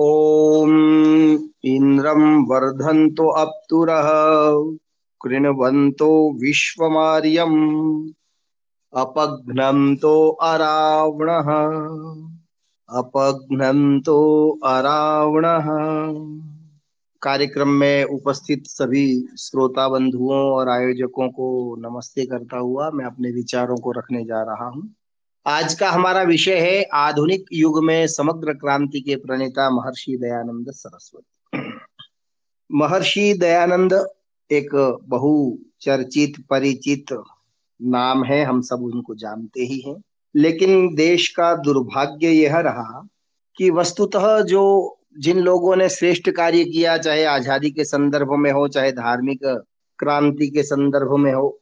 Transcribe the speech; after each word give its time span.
ॐ 0.00 0.70
इन्द्रं 1.64 2.44
वर्धन्तो 2.44 3.28
अप्तुरः, 3.28 4.08
कृण्वन्तो 5.22 6.32
विश्वमार्यम्, 6.40 8.10
अपघ्नन्तो 8.96 10.28
अरावणः 10.28 11.50
अपघ्नन्तो 12.88 14.50
अरावणः। 14.64 15.68
कार्यक्रम 17.22 17.68
में 17.68 18.04
उपस्थित 18.04 18.66
सभी 18.66 19.28
श्रोता 19.38 19.88
बंधुओं 19.88 20.52
और 20.52 20.68
आयोजकों 20.68 21.28
को 21.28 21.76
नमस्ते 21.78 22.26
करता 22.26 22.58
हुआ 22.58 22.90
मैं 22.90 23.04
अपने 23.04 23.30
विचारों 23.30 23.76
को 23.76 23.92
रखने 23.92 24.24
जा 24.24 24.42
रहा 24.42 24.68
हूँ। 24.68 24.94
आज 25.46 25.74
का 25.74 25.90
हमारा 25.90 26.22
विषय 26.22 26.58
है 26.58 26.82
आधुनिक 26.82 27.46
युग 27.52 27.84
में 27.84 28.06
समग्र 28.06 28.52
क्रांति 28.52 29.00
के 29.00 29.16
प्रणेता 29.16 29.70
महर्षि 29.70 30.16
दयानंद 30.16 30.70
सरस्वती। 30.70 31.58
महर्षि 32.72 33.34
दयानंद 33.34 34.06
एक 34.50 35.00
बहु 35.04 35.58
चर्चित 35.80 36.34
परिचित 36.50 37.12
नाम 37.82 38.24
है, 38.24 38.44
हम 38.44 38.60
सब 38.60 38.82
उनको 38.82 39.14
जानते 39.14 39.60
ही 39.60 39.78
हैं। 39.80 40.02
लेकिन 40.34 40.94
देश 40.94 41.28
का 41.28 41.54
दुर्भाग्य 41.56 42.28
यह 42.28 42.58
रहा 42.58 43.06
कि 43.56 43.70
वस्तुतः 43.70 44.40
जो 44.40 44.98
जिन 45.18 45.38
लोगों 45.38 45.76
ने 45.76 45.88
श्रेष्ठ 45.88 46.30
कार्य 46.30 46.64
किया, 46.64 46.96
चाहे 46.98 47.24
आज़ादी 47.24 47.70
के 47.70 47.84
संदर्भ 47.84 48.32
में 48.32 48.52
हो, 48.52 48.68
चाहे 48.68 48.92
धार्मिक 48.92 49.40
क्रांति 49.98 50.46
के 50.46 50.62
संदर्भ 50.62 51.16
में 51.16 51.32
हो 51.34 51.60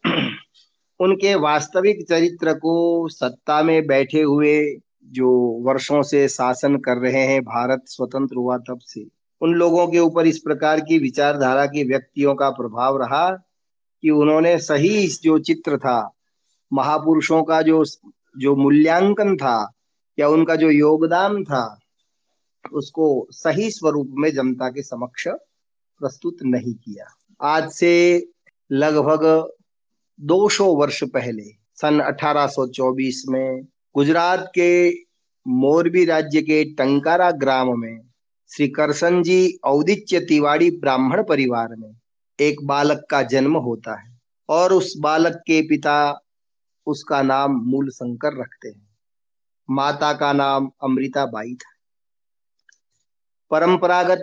उनके 1.03 1.35
वास्तविक 1.35 2.09
चरित्र 2.09 2.53
को 2.55 3.09
सत्ता 3.09 3.63
में 3.63 3.87
बैठे 3.87 4.23
हुए 4.23 4.81
जो 5.05 5.31
वर्षों 5.63 6.03
से 6.03 6.29
शासन 6.29 6.77
कर 6.77 6.97
रहे 6.97 7.27
हैं, 7.27 7.43
भारत 7.43 7.83
स्वतंत्र 7.87 8.37
हुआ 8.37 8.59
तब 8.59 8.79
से। 8.83 9.07
उन 9.41 9.55
लोगों 9.55 9.87
के 9.89 9.99
ऊपर 9.99 10.27
इस 10.27 10.39
प्रकार 10.39 10.81
की 10.81 10.99
विचारधारा 10.99 11.67
के 11.67 11.85
व्यक्तियों 11.85 12.35
का 12.35 12.51
प्रभाव 12.51 12.97
रहा 12.97 13.31
कि 14.03 14.11
उन्होंने 14.11 14.59
सही 14.59 15.07
जो 15.07 15.39
चित्र 15.39 15.79
था, 15.79 16.11
महापुरुषों 16.73 17.43
का 17.43 17.63
जो 17.63 17.85
जो 18.39 18.57
मूल्यांकन 18.57 19.37
था 19.37 19.73
या 20.19 20.29
उनका 20.29 20.57
जो 20.57 20.71
योगदान 20.71 21.45
था, 21.45 21.79
उसको 22.73 23.27
सही 23.31 23.71
स्वरूप 23.71 24.15
में 24.19 24.31
जनता 24.33 24.69
के 24.69 24.83
समक्ष 24.83 25.29
प्रस्तुत 26.01 26.37
नहीं 26.43 26.75
किया। 26.75 27.05
आज 27.41 27.71
से 27.71 28.27
लगभग 28.73 29.53
200 30.21 30.75
वर्ष 30.75 31.05
पहले, 31.05 31.45
सन 31.75 32.01
1824 32.01 33.25
में, 33.29 33.63
गुजरात 33.95 34.53
के 34.55 34.91
मोरबी 35.47 36.05
राज्य 36.05 36.43
के 36.43 36.65
टंकारा 36.65 37.31
ग्राम 37.31 37.81
में, 37.81 38.01
श्री 38.49 38.69
करसन 38.69 39.23
जी 39.23 39.59
औदित्य 39.65 40.21
तिवाड़ी 40.21 40.71
ब्राह्मण 40.71 41.25
परिवार 41.25 41.69
में 41.69 41.97
एक 42.41 42.67
बालक 42.67 43.07
का 43.11 43.23
जन्म 43.23 43.57
होता 43.57 44.01
है 44.01 44.21
और 44.49 44.73
उस 44.73 44.95
बालक 44.97 45.37
के 45.37 45.63
पिता 45.69 46.21
उसका 46.87 47.23
नाम 47.23 47.53
मूल 47.53 47.91
शंकर 47.91 48.41
रखते 48.41 48.69
हैं। 48.69 48.89
माता 49.71 50.13
का 50.13 50.33
नाम 50.33 50.71
अमृता 50.83 51.27
बाई 51.27 51.55
था। 51.55 51.73
परंपरागत 53.51 54.23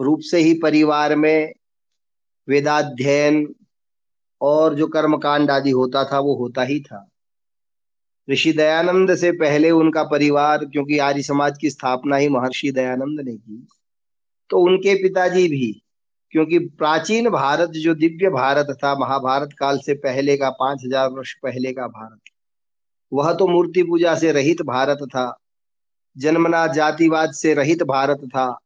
रूप 0.00 0.20
से 0.20 0.38
ही 0.38 0.54
परिवार 0.54 1.16
में 1.16 1.52
वेदाध्ययन 2.48 3.54
और 4.42 4.74
जो 4.74 4.86
कर्मकांड 4.88 5.50
आदि 5.50 5.70
होता 5.70 6.04
था, 6.04 6.18
वो 6.20 6.34
होता 6.34 6.62
ही 6.62 6.80
था। 6.80 7.08
ऋषि 8.28 8.52
दयानंद 8.52 9.14
से 9.16 9.30
पहले 9.32 9.70
उनका 9.72 10.02
परिवार, 10.04 10.64
क्योंकि 10.64 10.98
आर्य 11.00 11.22
समाज 11.22 11.58
की 11.58 11.70
स्थापना 11.70 12.16
ही 12.16 12.28
महर्षि 12.28 12.70
दयानंद 12.72 13.20
ने 13.20 13.36
की 13.36 13.66
तो 14.50 14.58
उनके 14.60 14.94
पिताजी 14.94 15.46
भी, 15.48 15.72
क्योंकि 16.34 16.58
प्राचीन 16.58 17.28
भारत, 17.30 17.70
जो 17.70 17.94
दिव्य 17.94 18.28
भारत 18.30 18.76
था, 18.84 18.94
महाभारत 18.94 19.52
काल 19.58 19.78
से 19.78 19.94
पहले 19.96 20.36
का, 20.36 20.50
पाँच 20.50 20.82
हज़ार 20.84 21.08
वर्ष 21.08 21.32
पहले 21.42 21.72
का 21.72 21.86
भारत, 21.88 22.20
वह 23.12 23.32
तो 23.32 23.46
मूर्ति 23.46 23.82
पूजा 23.82 24.14
से 24.14 24.32
रहित 24.32 24.62
भारत 24.62 25.06
था 25.08 25.32
जन्मना 26.16 26.66
जातिवाद 26.66 27.32
से 27.32 27.54
रहित 27.54 27.82
भारत 27.82 28.20
था, 28.26 28.58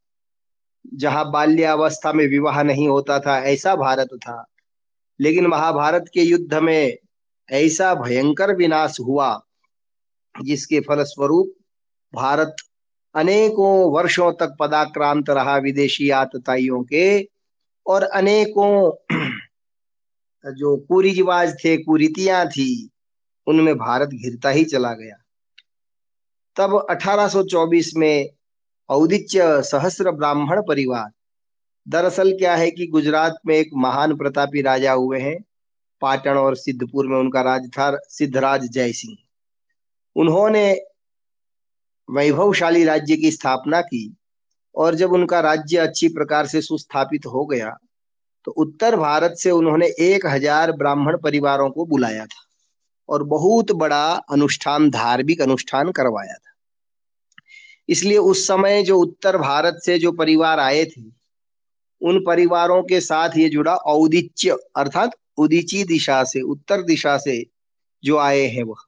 जहाँ 0.95 1.29
बाल्यावस्था 1.31 2.13
में 2.13 2.25
विवाह 2.27 2.61
नहीं 2.63 2.87
होता 2.87 3.19
था, 3.19 3.37
ऐसा 3.39 3.75
भारत 3.75 4.09
था। 4.17 4.43
लेकिन 5.19 5.47
महाभारत 5.47 6.05
के 6.13 6.21
युद्ध 6.21 6.53
में 6.53 6.97
ऐसा 7.51 7.95
भयंकर 7.95 8.55
विनाश 8.55 8.99
हुआ, 8.99 9.41
जिसके 10.43 10.79
फलस्वरूप 10.79 11.53
भारत 12.15 12.55
अनेकों 13.15 13.91
वर्षों 13.91 14.33
तक 14.33 14.55
पदाक्रांत 14.59 15.29
रहा 15.29 15.57
विदेशी 15.57 16.09
आतताइयों 16.09 16.83
के 16.83 17.23
और 17.87 18.03
अनेकों 18.03 18.91
जो 20.53 20.77
कुरी 20.77 21.23
थे, 21.53 21.77
कुरीतियाँ 21.77 22.47
थी, 22.47 22.89
उनमें 23.47 23.77
भारत 23.77 24.09
घिरता 24.09 24.49
ही 24.49 24.65
चला 24.65 24.93
गया। 24.93 25.15
तब 26.55 26.87
1824 26.89 27.95
में 27.95 28.29
औदित्य 28.89 29.61
सहस्र 29.63 30.11
ब्राह्मण 30.11 30.61
परिवार 30.67 31.11
दरअसल 31.87 32.31
क्या 32.37 32.55
है 32.55 32.69
कि 32.71 32.87
गुजरात 32.87 33.37
में 33.47 33.55
एक 33.55 33.69
महान 33.75 34.15
प्रतापी 34.17 34.61
राजा 34.61 34.93
हुए 34.93 35.19
हैं। 35.19 35.37
पाटन 36.01 36.37
और 36.37 36.55
सिद्धपुर 36.55 37.07
में 37.07 37.17
उनका 37.17 37.41
राज 37.41 37.69
था 37.69 37.91
सिद्धराज 38.09 38.67
जय 38.69 38.91
सिंह 38.93 39.15
उन्होंने 40.15 40.71
वैभवशाली 42.09 42.83
राज्य 42.83 43.15
की 43.17 43.31
स्थापना 43.31 43.81
की 43.81 44.01
और 44.75 44.95
जब 44.95 45.13
उनका 45.13 45.39
राज्य 45.39 45.77
अच्छी 45.77 46.07
प्रकार 46.09 46.47
से 46.47 46.61
सुस्थापित 46.61 47.25
हो 47.25 47.45
गया 47.45 47.77
तो 48.47 48.51
उत्तर 48.53 48.95
भारत 48.95 49.35
से 49.37 49.51
उन्होंने 49.51 49.87
एक 50.01 50.25
हज़ार 50.25 50.71
ब्राह्मण 50.71 51.17
परिवारों 51.17 51.69
को 51.69 51.85
बुलाया 51.85 52.25
था 52.25 52.45
और 53.09 53.23
बहुत 53.25 53.71
बड़ा 53.71 54.05
अनुष्ठान, 54.31 54.89
धार्मिक 54.89 55.41
अनुष्ठान 55.41 55.91
करवाया 55.91 56.33
था। 56.33 56.55
इसलिए 57.89 58.17
उस 58.17 58.47
समय 58.47 58.83
जो 58.83 58.97
उत्तर 58.99 59.37
भारत 59.37 59.79
से 59.83 59.97
जो 59.99 60.11
परिवार 60.11 60.59
आए 60.59 60.83
थे 60.85 61.01
उन 62.01 62.19
परिवारों 62.19 62.81
के 62.83 62.99
साथ 63.01 63.37
ये 63.37 63.49
जुड़ा 63.49 63.75
औदिच्य, 63.75 64.57
अर्थात 64.75 65.11
उदिची 65.37 65.83
दिशा 65.83 66.23
से, 66.23 66.41
उत्तर 66.41 66.81
दिशा 66.81 67.17
से 67.17 67.45
जो 68.03 68.17
आए 68.17 68.45
हैं 68.47 68.63
वह। 68.63 68.85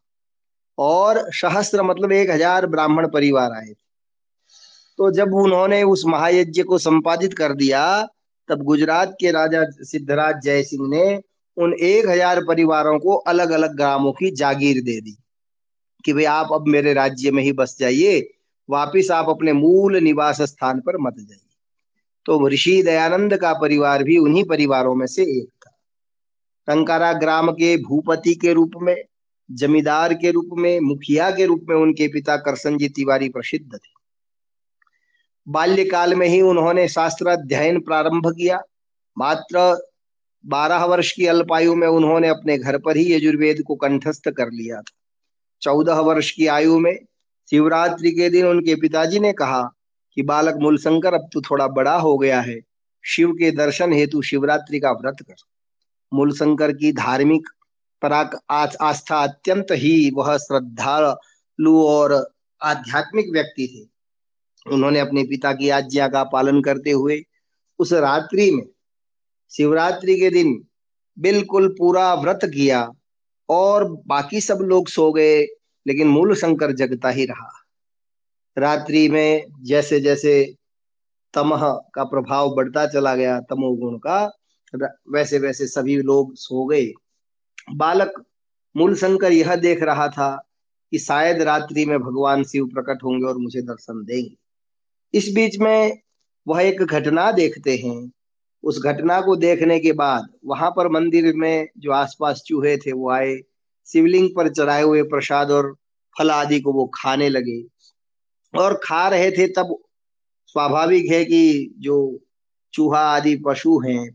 और 0.77 1.19
सहस्त्र 1.31 1.83
मतलब 1.83 2.11
एक 2.11 2.29
हज़ार 2.29 2.65
ब्राह्मण 2.67 3.07
परिवार 3.07 3.51
आए 3.51 3.65
थे। 3.65 3.87
तो 4.99 5.09
जब 5.11 5.33
उन्होंने 5.33 5.81
उस 5.83 6.03
महायज्ञ 6.05 6.63
को 6.63 6.77
संपादित 6.77 7.33
कर 7.33 7.53
दिया, 7.53 8.07
तब 8.49 8.63
गुजरात 8.63 9.15
के 9.19 9.31
राजा 9.31 9.63
सिद्धराज 9.83 10.41
जय 10.43 10.63
सिंह 10.63 10.87
ने 10.89 11.21
उन 11.57 11.73
एक 11.73 12.07
हज़ार 12.07 12.43
परिवारों 12.45 12.97
को 12.99 13.15
अलग 13.27 13.51
अलग 13.51 13.75
ग्रामों 13.75 14.11
की 14.11 14.31
जागीर 14.31 14.81
दे 14.83 14.99
दी 15.01 15.17
कि 16.05 16.13
भाई 16.13 16.23
आप 16.23 16.53
अब 16.53 16.67
मेरे 16.67 16.93
राज्य 16.93 17.31
में 17.31 17.43
ही 17.43 17.51
बस 17.53 17.75
जाइए, 17.79 18.19
वापिस 18.69 19.11
आप 19.11 19.29
अपने 19.29 19.53
मूल 19.53 19.97
निवास 19.97 20.41
स्थान 20.41 20.79
पर 20.79 20.97
मत 20.97 21.15
जाइए। 21.19 21.48
तो 22.29 22.47
ऋषि 22.47 22.83
दयानंद 22.83 23.37
का 23.37 23.53
परिवार 23.53 24.03
भी 24.03 24.17
उन्हीं 24.17 24.43
परिवारों 24.43 24.95
में 24.95 25.07
से 25.07 25.23
एक 25.23 25.49
था। 25.67 25.77
टंकारा 26.67 27.13
ग्राम 27.13 27.51
के 27.51 27.77
भूपति 27.77 28.35
के 28.35 28.53
रूप 28.53 28.71
में, 28.81 29.03
जमींदार 29.51 30.13
के 30.13 30.31
रूप 30.31 30.49
में, 30.53 30.79
मुखिया 30.79 31.31
के 31.31 31.45
रूप 31.45 31.65
में 31.69 31.75
उनके 31.75 32.07
पिता 32.07 32.37
करसन 32.37 32.77
जी 32.77 32.89
तिवारी 32.89 33.29
प्रसिद्ध 33.29 33.75
थे। 33.75 33.99
बाल्यकाल 35.47 36.15
में 36.15 36.27
ही 36.27 36.41
उन्होंने 36.41 36.87
शास्त्र 36.87 37.27
अध्ययन 37.27 37.79
प्रारंभ 37.79 38.27
किया। 38.27 38.61
मात्र 39.17 39.87
बारह 40.45 40.85
वर्ष 40.85 41.11
की 41.11 41.25
अल्पायु 41.25 41.75
में 41.75 41.87
उन्होंने 41.87 42.27
अपने 42.27 42.57
घर 42.57 42.77
पर 42.77 42.97
ही 42.97 43.13
यजुर्वेद 43.13 43.63
को 43.67 43.75
कंठस्थ 43.75 44.29
कर 44.29 44.47
लिया 44.51 44.75
था। 44.75 44.97
चौदह 45.61 45.99
वर्ष 45.99 46.31
की 46.31 46.47
आयु 46.47 46.79
में 46.79 46.99
शिवरात्रि 47.49 48.11
के 48.11 48.29
दिन 48.29 48.45
उनके 48.45 48.75
पिताजी 48.75 49.19
ने 49.19 49.33
कहा 49.33 49.71
कि 50.19 50.23
बालक 50.23 50.55
मूलशंकर, 50.55 51.13
अब 51.13 51.29
तो 51.33 51.41
थोड़ा 51.41 51.67
बड़ा 51.67 51.95
हो 51.95 52.17
गया 52.17 52.39
है। 52.41 52.59
शिव 53.03 53.31
के 53.31 53.51
दर्शन 53.51 53.93
हेतु 53.93 54.21
शिवरात्रि 54.21 54.79
का 54.79 54.91
व्रत 54.91 55.17
कर। 55.21 55.35
मूलशंकर 56.13 56.71
की 56.71 56.91
धार्मिक 56.91 57.47
पराक 58.01 58.35
आस्था 58.49 59.17
अत्यंत 59.17 59.67
ही 59.71 60.11
वह 60.15 60.37
श्रद्धालु 60.37 61.83
और 61.83 62.13
आध्यात्मिक 62.61 63.29
व्यक्ति 63.31 63.67
थे। 63.67 64.73
उन्होंने 64.73 64.99
अपने 64.99 65.23
पिता 65.23 65.53
की 65.53 65.69
आज्ञा 65.69 66.07
का 66.07 66.23
पालन 66.23 66.61
करते 66.61 66.91
हुए 66.91 67.23
उस 67.79 67.93
रात्रि 67.93 68.51
में 68.51 68.63
शिवरात्रि 69.51 70.15
के 70.15 70.29
दिन 70.29 70.53
बिल्कुल 71.19 71.75
पूरा 71.77 72.13
व्रत 72.13 72.39
किया 72.43 72.91
और 73.49 73.87
बाकी 74.07 74.41
सब 74.41 74.57
लोग 74.61 74.89
सो 74.89 75.11
गए, 75.11 75.41
लेकिन 75.87 76.07
मूल 76.07 76.35
शंकर 76.35 76.71
जगता 76.71 77.09
ही 77.09 77.25
रहा। 77.25 77.58
रात्रि 78.57 79.07
में 79.09 79.45
जैसे 79.61 79.99
जैसे 79.99 80.33
तमह 81.33 81.61
का 81.93 82.03
प्रभाव 82.03 82.55
बढ़ता 82.55 82.85
चला 82.87 83.15
गया 83.15 83.39
तमोगुण 83.39 83.97
का 83.97 84.19
वैसे 85.11 85.39
वैसे 85.39 85.67
सभी 85.67 85.97
लोग 85.97 86.35
सो 86.35 86.65
गए। 86.65 86.91
बालक 87.73 88.23
मूल 88.75 88.95
शंकर 88.95 89.31
यह 89.31 89.55
देख 89.55 89.83
रहा 89.83 90.07
था 90.07 90.35
कि 90.91 90.99
शायद 90.99 91.41
रात्रि 91.41 91.85
में 91.85 91.99
भगवान 91.99 92.43
शिव 92.43 92.65
प्रकट 92.65 93.03
होंगे 93.03 93.25
और 93.25 93.37
मुझे 93.37 93.61
दर्शन 93.61 94.03
देंगे। 94.05 94.35
इस 95.13 95.31
बीच 95.35 95.57
में 95.59 95.99
वह 96.47 96.61
एक 96.61 96.81
घटना 96.81 97.31
देखते 97.31 97.75
हैं। 97.77 98.11
उस 98.63 98.81
घटना 98.83 99.21
को 99.21 99.35
देखने 99.35 99.79
के 99.79 99.91
बाद 99.91 100.27
वहाँ 100.45 100.69
पर 100.71 100.87
मंदिर 100.89 101.33
में 101.35 101.67
जो 101.77 101.91
आसपास 101.91 102.43
चूहे 102.45 102.77
थे, 102.77 102.91
वो 102.91 103.09
आए। 103.09 103.39
शिवलिंग 103.87 104.29
पर 104.35 104.49
चढ़ाए 104.49 104.83
हुए 104.83 105.03
प्रसाद 105.03 105.51
और 105.51 105.75
फल 106.15 106.31
आदि 106.31 106.59
को 106.59 106.73
वो 106.73 106.85
खाने 106.93 107.29
लगे। 107.29 107.61
और 108.53 108.79
खा 108.83 109.07
रहे 109.07 109.31
थे 109.31 109.47
तब 109.47 109.75
स्वाभाविक 110.47 111.11
है 111.11 111.23
कि 111.25 111.73
जो 111.77 111.97
चूहा 112.73 112.99
आदि 113.09 113.35
पशु 113.45 113.79
हैं 113.79 114.09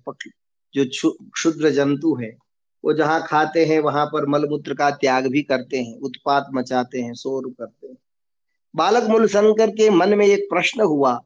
जो 0.74 0.84
क्षुद्र 1.30 1.70
जंतु 1.70 2.14
है, 2.14 2.30
वो 2.84 2.92
जहाँ 2.92 3.20
खाते 3.22 3.64
हैं, 3.66 3.78
वहाँ 3.80 4.06
पर 4.06 4.26
मलमूत्र 4.26 4.74
का 4.74 4.90
त्याग 4.92 5.26
भी 5.26 5.42
करते 5.42 5.78
हैं, 5.78 5.98
उत्पात 5.98 6.46
मचाते 6.54 7.00
हैं, 7.00 7.14
शोर 7.14 7.48
करते 7.50 7.86
हैं। 7.86 7.96
बालक 8.74 9.08
मूल 9.10 9.26
शंकर 9.28 9.70
के 9.70 9.88
मन 9.90 10.14
में 10.18 10.26
एक 10.26 10.46
प्रश्न 10.50 10.80
हुआ 10.82 11.18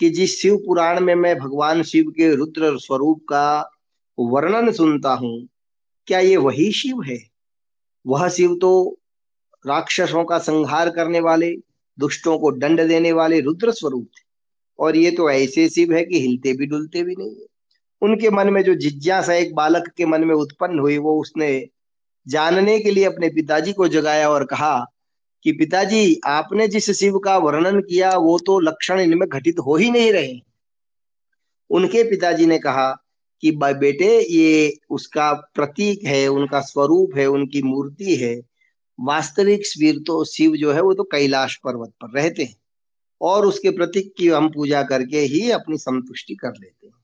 कि 0.00 0.10
जिस 0.10 0.40
शिव 0.40 0.56
पुराण 0.56 1.00
में 1.00 1.14
मैं 1.14 1.36
भगवान 1.38 1.82
शिव 1.82 2.10
के 2.10 2.34
रुद्र 2.34 2.76
स्वरूप 2.78 3.24
का 3.28 3.70
वर्णन 4.18 4.72
सुनता 4.72 5.12
हूँ, 5.12 5.48
क्या 6.08 6.18
ये 6.18 6.36
वही 6.38 6.70
शिव 6.72 7.02
है? 7.02 7.18
वह 8.06 8.28
शिव 8.28 8.58
तो 8.60 8.98
राक्षसों 9.64 10.24
का 10.24 10.38
संहार 10.38 10.90
करने 10.90 11.20
वाले 11.20 11.50
दुष्टों 12.00 12.38
को 12.38 12.52
दंड 12.52 12.88
देने 12.88 13.12
वाले 13.12 13.40
रुद्र 13.40 13.72
स्वरूप 13.72 14.04
थे। 14.04 14.26
और 14.78 14.96
ये 14.96 15.10
तो 15.10 15.30
ऐसे 15.30 15.68
शिव 15.68 15.92
है 15.92 16.04
कि 16.04 16.20
हिलते 16.20 16.52
भी 16.52 16.66
डुलते 16.66 17.02
भी 17.02 17.14
नहीं 17.18 17.30
है। 17.30 17.46
उनके 18.02 18.30
मन 18.30 18.50
में 18.50 18.62
जो 18.62 18.74
जिज्ञासा 18.74 19.34
एक 19.34 19.54
बालक 19.54 19.88
के 19.96 20.06
मन 20.06 20.24
में 20.24 20.34
उत्पन्न 20.34 20.78
हुई, 20.78 20.98
वो 20.98 21.20
उसने 21.20 21.68
जानने 22.28 22.78
के 22.78 22.90
लिए 22.90 23.04
अपने 23.04 23.28
पिताजी 23.28 23.72
को 23.72 23.88
जगाया 23.88 24.30
और 24.30 24.44
कहा 24.44 24.86
कि 25.44 25.52
पिताजी, 25.52 26.20
आपने 26.26 26.68
जिस 26.68 26.90
शिव 26.90 27.18
का 27.18 27.38
वर्णन 27.38 27.80
किया, 27.80 28.10
वो 28.16 28.38
तो 28.38 28.60
लक्षण 28.60 29.00
इनमें 29.00 29.28
घटित 29.28 29.58
हो 29.58 29.76
ही 29.76 29.90
नहीं 29.90 30.12
रहे 30.12 30.40
उनके 31.70 32.02
पिताजी 32.02 32.46
ने 32.46 32.58
कहा 32.58 33.04
कि 33.42 33.50
बेटे, 33.50 34.20
ये 34.20 34.76
उसका 34.90 35.32
प्रतीक 35.32 36.04
है, 36.04 36.26
उनका 36.28 36.60
स्वरूप 36.60 37.10
है, 37.16 37.26
उनकी 37.26 37.62
मूर्ति 37.62 38.16
है 38.16 38.34
वास्तविक 38.98 39.66
शिव 39.66 40.02
तो 40.06 40.24
शिव 40.24 40.56
जो 40.56 40.72
है 40.72 40.80
वो 40.80 40.94
तो 40.94 41.02
कैलाश 41.02 41.56
पर्वत 41.56 41.92
पर 42.02 42.10
रहते 42.10 42.44
हैं। 42.44 42.56
और 43.20 43.46
उसके 43.46 43.70
प्रतीक 43.70 44.12
की 44.18 44.28
हम 44.28 44.48
पूजा 44.48 44.82
करके 44.82 45.20
ही 45.20 45.50
अपनी 45.50 45.78
संतुष्टि 45.78 46.34
कर 46.34 46.50
लेते 46.50 46.86
हैं। 46.86 46.94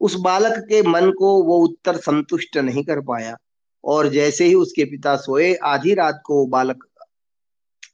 उस 0.00 0.14
बालक 0.14 0.58
के 0.58 0.82
मन 0.82 1.10
को 1.10 1.42
वो 1.42 1.58
उत्तर 1.58 1.96
संतुष्ट 1.96 2.56
नहीं 2.56 2.84
कर 2.84 3.00
पाया 3.00 3.36
और 3.84 4.08
जैसे 4.08 4.44
ही 4.44 4.54
उसके 4.54 4.84
पिता 4.84 5.16
सोए, 5.16 5.54
आधी 5.54 5.94
रात 5.94 6.22
को 6.24 6.34
वो 6.34 6.46
बालक 6.46 6.84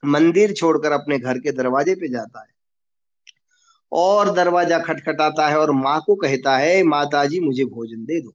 मंदिर 0.04 0.52
छोड़कर 0.52 0.92
अपने 0.92 1.18
घर 1.18 1.38
के 1.38 1.52
दरवाजे 1.52 1.94
पे 1.94 2.08
जाता 2.08 2.40
है। 2.40 2.48
और 3.92 4.32
दरवाज़ा 4.34 4.78
खटखटाता 4.78 5.48
है 5.48 5.58
और 5.58 5.70
माँ 5.70 6.00
को 6.06 6.14
कहता 6.14 6.56
है 6.56 6.82
माता 6.82 7.24
जी 7.24 7.40
मुझे 7.40 7.64
भोजन 7.64 8.04
दे 8.04 8.20
दो। 8.20 8.32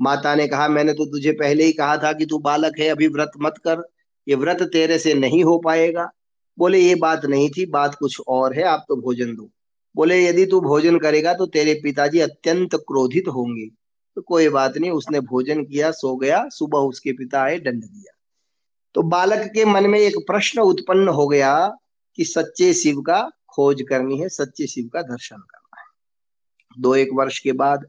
माता 0.00 0.34
ने 0.34 0.46
कहा, 0.48 0.68
मैंने 0.68 0.92
तो 0.92 1.04
तुझे 1.06 1.32
पहले 1.32 1.64
ही 1.64 1.72
कहा 1.72 1.96
था 1.96 2.12
कि 2.12 2.26
तू 2.26 2.38
बालक 2.38 2.78
है, 2.78 2.88
अभी 2.88 3.08
व्रत 3.08 3.30
मत 3.40 3.58
कर। 3.58 3.82
ये 4.28 4.34
व्रत 4.34 4.62
तेरे 4.62 4.98
से 4.98 5.14
नहीं 5.14 5.44
हो 5.44 5.58
पाएगा। 5.58 6.10
बोले, 6.58 6.78
ये 6.78 6.94
बात 6.94 7.24
नहीं 7.24 7.50
थी, 7.50 7.66
बात 7.66 7.94
कुछ 7.94 8.20
और 8.28 8.54
है, 8.54 8.62
आप 8.62 8.84
तो 8.88 8.96
भोजन 8.96 9.36
दो। 9.36 9.50
बोले, 9.96 10.26
यदि 10.26 10.46
तू 10.46 10.60
भोजन 10.60 10.98
करेगा 10.98 11.34
तो 11.34 11.46
तेरे 11.46 11.74
पिताजी 11.74 12.20
अत्यंत 12.20 12.74
क्रोधित 12.74 13.28
होंगे। 13.28 13.66
तो 14.14 14.22
कोई 14.22 14.48
बात 14.48 14.76
नहीं, 14.76 14.90
उसने 14.90 15.20
भोजन 15.20 15.64
किया, 15.64 15.90
सो 15.90 16.16
गया, 16.16 16.48
सुबह 16.48 16.78
उसके 16.78 17.12
पिता 17.12 17.42
आए, 17.42 17.58
दंड 17.58 17.84
दिया। 17.84 18.12
तो 18.94 19.02
बालक 19.02 19.50
के 19.54 19.64
मन 19.64 19.86
में 19.86 19.98
एक 19.98 20.16
प्रश्न 20.16 20.60
उत्पन्न 20.60 21.08
हो 21.08 21.28
गया 21.28 21.76
कि 22.16 22.24
सच्चे 22.24 22.74
शिव 22.74 23.00
का 23.00 23.30
खोज 23.48 23.82
करनी 23.88 24.18
है, 24.18 24.28
सच्चे 24.28 24.66
शिव 24.66 24.90
का 24.92 25.02
दर्शन 25.02 25.36
करना 25.36 25.80
है। 25.80 25.86
दो 26.80 26.94
एक 26.94 27.08
वर्ष 27.14 27.38
के 27.38 27.52
बाद 27.52 27.86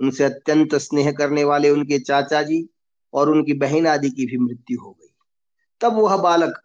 उनसे 0.00 0.24
अत्यंत 0.24 0.74
स्नेह 0.74 1.12
करने 1.12 1.44
वाले 1.44 1.70
उनके 1.70 1.98
चाचा 1.98 2.42
जी 2.42 2.68
और 3.14 3.30
उनकी 3.30 3.52
बहन 3.52 3.86
आदि 3.86 4.10
की 4.10 4.26
भी 4.26 4.38
मृत्यु 4.38 4.80
हो 4.80 4.90
गई। 4.90 4.99
तब 5.80 5.92
वह 5.92 6.16
बालक, 6.16 6.62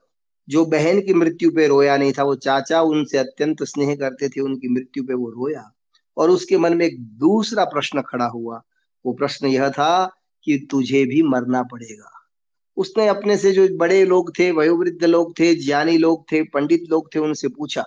जो 0.49 0.65
बहन 0.65 1.01
की 1.01 1.13
मृत्यु 1.13 1.51
पे 1.51 1.67
रोया 1.67 1.97
नहीं 1.97 2.13
था, 2.13 2.23
वो 2.23 2.35
चाचा 2.35 2.81
उनसे 2.81 3.17
अत्यंत 3.17 3.63
स्नेह 3.63 3.95
करते 3.95 4.29
थे, 4.29 4.41
उनकी 4.41 4.67
मृत्यु 4.67 5.03
पे 5.03 5.13
वो 5.13 5.29
रोया। 5.29 5.71
और 6.17 6.29
उसके 6.29 6.57
मन 6.57 6.77
में 6.77 6.85
एक 6.85 6.99
दूसरा 6.99 7.65
प्रश्न 7.65 8.01
खड़ा 8.01 8.25
हुआ। 8.25 8.61
वो 9.05 9.13
प्रश्न 9.13 9.47
यह 9.47 9.69
था 9.69 10.11
कि 10.43 10.67
तुझे 10.71 11.05
भी 11.05 11.21
मरना 11.21 11.63
पड़ेगा। 11.63 12.11
उसने 12.77 13.07
अपने 13.07 13.37
से 13.37 13.51
जो 13.51 13.67
बड़े 13.77 14.05
लोग 14.05 14.39
थे, 14.39 14.51
वयोवृद्ध 14.51 15.05
लोग 15.05 15.39
थे, 15.39 15.55
ज्ञानी 15.55 15.97
लोग 15.97 16.31
थे, 16.31 16.43
पंडित 16.43 16.83
लोग 16.89 17.15
थे, 17.15 17.19
उनसे 17.19 17.47
पूछा, 17.47 17.83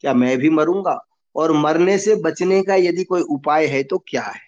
क्या 0.00 0.14
मैं 0.14 0.38
भी 0.38 0.50
मरूँगा? 0.50 1.06
और 1.36 1.52
मरने 1.52 1.98
से 1.98 2.14
बचने 2.14 2.62
का 2.62 2.74
यदि 2.74 3.04
कोई 3.04 3.22
उपाय 3.22 3.66
है 3.66 3.82
तो 3.82 3.98
क्या 3.98 4.22
है? 4.22 4.40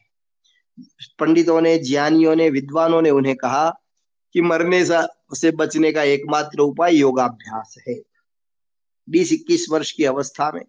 पंडितों 1.18 1.60
ने, 1.60 1.78
ज्ञानियों 1.78 2.36
ने, 2.36 2.50
विद्वानों 2.50 3.02
ने 3.02 3.10
उन्हें 3.10 3.36
कहा 3.36 3.80
कि 4.34 4.40
मरने 4.40 4.84
से 4.84 5.50
बचने 5.50 5.92
का 5.92 6.02
एकमात्र 6.02 6.60
उपाय 6.60 6.96
योगाभ्यास 6.96 7.74
है। 7.88 8.00
बीस 9.08 9.32
इक्कीस 9.32 9.66
वर्ष 9.70 9.90
की 9.90 10.04
अवस्था 10.04 10.50
में 10.54 10.62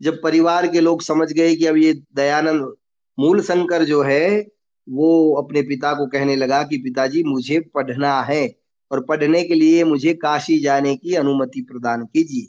जब 0.00 0.20
परिवार 0.22 0.66
के 0.66 0.80
लोग 0.80 1.02
समझ 1.02 1.32
गए 1.32 1.54
कि 1.56 1.66
अब 1.66 1.76
ये 1.76 1.92
दयानंद 2.14 2.74
मूल 3.18 3.40
शंकर 3.42 3.84
जो 3.84 4.02
है, 4.02 4.46
वो 4.88 5.34
अपने 5.34 5.62
पिता 5.62 5.92
को 5.94 6.06
कहने 6.06 6.36
लगा 6.36 6.62
कि 6.62 6.78
पिताजी, 6.78 7.22
मुझे 7.22 7.60
पढ़ना 7.74 8.20
है 8.22 8.54
और 8.90 9.04
पढ़ने 9.04 9.42
के 9.44 9.54
लिए 9.54 9.84
मुझे 9.84 10.14
काशी 10.14 10.58
जाने 10.58 10.94
की 10.96 11.14
अनुमति 11.14 11.60
प्रदान 11.60 12.04
कीजिए। 12.04 12.48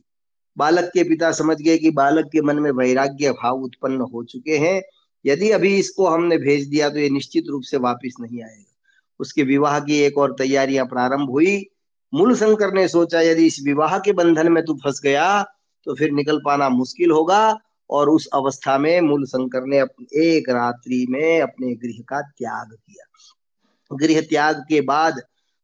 बालक 0.58 0.92
के 0.94 1.04
पिता 1.04 1.32
समझ 1.32 1.58
गए 1.58 1.78
कि 1.78 1.90
बालक 1.92 2.26
के 2.26 2.42
मन 2.42 2.60
में 2.60 2.72
वैराग्य 2.72 3.32
भाव 3.34 3.64
उत्पन्न 3.64 4.02
हो 4.14 4.24
चुके 4.24 4.58
हैं। 4.58 4.82
यदि 5.26 5.50
अभी 5.52 5.76
इसको 5.78 6.08
हमने 6.08 6.38
भेज 6.38 6.68
दिया 6.68 6.90
तो 6.90 7.00
ये 7.00 7.10
निश्चित 7.10 7.48
रूप 7.48 7.64
से 7.64 7.78
वापस 7.78 8.16
नहीं 8.22 8.44
आएगा। 8.44 8.77
उसके 9.20 9.44
विवाह 9.44 9.80
की 9.80 10.00
एक 10.00 10.18
और 10.18 10.36
तैयारियाँ 10.38 10.86
प्रारंभ 10.86 11.30
हुई। 11.30 11.66
मूल 12.14 12.36
शंकर 12.36 12.74
ने 12.74 12.88
सोचा, 12.88 13.22
यदि 13.22 13.46
इस 13.46 13.60
विवाह 13.66 13.98
के 14.00 14.12
बंधन 14.14 14.52
में 14.52 14.64
तू 14.66 14.74
फंस 14.74 15.02
गया 15.04 15.44
तो 15.88 15.96
फिर 15.96 16.12
निकल 16.12 16.40
पाना 16.46 16.70
मुश्किल 16.70 17.12
होगा। 17.12 17.58
और 17.90 18.10
उस 18.10 18.28
अवस्था 18.34 18.78
में 18.78 19.02
मूल 19.02 19.26
शंकर 19.26 19.66
ने 19.66 19.78
एक 20.22 20.50
रात्रि 20.50 21.06
में 21.10 21.42
अपने 21.42 21.74
गृह 21.76 22.02
का 22.10 22.22
त्याग 22.22 22.72
किया। 22.72 23.98
गृह 23.98 24.22
त्याग 24.22 24.56
के 24.70 24.82
बाद 24.82 25.22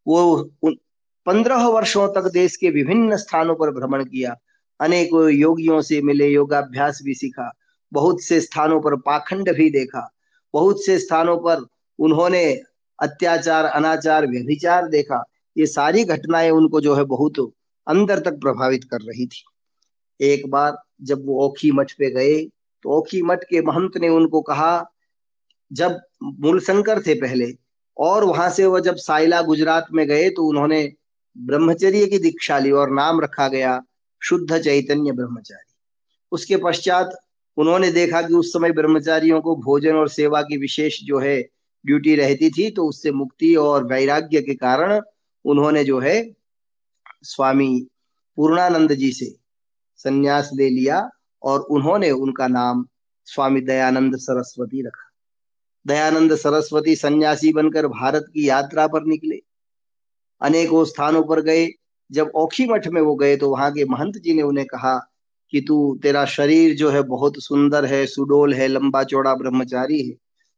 वो 0.07 0.51
पंद्रह 1.25 1.67
वर्षों 1.67 2.07
तक 2.07 2.29
देश 2.31 2.55
के 2.55 2.69
विभिन्न 2.69 3.17
स्थानों 3.17 3.55
पर 3.55 3.71
भ्रमण 3.71 4.03
किया। 4.03 4.35
अनेकों 4.79 5.29
योगियों 5.29 5.81
से 5.81 6.01
मिले, 6.01 6.27
योगाभ्यास 6.27 6.99
भी 7.03 7.13
सीखा। 7.13 7.51
बहुत 7.91 8.21
से 8.21 8.41
स्थानों 8.41 8.79
पर 8.81 8.95
पाखंड 8.95 9.53
भी 9.53 9.69
देखा। 9.69 10.09
बहुत 10.53 10.85
से 10.85 10.97
स्थानों 10.99 11.37
पर 11.37 11.65
उन्होंने 11.99 12.61
अत्याचार, 13.03 13.65
अनाचार, 13.65 14.27
व्यभिचार 14.27 14.87
देखा, 14.87 15.23
ये 15.55 15.65
सारी 15.67 16.03
घटनाएँ 16.05 16.49
उनको 16.49 16.81
जो 16.81 16.95
है 16.95 17.03
बहुत 17.05 17.39
अंदर 17.87 18.19
तक 18.19 18.39
प्रभावित 18.39 18.83
कर 18.83 19.01
रही 19.01 19.25
थी। 19.25 19.43
एक 20.19 20.49
बार 20.49 20.77
जब 21.01 21.25
वो 21.25 21.39
ओखी 21.45 21.71
मठ 21.71 21.91
पे 21.91 22.09
गए 22.11 22.41
तो 22.85 22.89
ओखी 22.89 23.21
मठ 23.21 23.43
के 23.43 23.61
महंत 23.61 23.97
ने 23.97 24.09
उनको 24.09 24.41
कहा, 24.41 24.85
जब 25.71 25.99
मूलशंकर 26.23 27.01
थे 27.01 27.13
पहले, 27.13 27.51
और 27.97 28.23
वहाँ 28.23 28.49
से 28.49 28.65
वो 28.65 28.79
जब 28.79 28.95
साइला 28.95 29.41
गुजरात 29.41 29.87
में 29.93 30.05
गए 30.07 30.29
तो 30.29 30.45
उन्होंने 30.45 30.81
ब्रह्मचर्य 31.35 32.05
की 32.05 32.19
दीक्षा 32.19 32.57
ली 32.59 32.71
और 32.71 32.91
नाम 32.91 33.21
रखा 33.21 33.47
गया, 33.47 33.81
शुद्ध 34.21 34.57
चैतन्य 34.57 35.11
ब्रह्मचारी। 35.11 35.73
उसके 36.31 36.57
पश्चात 36.57 37.15
उन्होंने 37.57 37.91
देखा 37.91 38.21
कि 38.21 38.33
उस 38.33 38.53
समय 38.53 38.71
ब्रह्मचारियों 38.71 39.41
को 39.41 39.55
भोजन 39.55 39.95
और 39.95 40.09
सेवा 40.09 40.41
की 40.41 40.57
विशेष 40.57 40.99
जो 41.03 41.19
है 41.19 41.41
ड्यूटी 41.85 42.15
रहती 42.15 42.49
थी 42.49 42.71
तो 42.71 42.87
उससे 42.87 43.11
मुक्ति 43.11 43.55
और 43.55 43.85
वैराग्य 43.85 44.41
के 44.41 44.53
कारण 44.55 45.01
उन्होंने 45.45 45.83
जो 45.83 45.99
है, 45.99 46.31
स्वामी 47.21 47.87
पूर्णानंद 48.35 48.93
जी 48.93 49.11
से 49.11 49.35
संन्यास 49.97 50.49
ले 50.53 50.69
लिया 50.69 51.09
और 51.43 51.59
उन्होंने 51.59 52.11
उनका 52.11 52.47
नाम 52.47 52.85
स्वामी 53.25 53.61
दयानंद 53.61 54.17
सरस्वती 54.17 54.81
रखा। 54.81 55.11
दयानंद 55.87 56.35
सरस्वती 56.35 56.95
सन्यासी 56.95 57.53
बनकर 57.53 57.87
भारत 57.87 58.25
की 58.33 58.49
यात्रा 58.49 58.87
पर 58.87 59.05
निकले। 59.05 59.39
अनेकों 60.41 60.85
स्थानों 60.85 61.23
पर 61.23 61.41
गए। 61.41 61.69
जब 62.11 62.31
औखी 62.35 62.65
मठ 62.65 62.87
में 62.87 63.01
वो 63.01 63.15
गए 63.15 63.37
तो 63.37 63.49
वहाँ 63.49 63.71
के 63.71 63.85
महंत 63.85 64.17
जी 64.17 64.33
ने 64.33 64.41
उन्हें 64.41 64.67
कहा 64.67 64.97
कि 65.51 65.61
तू, 65.61 65.99
तेरा 66.03 66.25
शरीर 66.25 66.75
जो 66.75 66.89
है 66.89 67.01
बहुत 67.01 67.33
सुंदर 67.37 67.85
है, 67.85 68.05
सुडोल 68.05 68.53
है, 68.53 68.67
लंबा 68.67 69.03
चौड़ा 69.03 69.35
ब्रह्मचारी 69.35 70.09
है। 70.09 70.15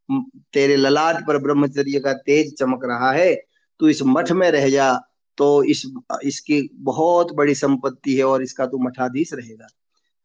तेरे 0.10 0.76
ललाट 0.76 1.26
पर 1.28 1.38
ब्रह्मचर्य 1.38 2.00
का 2.00 2.14
तेज 2.14 2.54
चमक 2.56 2.86
रहा 2.86 3.12
है, 3.12 3.34
तू 3.80 3.88
इस 3.88 4.02
मठ 4.04 4.32
में 4.32 4.50
रह 4.52 4.70
जा 4.70 4.94
तो 5.38 5.64
इस, 5.64 5.82
इसकी 6.24 6.70
बहुत 6.74 7.32
बड़ी 7.32 7.56
संपत्ति 7.56 8.16
है 8.18 8.24
और 8.24 8.44
इसका 8.44 8.66
तू 8.66 8.78
मठाधीश 8.78 9.34
रहेगा। 9.34 9.68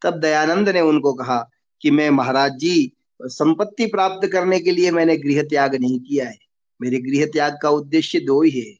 तब 0.01 0.19
दयानंद 0.19 0.69
ने 0.69 0.81
उनको 0.81 1.13
कहा 1.13 1.49
कि 1.81 1.91
मैं 1.91 2.09
महाराज 2.09 2.51
जी, 2.51 2.91
संपत्ति 3.21 3.85
प्राप्त 3.85 4.27
करने 4.27 4.59
के 4.59 4.71
लिए 4.71 4.91
मैंने 4.91 5.17
गृह 5.17 5.41
त्याग 5.43 5.75
नहीं 5.75 5.99
किया 5.99 6.27
है। 6.27 6.37
मेरे 6.81 6.97
गृह 6.97 7.25
त्याग 7.25 7.57
का 7.61 7.69
उद्देश्य 7.69 8.19
दो 8.19 8.41
ही 8.41 8.59
है। 8.59 8.75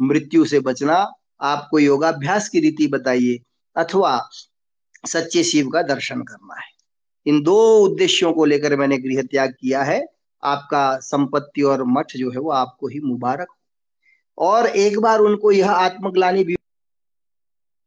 मृत्यु 0.00 0.44
से 0.44 0.60
बचना, 0.60 1.12
आपको 1.40 1.78
योगाभ्यास 1.78 2.48
की 2.48 2.60
रीति 2.60 2.86
बताइए, 2.86 3.40
अथवा 3.76 4.28
सच्चे 5.06 5.42
शिव 5.42 5.68
का 5.68 5.82
दर्शन 5.82 6.22
करना 6.22 6.60
है। 6.60 6.68
इन 7.26 7.42
दो 7.42 7.58
उद्देश्यों 7.78 8.32
को 8.32 8.44
लेकर 8.44 8.76
मैंने 8.76 8.98
गृह 8.98 9.22
त्याग 9.22 9.54
किया 9.60 9.82
है 9.82 10.00
आपका 10.42 10.98
संपत्ति 10.98 11.62
और 11.62 11.84
मठ 11.84 12.16
जो 12.16 12.30
है 12.30 12.38
वो 12.38 12.50
आपको 12.50 12.88
ही 12.88 13.00
मुबारक 13.00 13.48
और 14.38 14.66
एक 14.66 15.00
बार 15.00 15.18
उनको 15.18 15.52
यह 15.52 15.70
आत्मग्लानी 15.70 16.44
भी 16.44 16.56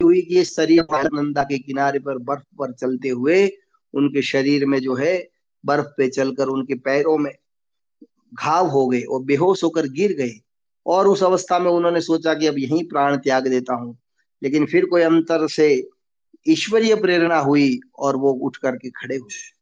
हुई 0.03 0.21
कि 0.21 0.43
शरीर 0.45 0.85
नंदा 0.93 1.43
के 1.43 1.57
किनारे 1.57 1.99
पर 1.99 2.17
बर्फ़ 2.17 2.41
पर 2.41 2.73
चलते 2.73 3.09
हुए 3.09 3.51
उनके 3.93 4.21
शरीर 4.21 4.65
में 4.65 4.79
जो 4.79 4.95
है 4.95 5.29
बर्फ़ 5.65 5.85
पे 5.85 6.07
चलकर 6.07 6.47
उनके 6.47 6.75
पैरों 6.75 7.17
में 7.17 7.33
घाव 8.33 8.67
हो 8.67 8.87
गए 8.87 9.01
और 9.01 9.23
बेहोश 9.23 9.63
होकर 9.63 9.87
गिर 9.87 10.13
गए। 10.13 10.39
और 10.85 11.07
उस 11.07 11.23
अवस्था 11.23 11.59
में 11.59 11.71
उन्होंने 11.71 12.01
सोचा 12.01 12.33
कि 12.33 12.47
अब 12.47 12.57
यही 12.57 12.83
प्राण 12.83 13.17
त्याग 13.17 13.47
देता 13.47 13.73
हूँ। 13.73 13.97
लेकिन 14.43 14.65
फिर 14.65 14.85
कोई 14.85 15.01
अंतर 15.01 15.47
से 15.47 15.89
ईश्वरीय 16.47 16.95
प्रेरणा 16.95 17.39
हुई 17.39 17.79
और 17.99 18.15
वो 18.15 18.31
उठ 18.31 18.57
करके 18.57 18.89
खड़े 18.89 19.15
हुए 19.15 19.52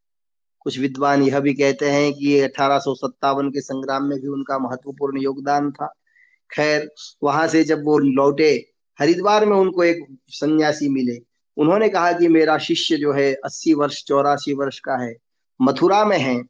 कुछ 0.64 0.78
विद्वान 0.78 1.22
यह 1.22 1.40
भी 1.40 1.54
कहते 1.54 1.90
हैं 1.90 2.12
कि 2.12 2.40
अठारह 2.40 2.80
के 3.26 3.60
संग्राम 3.60 4.04
में 4.04 4.20
भी 4.20 4.28
उनका 4.28 4.58
महत्वपूर्ण 4.58 5.20
योगदान 5.20 5.70
था। 5.70 5.86
खैर, 6.54 6.90
वहाँ 7.22 7.48
से 7.48 7.64
जब 7.64 7.84
वो 7.84 7.98
लौटे, 7.98 8.68
हरिद्वार 9.00 9.46
में 9.46 9.56
उनको 9.56 9.84
एक 9.84 10.18
सन्यासी 10.28 10.88
मिले। 10.88 11.18
उन्होंने 11.56 11.88
कहा 11.88 12.12
कि 12.12 12.28
मेरा 12.28 12.58
शिष्य 12.58 12.96
जो 12.96 13.12
है, 13.12 13.34
अस्सी 13.34 13.74
वर्ष, 13.74 14.04
चौरासी 14.04 14.54
वर्ष 14.54 14.78
का 14.78 14.96
है, 14.96 15.16
मथुरा 15.62 16.04
में 16.04 16.18
है, 16.18 16.42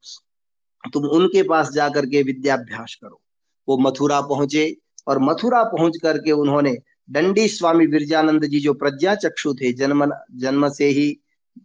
तुम 0.93 1.05
उनके 1.05 1.43
पास 1.43 1.71
जाकर 1.71 2.07
के 2.07 2.23
विद्याभ्यास 2.23 2.95
करो। 2.95 3.21
वो 3.69 3.79
मथुरा 3.79 4.21
पहुँचे 4.21 4.77
और 5.07 5.19
मथुरा 5.19 5.65
पहुँच 5.65 5.99
करके 6.03 6.33
उन्होंने 6.33 6.79
दंडी 7.11 7.49
स्वामी 7.49 7.87
विरजानंद 7.87 8.45
जी 8.45 8.61
जो 8.61 8.75
प्रज्ञा 8.75 9.15
चक्षु 9.15 9.55
थे, 9.55 9.73
जन्म 9.73 10.15
जन्म 10.33 10.69
से 10.69 10.87
ही 10.87 11.21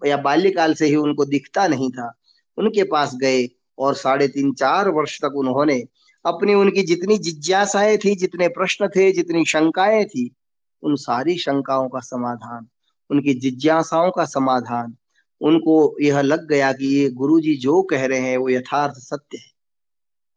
या 0.05 0.17
बाल्यकाल 0.17 0.73
से 0.73 0.85
ही 0.85 0.95
उनको 0.95 1.25
दिखता 1.25 1.67
नहीं 1.67 1.91
था 1.91 2.16
उनके 2.57 2.83
पास 2.83 3.15
गए 3.15 3.49
और 3.79 3.95
साढ़े 3.95 4.27
तीन 4.27 4.53
चार 4.53 4.89
वर्ष 4.89 5.17
तक 5.17 5.33
उन्होंने 5.35 5.85
अपनी 6.25 6.53
उनकी 6.53 6.83
जितनी 6.83 7.17
जिज्ञासाएँ 7.17 7.97
थी, 7.97 8.15
जितने 8.15 8.47
प्रश्न 8.47 8.87
थे, 8.87 9.11
जितनी 9.11 9.45
शंकाएँ 9.45 10.05
थी, 10.05 10.35
उन 10.81 10.95
सारी 10.95 11.37
शंकाओं 11.37 11.89
का 11.89 11.99
समाधान, 11.99 12.67
उनकी 13.11 13.33
जिज्ञासाओं 13.33 14.11
का 14.11 14.25
समाधान, 14.25 14.97
उनको 15.41 15.97
यह 16.01 16.21
लग 16.21 16.47
गया 16.47 16.73
कि 16.73 16.85
ये 16.85 17.09
गुरु 17.09 17.39
जी 17.39 17.55
जो 17.55 17.81
कह 17.81 18.05
रहे 18.05 18.19
हैं 18.19 18.37
वो 18.37 18.49
यथार्थ 18.49 18.93
सत्य 18.93 19.37
है। 19.37 19.51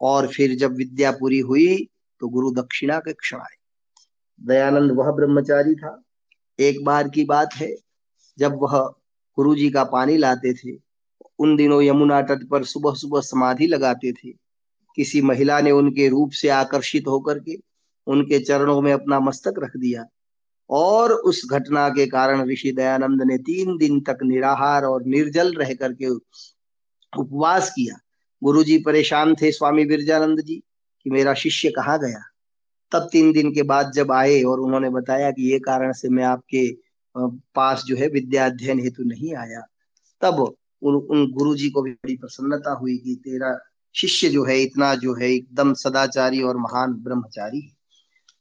और 0.01 0.29
फिर 0.29 0.55
जब 0.55 0.75
विद्या 0.75 1.11
पूरी 1.11 1.39
हुई 1.39 1.89
तो 2.21 2.29
गुरु 2.29 2.51
दक्षिणा 2.51 2.99
के 2.99 3.13
क्षण 3.13 3.37
आए। 3.37 3.57
दयानंद 4.43 4.91
वह 4.91 5.11
ब्रह्मचारी 5.11 5.75
था। 5.75 6.03
एक 6.61 6.85
बार 6.85 7.09
की 7.09 7.25
बात 7.25 7.55
है, 7.55 7.77
जब 8.39 8.53
वह 8.55 8.95
गुरु 9.37 9.55
जी 9.55 9.71
का 9.71 9.85
पानी 9.85 10.17
लाते 10.17 10.55
थे 10.55 10.90
उन 11.41 11.57
दिनों 11.57 11.83
यमुना 11.83 12.21
तट 12.23 12.47
पर 12.49 12.65
सुबह 12.65 12.95
सुबह 12.95 13.21
समाधि 13.23 13.67
लगाते 13.67 14.13
थे। 14.13 14.31
किसी 14.99 15.21
महिला 15.23 15.61
ने 15.61 15.71
उनके 15.71 16.09
रूप 16.09 16.31
से 16.33 16.49
आकर्षित 16.49 17.07
होकर 17.07 17.39
के 17.39 17.57
उनके 18.07 18.39
चरणों 18.39 18.81
में 18.81 18.93
अपना 18.93 19.21
मस्तक 19.21 19.55
रख 19.59 19.77
दिया 19.77 20.05
और 20.71 21.13
उस 21.13 21.43
घटना 21.51 21.89
के 21.89 22.07
कारण 22.07 22.49
ऋषि 22.49 22.73
दयानंद 22.73 23.23
ने 23.23 23.39
तीन 23.39 23.77
दिन 23.77 24.01
तक 24.01 24.19
निराहार 24.23 24.85
और 24.85 25.05
निर्जल 25.05 25.53
रह 25.55 25.73
करके 25.75 26.09
उपवास 27.13 27.71
किया। 27.71 27.99
गुरु 28.43 28.65
जी 28.65 28.79
परेशान 28.79 29.35
थे 29.35 29.53
स्वामी 29.53 29.85
बिरजानंद 29.85 30.41
जी 30.41 30.63
कि 31.07 31.11
मेरा 31.11 31.35
शिष्य 31.35 31.71
कहाँ 31.71 31.99
गया? 31.99 32.23
तब 32.93 33.09
तीन 33.13 33.33
दिन 33.33 33.53
के 33.55 33.63
बाद 33.63 33.91
जब 33.93 34.13
आए 34.13 34.43
और 34.43 34.61
उन्होंने 34.61 34.91
बताया 34.91 35.31
कि 35.31 35.51
ये 35.51 35.59
कारण 35.59 35.93
से 35.93 36.09
मैं 36.09 36.25
आपके 36.25 36.71
पास 37.55 37.85
जो 37.87 37.97
है 37.97 38.09
विद्या 38.09 38.47
अध्ययन 38.47 38.81
हेतु 38.81 39.05
नहीं 39.05 39.35
आया, 39.35 39.61
तब 40.23 40.55
उन, 40.83 40.95
उन 40.95 41.33
गुरु 41.33 41.55
जी 41.55 41.71
को 41.71 41.83
भी 41.83 41.93
बड़ी 41.93 42.17
प्रसन्नता 42.17 42.73
हुई 42.73 42.97
कि 42.97 43.15
तेरा 43.15 43.59
शिष्य 43.95 44.29
जो 44.29 44.45
है 44.45 44.63
इतना 44.63 44.95
जो 44.95 45.15
है 45.15 45.33
एकदम 45.33 45.75
सदाचारी 45.75 46.43
और 46.43 46.57
महान 46.57 46.93
ब्रह्मचारी 46.93 47.73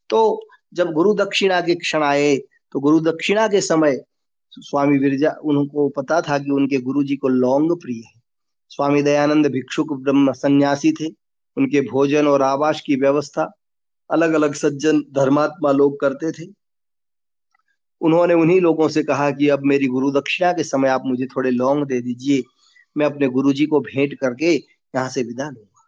तो 0.09 0.47
जब 0.73 0.91
गुरु 0.91 1.13
दक्षिणा 1.13 1.61
के 1.61 1.75
क्षण 1.75 2.03
आए 2.03 2.37
तो 2.71 2.79
गुरु 2.79 2.99
दक्षिणा 2.99 3.47
के 3.47 3.61
समय 3.61 4.03
स्वामी 4.51 4.97
विरजा 4.97 5.35
उनको 5.43 5.89
पता 5.89 6.21
था 6.21 6.37
कि 6.39 6.51
उनके 6.51 6.77
गुरु 6.77 7.03
जी 7.03 7.15
को 7.15 7.27
लौंग 7.27 7.71
प्रिय 7.71 8.03
है। 8.05 8.21
स्वामी 8.69 9.01
दयानंद 9.01 9.47
भिक्षुक 9.47 9.93
ब्रह्म 9.93 10.31
सन्यासी 10.31 10.91
थे। 10.91 11.07
उनके 11.57 11.81
भोजन 11.81 12.27
और 12.27 12.41
आवास 12.41 12.81
की 12.85 12.95
व्यवस्था 12.95 13.51
अलग 14.11 14.33
अलग 14.33 14.53
सज्जन 14.53 15.01
धर्मात्मा 15.01 15.71
लोग 15.71 15.99
करते 15.99 16.31
थे। 16.31 16.51
उन्होंने 18.01 18.33
उन्हीं 18.33 18.59
लोगों 18.61 18.87
से 18.89 19.03
कहा 19.03 19.29
कि 19.31 19.49
अब 19.49 19.63
मेरी 19.65 19.87
गुरु 19.87 20.11
दक्षिणा 20.11 20.51
के 20.53 20.63
समय 20.63 20.89
आप 20.89 21.03
मुझे 21.05 21.25
थोड़े 21.27 21.51
लौंग 21.51 21.85
दे 21.85 22.01
दीजिए, 22.01 22.43
मैं 22.95 23.05
अपने 23.05 23.27
गुरु 23.29 23.53
जी 23.53 23.65
को 23.65 23.79
भेंट 23.81 24.13
करके 24.13 24.53
यहाँ 24.53 25.09
से 25.09 25.23
विदा 25.23 25.49
लूँगा। 25.49 25.87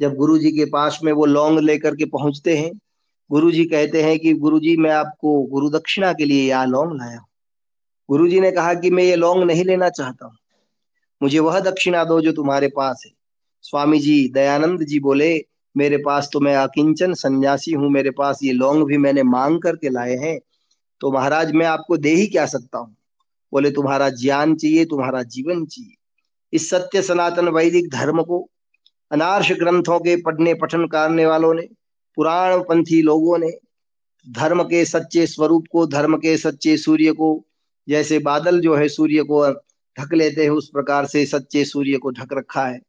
जब 0.00 0.14
गुरु 0.16 0.38
जी 0.38 0.50
के 0.50 0.64
पास 0.64 0.98
में 1.04 1.12
वो 1.12 1.26
लौंग 1.26 1.58
लेकर 1.58 1.96
के 1.96 2.04
पहुँचते 2.08 2.56
हैं 2.58 2.70
गुरु 3.30 3.50
जी 3.52 3.64
कहते 3.64 4.02
हैं 4.02 4.18
कि 4.18 4.32
गुरु 4.34 4.58
जी 4.60 4.76
मैं 4.76 4.90
आपको 4.90 5.40
गुरु 5.42 5.68
दक्षिणा 5.70 6.12
के 6.12 6.24
लिए 6.24 6.48
यहाँ 6.48 6.66
लौंग 6.66 6.92
लाया 6.92 7.18
हूँ। 7.18 7.26
गुरु 8.08 8.28
जी 8.28 8.40
ने 8.40 8.50
कहा 8.50 8.74
कि 8.74 8.90
मैं 8.90 9.04
ये 9.04 9.16
लौंग 9.16 9.42
नहीं 9.44 9.64
लेना 9.64 9.88
चाहता 9.88 10.26
हूँ। 10.26 10.36
मुझे 11.20 11.38
वह 11.38 11.58
दक्षिणा 11.60 12.04
दो 12.04 12.20
जो 12.20 12.32
तुम्हारे 12.32 12.68
पास 12.68 13.02
है। 13.06 13.12
स्वामी 13.64 13.98
जी 13.98 14.28
दयानंद 14.28 14.82
जी 14.82 14.98
बोले, 15.00 15.44
मेरे 15.74 15.96
पास 15.96 16.30
तो 16.32 16.40
मैं 16.40 16.54
अकिंचन 16.56 17.14
सन्यासी 17.14 17.72
हूँ, 17.72 17.90
मेरे 17.90 18.10
पास 18.10 18.38
ये 18.42 18.52
लौंग 18.52 18.84
भी 18.84 18.96
मैंने 18.96 19.22
मांग 19.22 19.60
करके 19.62 19.88
लाए 19.88 20.16
हैं 20.16 20.38
तो 21.00 21.12
महाराज 21.12 21.52
मैं 21.52 21.66
आपको 21.66 21.96
दे 21.96 22.10
ही 22.10 22.26
क्या 22.26 22.46
सकता 22.46 22.78
हूँ? 22.78 22.96
बोले, 23.52 23.70
तुम्हारा 23.70 24.08
ज्ञान 24.08 24.54
चाहिए, 24.54 24.84
तुम्हारा 24.84 25.22
जीवन 25.22 25.64
चाहिए। 25.66 25.94
इस 26.52 26.70
सत्य 26.70 27.02
सनातन 27.02 27.48
वैदिक 27.48 27.90
धर्म 27.90 28.22
को 28.22 28.50
अनार्श 29.12 29.52
ग्रंथों 29.52 29.98
के 30.00 30.16
पढ़ने, 30.16 30.54
पठन 30.54 30.86
करने 30.86 31.26
वालों 31.26 31.54
ने 31.54 31.68
पुराण 32.16 32.60
पंथी 32.60 33.02
लोगों 33.02 33.38
ने, 33.38 33.50
धर्म 34.28 34.62
के 34.62 34.84
सच्चे 34.84 35.26
स्वरूप 35.26 35.64
को, 35.72 35.86
धर्म 35.86 36.16
के 36.16 36.36
सच्चे 36.36 36.76
सूर्य 36.76 37.12
को, 37.12 37.44
जैसे 37.88 38.18
बादल 38.18 38.60
जो 38.60 38.76
है 38.76 38.88
सूर्य 38.88 39.22
को 39.22 39.52
ढक 39.98 40.14
लेते 40.14 40.42
हैं, 40.42 40.50
उस 40.50 40.68
प्रकार 40.68 41.06
से 41.06 41.26
सच्चे 41.26 41.64
सूर्य 41.64 41.98
को 41.98 42.10
ढक 42.10 42.28
रखा 42.32 42.66
है। 42.66 42.80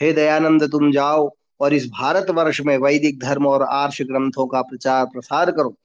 हे 0.00 0.12
दयानंद, 0.12 0.70
तुम 0.70 0.92
जाओ 0.92 1.30
और 1.60 1.74
इस 1.74 1.86
भारत 1.86 2.30
वर्ष 2.30 2.60
में 2.60 2.78
वैदिक 2.78 3.20
धर्म 3.20 3.46
और 3.46 3.62
आर्ष 3.62 4.02
ग्रंथों 4.02 4.46
का 4.46 4.62
प्रचार 4.62 5.04
प्रसार 5.04 5.50
करो। 5.50 5.76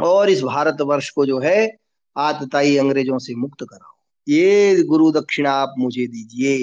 और 0.00 0.30
इस 0.30 0.42
भारत 0.42 0.80
वर्ष 0.80 1.10
को 1.10 1.26
जो 1.26 1.38
है 1.38 1.76
आतताई 2.16 2.76
अंग्रेज़ों 2.76 3.18
से 3.18 3.34
मुक्त 3.34 3.64
कराओ। 3.64 3.94
ये 4.28 4.82
गुरु 4.82 5.10
दक्षिणा 5.12 5.52
आप 5.52 5.74
मुझे 5.78 6.06
दीजिए। 6.06 6.56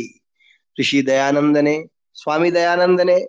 ऋषि 0.79 1.01
दयानंद 1.01 1.57
ने 1.57 1.83
स्वामी 2.13 2.51
दयानंद 2.51 3.01
ने 3.01 3.19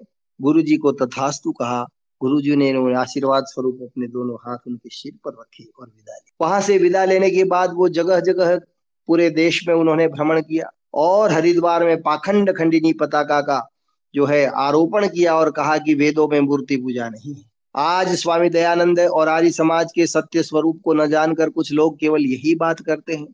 गुरु 0.40 0.62
जी 0.62 0.76
को 0.76 0.92
तथास्तु 0.92 1.52
कहा। 1.52 1.86
गुरु 2.20 2.40
जी 2.40 2.56
ने 2.56 2.70
आशीर्वाद 2.94 3.44
स्वरूप 3.44 3.78
अपने 3.82 4.06
दोनों 4.06 4.36
हाथ 4.36 4.66
उनके 4.66 4.88
सिर 4.88 5.12
पर 5.24 5.30
रखे 5.30 5.64
और 5.64 5.86
विदा 5.86 6.14
ली 6.14 6.32
वहाँ 6.40 6.60
से 6.60 6.78
विदा 6.78 7.04
लेने 7.04 7.30
के 7.30 7.44
बाद 7.44 7.72
वो 7.74 7.88
जगह 7.88 8.20
जगह 8.20 8.56
पूरे 9.08 9.28
देश 9.30 9.68
में 9.68 9.74
उन्होंने 9.74 10.08
भ्रमण 10.08 10.40
किया 10.40 10.70
और 10.94 11.32
हरिद्वार 11.32 11.84
में 11.84 12.02
पाखंड 12.02 12.52
खंडिनी 12.56 12.92
पताका 12.92 13.40
का 13.40 13.60
जो 14.14 14.26
है 14.26 14.44
आरोपण 14.56 15.08
किया 15.08 15.34
और 15.34 15.50
कहा 15.50 15.78
कि 15.78 15.94
वेदों 15.94 16.28
में 16.28 16.40
मूर्ति 16.40 16.76
पूजा 16.76 17.08
नहीं 17.08 17.34
है। 17.34 17.47
आज 17.74 18.14
स्वामी 18.14 18.48
दयानंद 18.50 19.00
और 19.00 19.28
आर्य 19.28 19.50
समाज 19.50 19.90
के 19.94 20.06
सत्य 20.06 20.42
स्वरूप 20.42 20.80
को 20.84 20.92
न 20.94 21.06
जानकर 21.06 21.50
कुछ 21.50 21.72
लोग 21.72 21.98
केवल 21.98 22.24
यही 22.26 22.54
बात 22.54 22.80
करते 22.80 23.14
हैं 23.14 23.26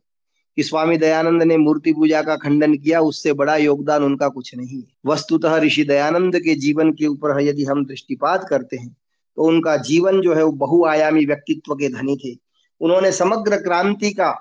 कि 0.57 0.63
स्वामी 0.63 0.97
दयानंद 0.99 1.43
ने 1.43 1.57
मूर्ति 1.57 1.93
पूजा 1.93 2.23
का 2.23 2.37
खंडन 2.37 2.75
किया, 2.75 3.01
उससे 3.01 3.33
बड़ा 3.33 3.57
योगदान 3.57 4.03
उनका 4.03 4.29
कुछ 4.29 4.55
नहीं 4.55 4.79
है। 4.79 4.87
वस्तुतः 5.07 5.57
ऋषि 5.59 5.85
दयानंद 5.85 6.39
के 6.39 6.55
जीवन 6.55 6.93
के 6.93 7.07
ऊपर 7.07 7.41
यदि 7.41 7.65
हम 7.65 7.85
दृष्टिपात 7.87 8.47
करते 8.51 8.77
हैं 8.77 8.89
तो 9.37 9.43
उनका 9.43 9.77
जीवन 9.77 10.21
जो 10.21 10.35
है, 10.35 10.43
वो 10.45 10.53
बहुआयामी 10.53 11.25
व्यक्तित्व 11.27 11.75
के 11.75 11.89
धनी 11.89 12.17
थे। 12.17 12.37
उन्होंने 12.81 13.13
समग्र 13.13 13.57
क्रांति 13.57 14.11
का 14.11 14.35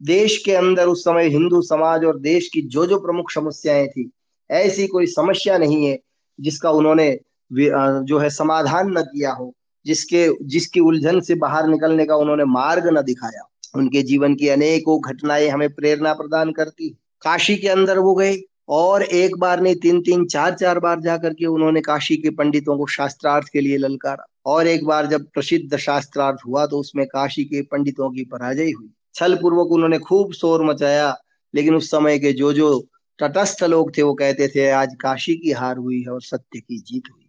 देश 0.00 0.42
के 0.44 0.54
अंदर 0.54 0.86
उस 0.86 1.04
समय 1.04 1.28
हिंदू 1.28 1.60
समाज 1.62 2.04
और 2.04 2.18
देश 2.20 2.48
की 2.48 2.62
जो 2.62 2.86
जो 2.86 2.98
प्रमुख 2.98 3.30
समस्याएँ 3.30 3.86
थी, 3.88 4.10
ऐसी 4.50 4.86
कोई 4.86 5.06
समस्या 5.06 5.58
नहीं 5.58 5.84
है 5.86 5.98
जिसका 6.38 6.70
उन्होंने 6.70 7.18
जो 7.52 8.18
है 8.18 8.30
समाधान 8.30 8.90
न 8.98 9.02
किया 9.02 9.32
हो, 9.32 9.54
जिसके, 9.86 10.28
जिसकी 10.42 10.80
उलझन 10.80 11.20
से 11.20 11.34
बाहर 11.34 11.66
निकलने 11.66 12.04
का 12.06 12.16
उन्होंने 12.16 12.44
मार्ग 12.44 12.86
न 12.88 13.02
दिखाया, 13.02 13.42
उनके 13.76 14.02
जीवन 14.02 14.34
की 14.34 14.48
अनेकों 14.48 15.00
घटनाएँ 15.00 15.48
हमें 15.48 15.68
प्रेरणा 15.74 16.12
प्रदान 16.12 16.52
करती। 16.52 16.88
काशी 17.22 17.56
के 17.56 17.68
अंदर 17.68 17.98
वो 17.98 18.14
गए, 18.14 18.36
और 18.68 19.02
एक 19.02 19.36
बार 19.38 19.60
नहीं, 19.60 19.74
तीन 19.74 20.00
तीन, 20.02 20.24
चार 20.26 20.54
चार 20.54 20.78
बार 20.78 21.00
जाकर 21.00 21.34
के 21.34 21.46
उन्होंने 21.46 21.80
काशी 21.80 22.16
के 22.16 22.30
पंडितों 22.30 22.76
को 22.78 22.86
शास्त्रार्थ 22.86 23.48
के 23.52 23.60
लिए 23.60 23.76
ललकारा। 23.76 24.26
और 24.46 24.66
एक 24.66 24.84
बार 24.84 25.06
जब 25.06 25.26
प्रसिद्ध 25.34 25.76
शास्त्रार्थ 25.76 26.38
हुआ 26.46 26.66
तो 26.66 26.78
उसमें 26.78 27.06
काशी 27.06 27.44
के 27.44 27.62
पंडितों 27.62 28.10
की 28.10 28.24
पराजय 28.24 28.70
हुई। 28.70 28.90
छल 29.14 29.34
पूर्वक 29.34 29.72
उन्होंने 29.72 29.98
खूब 29.98 30.32
शोर 30.32 30.64
मचाया, 30.64 31.16
लेकिन 31.54 31.74
उस 31.74 31.90
समय 31.90 32.18
के 32.18 32.32
जो 32.32 32.52
जो 32.52 32.78
तटस्थ 33.18 33.62
लोग 33.64 33.96
थे, 33.98 34.02
वो 34.02 34.14
कहते 34.14 34.48
थे, 34.48 34.68
आज 34.70 34.94
काशी 35.00 35.34
की 35.34 35.50
हार 35.52 35.76
हुई 35.76 36.00
है 36.02 36.08
और 36.08 36.22
सत्य 36.22 36.60
की 36.60 36.78
जीत 36.78 37.10
हुई। 37.12 37.19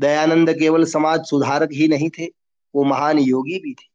दयानंद 0.00 0.50
केवल 0.50 0.84
समाज 0.84 1.24
सुधारक 1.24 1.68
ही 1.72 1.88
नहीं 1.88 2.10
थे, 2.10 2.24
वो 2.74 2.84
महान 2.84 3.18
योगी 3.18 3.58
भी 3.58 3.72
थे। 3.72 3.94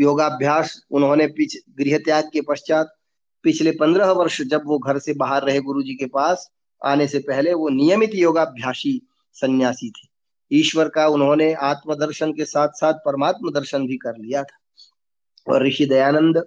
योगाभ्यास 0.00 0.82
उन्होंने 0.90 1.28
गृह 1.28 1.98
त्याग 1.98 2.30
के 2.32 2.40
पश्चात 2.40 2.94
पिछले 3.42 3.70
पंद्रह 3.70 4.10
वर्ष 4.10 4.42
जब 4.42 4.62
वो 4.66 4.78
घर 4.78 4.98
से 4.98 5.14
बाहर 5.14 5.42
रहे 5.42 5.60
गुरु 5.60 5.82
जी 5.82 5.94
के 5.94 6.06
पास, 6.06 6.50
आने 6.84 7.06
से 7.06 7.18
पहले 7.18 7.54
वो 7.54 7.68
नियमित 7.68 8.10
योगाभ्यासी 8.14 9.00
सन्यासी 9.32 9.90
थे। 9.90 10.08
ईश्वर 10.50 10.88
का 10.88 11.06
उन्होंने 11.06 11.52
आत्मदर्शन 11.52 12.32
के 12.32 12.44
साथ 12.44 12.68
साथ 12.68 12.94
परमात्म 12.94 13.50
दर्शन 13.50 13.86
भी 13.86 13.96
कर 13.96 14.16
लिया 14.18 14.42
था। 14.42 14.58
और 15.52 15.66
ऋषि 15.66 15.86
दयानंद 15.86 16.46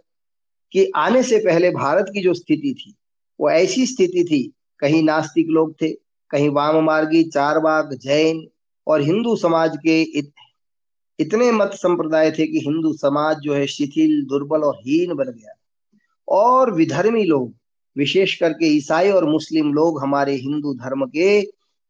के 0.71 0.91
आने 0.95 1.23
से 1.23 1.39
पहले 1.39 1.71
भारत 1.71 2.05
की 2.13 2.21
जो 2.21 2.33
स्थिति 2.33 2.73
थी, 2.73 2.95
वो 3.39 3.49
ऐसी 3.49 3.85
स्थिति 3.85 4.23
थी, 4.23 4.53
कहीं 4.79 5.03
नास्तिक 5.03 5.47
लोग 5.49 5.75
थे, 5.81 5.89
कहीं 6.29 6.49
वाम 6.49 6.83
मार्गी 6.83 7.23
चारबाग, 7.23 7.93
जैन 7.93 8.47
और 8.87 9.01
हिंदू 9.01 9.35
समाज 9.35 9.77
के 9.77 10.01
इत, 10.01 10.31
इतने 11.19 11.51
मत 11.51 11.71
संप्रदाय 11.73 12.31
थे 12.31 12.47
कि 12.47 12.59
हिंदू 12.59 12.93
समाज 12.93 13.37
जो 13.37 13.53
है 13.53 13.65
शिथिल 13.67 14.21
दुर्बल 14.25 14.63
और 14.63 14.75
हीन 14.77 15.13
बन 15.15 15.25
गया। 15.25 15.53
और 16.27 16.73
विधर्मी 16.73 17.23
लोग 17.23 17.53
विशेष 17.95 18.35
करके 18.35 18.67
ईसाई 18.67 19.09
और 19.09 19.25
मुस्लिम 19.25 19.73
लोग 19.73 20.01
हमारे 20.01 20.33
हिंदू 20.35 20.73
धर्म 20.73 21.05
के 21.05 21.41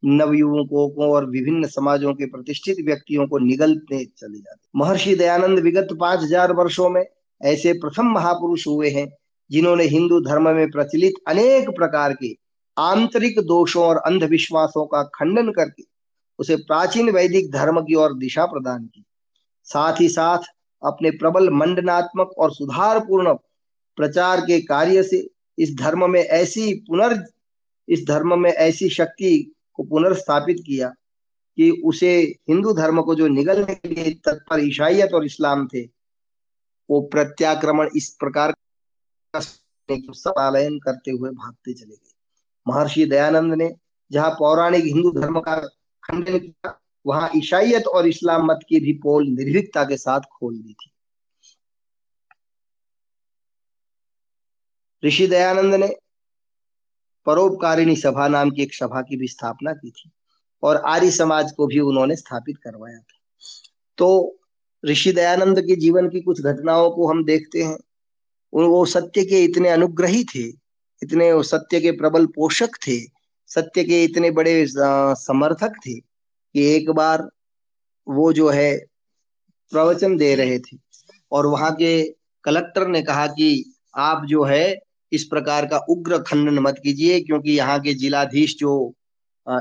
नवयुवकों 0.02 0.88
को 0.88 1.12
और 1.12 1.26
विभिन्न 1.30 1.66
समाजों 1.66 2.12
के 2.14 2.26
प्रतिष्ठित 2.26 2.76
व्यक्तियों 2.86 3.26
को 3.26 3.38
निगलते 3.38 4.04
चले 4.04 4.38
जाते 4.38 4.78
महर्षि 4.78 5.14
दयानंद 5.14 5.58
विगत 5.58 5.88
पाँच 6.00 6.20
हज़ार 6.20 6.52
वर्षो 6.52 6.88
में 6.88 7.04
ऐसे 7.40 7.72
प्रथम 7.72 8.06
महापुरुष 8.06 8.66
हुए 8.66 8.90
हैं 8.90 9.06
जिन्होंने 9.50 9.84
हिंदू 9.84 10.20
धर्म 10.20 10.48
में 10.50 10.70
प्रचलित 10.70 11.14
अनेक 11.28 11.70
प्रकार 11.70 12.12
के 12.12 12.32
आंतरिक 12.76 13.40
दोषों 13.40 13.84
और 13.84 13.96
अंधविश्वासों 13.96 14.86
का 14.86 15.02
खंडन 15.14 15.50
करके 15.50 15.82
उसे 16.38 16.56
प्राचीन 16.56 17.10
वैदिक 17.10 17.50
धर्म 17.50 17.80
की 17.80 17.94
ओर 17.94 18.14
दिशा 18.14 18.46
प्रदान 18.46 18.84
की। 18.84 19.04
साथ 19.64 20.00
ही 20.00 20.08
साथ 20.08 20.38
अपने 20.84 21.10
प्रबल 21.10 21.50
मंडनात्मक 21.50 22.34
और 22.38 22.54
सुधारपूर्ण 22.54 23.34
प्रचार 23.96 24.40
के 24.40 24.60
कार्य 24.60 25.02
से 25.02 25.30
इस 25.58 25.76
धर्म 25.76 26.10
में 26.10 26.20
ऐसी 26.20 26.74
पुनर्, 26.74 27.18
इस 27.88 28.06
धर्म 28.08 28.38
में 28.38 28.50
ऐसी 28.50 28.88
शक्ति 28.88 29.54
को 29.74 29.82
पुनर्स्थापित 29.82 30.56
किया 30.66 30.88
कि 31.56 31.82
उसे 31.84 32.20
हिंदू 32.48 32.72
धर्म 32.72 33.02
को 33.02 33.14
जो 33.14 33.28
निगलने 33.28 33.74
के 33.74 33.88
लिए 33.88 34.10
तत्पर 34.10 34.60
ईसाइत 34.60 35.12
और 35.12 35.24
इस्लाम 35.24 35.68
थे, 35.68 35.82
वो 36.90 37.00
प्रत्याक्रमण 37.00 37.88
इस 37.96 38.16
प्रकार 38.20 38.52
का 39.34 40.78
करते 40.78 41.10
हुए 41.10 41.30
भागते 41.30 41.72
चले 41.72 41.94
गए। 41.94 42.12
महर्षि 42.68 43.06
दयानंद 43.06 43.54
ने 43.54 43.74
जहाँ 44.12 44.30
पौराणिक 44.30 44.84
हिंदू 44.84 45.10
धर्म 45.10 45.40
का 45.40 45.56
खंडन 46.10 46.38
किया, 46.38 46.80
वहाँ 47.06 47.30
ईसाइत 47.36 47.86
और 47.86 48.08
इस्लाम 48.08 48.46
मत 48.46 48.60
की 48.68 48.80
भी 48.80 48.92
पोल 48.92 49.26
निर्भीकता 49.26 49.84
के 49.84 49.96
साथ 49.96 50.20
खोल 50.20 50.58
दी 50.58 50.72
थी। 50.72 50.90
ऋषि 55.04 55.26
दयानंद 55.26 55.74
ने 55.74 55.96
परोपकारिणी 57.26 57.96
सभा 57.96 58.28
नाम 58.28 58.50
की 58.50 58.62
एक 58.62 58.74
सभा 58.74 59.02
की 59.02 59.16
भी 59.16 59.28
स्थापना 59.28 59.72
की 59.72 59.90
थी 59.90 60.10
और 60.62 60.76
आर्य 60.76 61.10
समाज 61.10 61.52
को 61.52 61.66
भी 61.66 61.80
उन्होंने 61.80 62.16
स्थापित 62.16 62.56
करवाया 62.56 62.98
था। 62.98 63.18
तो 63.98 64.38
ऋषि 64.84 65.12
दयानंद 65.12 65.60
के 65.60 65.76
जीवन 65.76 66.08
की 66.08 66.20
कुछ 66.20 66.40
घटनाओं 66.40 66.90
को 66.90 67.08
हम 67.08 67.24
देखते 67.24 67.62
हैं। 67.62 67.76
वो 68.52 68.84
सत्य 68.84 69.24
के 69.24 69.44
इतने 69.44 69.68
अनुग्रही 69.68 70.24
थे, 70.24 70.44
इतने 71.02 71.42
सत्य 71.42 71.80
के 71.80 71.90
प्रबल 71.92 72.26
पोषक 72.26 72.76
थे 72.76 73.15
सत्य 73.50 73.84
के 73.84 74.02
इतने 74.04 74.30
बड़े 74.30 74.64
समर्थक 74.68 75.72
थे 75.86 75.94
कि 75.94 76.64
एक 76.66 76.90
बार 76.90 77.28
वो 78.06 78.32
जो 78.32 78.48
है 78.48 78.76
प्रवचन 79.72 80.16
दे 80.16 80.34
रहे 80.34 80.58
थे। 80.58 80.76
और 81.32 81.46
वहाँ 81.46 81.70
के 81.72 82.02
कलेक्टर 82.44 82.86
ने 82.88 83.02
कहा 83.02 83.26
कि 83.28 83.48
आप 83.94 84.24
जो 84.26 84.44
है 84.44 84.76
इस 85.12 85.24
प्रकार 85.24 85.66
का 85.66 85.78
उग्र 85.90 86.18
खंडन 86.18 86.58
मत 86.58 86.80
कीजिए, 86.84 87.20
क्योंकि 87.20 87.52
यहाँ 87.52 87.78
के 87.80 87.94
जिलाधीश 87.94 88.56
जो 88.58 88.94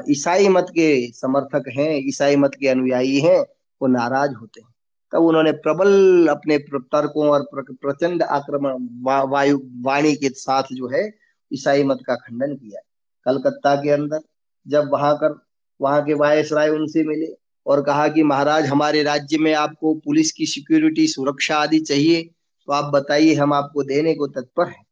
ईसाई 0.10 0.48
मत 0.48 0.68
के 0.70 1.12
समर्थक 1.12 1.68
हैं, 1.70 1.92
ईसाई 2.00 2.36
मत 2.36 2.56
के 2.60 2.68
अनुयायी 2.68 3.20
हैं, 3.20 3.40
वो 3.82 3.88
नाराज़ 3.88 4.34
होते 4.34 4.62
हैं। 4.62 4.74
तब 5.14 5.24
उन्होंने 5.24 5.52
प्रबल 5.60 6.28
अपने 6.28 6.58
तर्कों 6.58 7.28
और 7.30 7.48
प्रचंड 7.54 8.24
आक्रमण 8.24 8.88
वायु, 9.30 9.60
वाणी 9.82 10.16
के 10.16 10.30
साथ 10.32 10.74
जो 10.74 10.88
है 10.90 11.10
ईसाई 11.52 11.84
मत 11.84 12.00
का 12.08 12.16
खंडन 12.18 12.56
किया। 12.56 12.82
कलकत्ता 13.26 13.76
के 13.76 13.90
अंदर, 13.92 14.20
जब 14.66 14.90
वहाँ 14.92 15.16
कर 15.16 15.40
वहाँ 15.80 16.02
के 16.04 16.14
वायस 16.14 16.52
राय 16.54 16.70
उनसे 16.70 17.04
मिले 17.04 17.28
और 17.66 17.82
कहा 17.84 18.08
कि 18.08 18.24
महाराज, 18.24 18.66
हमारे 18.66 19.04
राज्य 19.04 19.38
में 19.38 19.54
आपको 19.56 19.94
पुलिस 19.96 20.32
की 20.32 20.46
सिक्योरिटी 20.46 21.08
सुरक्षा 21.08 21.58
आदि 21.58 21.80
चाहिए 21.82 22.22
तो 22.68 22.74
आप 22.74 22.92
बताइए, 22.94 23.34
हम 23.36 23.54
आपको 23.54 23.84
देने 23.84 24.14
को 24.16 24.28
तत्पर 24.30 24.68
हैं। 24.68 24.86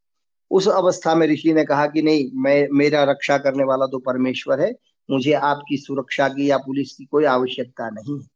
उस 0.51 0.67
अवस्था 0.69 1.13
में 1.15 1.27
ऋषि 1.27 1.53
ने 1.53 1.63
कहा 1.65 1.85
कि 1.87 2.01
नहीं, 2.01 2.29
मैं, 2.35 2.67
मेरा 2.71 3.03
रक्षा 3.03 3.37
करने 3.37 3.63
वाला 3.63 3.85
तो 3.87 3.99
परमेश्वर 4.01 4.61
है, 4.61 4.71
मुझे 5.09 5.33
आपकी 5.33 5.77
सुरक्षा 5.77 6.27
की 6.29 6.49
या 6.49 6.57
पुलिस 6.59 6.93
की 6.93 7.05
कोई 7.05 7.25
आवश्यकता 7.27 7.89
नहीं 7.89 8.19
है। 8.19 8.27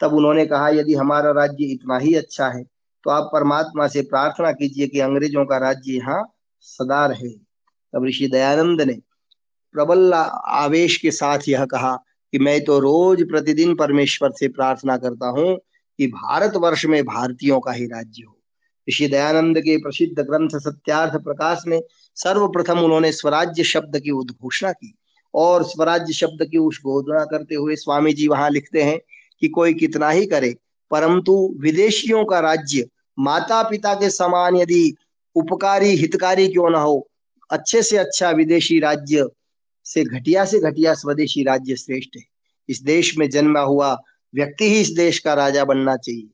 तब 0.00 0.14
उन्होंने 0.14 0.46
कहा, 0.46 0.68
यदि 0.70 0.94
हमारा 0.94 1.30
राज्य 1.32 1.64
इतना 1.66 1.98
ही 1.98 2.14
अच्छा 2.14 2.48
है 2.48 2.64
तो 3.04 3.10
आप 3.10 3.30
परमात्मा 3.32 3.86
से 3.88 4.02
प्रार्थना 4.04 4.52
कीजिए 4.52 4.86
कि 4.86 5.00
अंग्रेज़ों 5.00 5.44
का 5.46 5.58
राज्य 5.58 5.92
यहाँ 5.92 6.22
सदा 6.60 7.04
रहे। 7.06 7.28
तब 7.28 8.04
ऋषि 8.04 8.28
दयानंद 8.28 8.80
ने 8.82 8.98
प्रबल 9.76 10.12
आवेश 10.14 10.96
के 10.96 11.10
साथ 11.10 11.48
यह 11.48 11.64
कहा 11.64 11.94
कि 12.32 12.38
मैं 12.38 12.60
तो 12.64 12.78
रोज 12.78 13.22
प्रतिदिन 13.28 13.74
परमेश्वर 13.74 14.30
से 14.30 14.48
प्रार्थना 14.48 14.96
करता 14.96 15.28
हूँ 15.28 15.56
कि 15.98 16.06
भारतवर्ष 16.06 16.84
में 16.84 17.02
भारतीयों 17.04 17.60
का 17.60 17.72
ही 17.72 17.86
राज्य 17.86 18.22
हो। 18.22 18.32
ऋषि 18.88 19.06
दयानंद 19.08 19.58
के 19.58 19.76
प्रसिद्ध 19.76 20.18
ग्रंथ 20.20 20.58
सत्यार्थ 20.60 21.14
प्रकाश 21.24 21.62
में 21.66 21.80
सर्वप्रथम 22.16 22.78
उन्होंने 22.78 23.12
स्वराज्य 23.12 23.64
शब्द 23.64 23.98
की 23.98 24.10
उद्घोषणा 24.10 24.72
की 24.72 24.94
और 25.34 25.64
स्वराज्य 25.64 26.12
शब्द 26.12 26.46
की 26.50 26.58
उद्घोषणा 26.58 27.24
करते 27.24 27.54
हुए 27.54 27.76
स्वामी 27.76 28.12
जी 28.12 28.28
वहाँ 28.28 28.50
लिखते 28.50 28.82
हैं 28.82 28.98
कि 29.42 29.48
कोई 29.48 29.74
कितना 29.74 30.10
ही 30.10 30.26
करे, 30.26 30.54
परंतु 30.90 31.34
विदेशियों 31.60 32.24
का 32.24 32.40
राज्य 32.40 32.88
माता 33.18 33.62
पिता 33.62 33.94
के 33.94 34.10
समान 34.10 34.56
यदि 34.56 34.94
उपकारी 35.36 35.96
हितकारी 35.96 36.48
क्यों 36.48 36.70
ना 36.70 36.78
हो, 36.78 37.08
अच्छे 37.50 37.82
से 37.82 37.96
अच्छा 37.96 38.30
विदेशी 38.30 38.78
राज्य 38.80 39.28
से 39.86 40.04
घटिया 40.04 40.44
से 40.44 40.58
घटिया 40.60 40.94
स्वदेशी 40.94 41.42
राज्य 41.42 41.76
श्रेष्ठ 41.76 42.16
है। 42.16 42.22
इस 42.68 42.82
देश 42.82 43.16
में 43.18 43.28
जन्मा 43.30 43.60
हुआ 43.60 43.92
व्यक्ति 44.34 44.70
ही 44.70 44.80
इस 44.80 44.88
देश 44.88 45.18
का 45.18 45.34
राजा 45.34 45.64
बनना 45.64 45.96
चाहिए। 45.96 46.28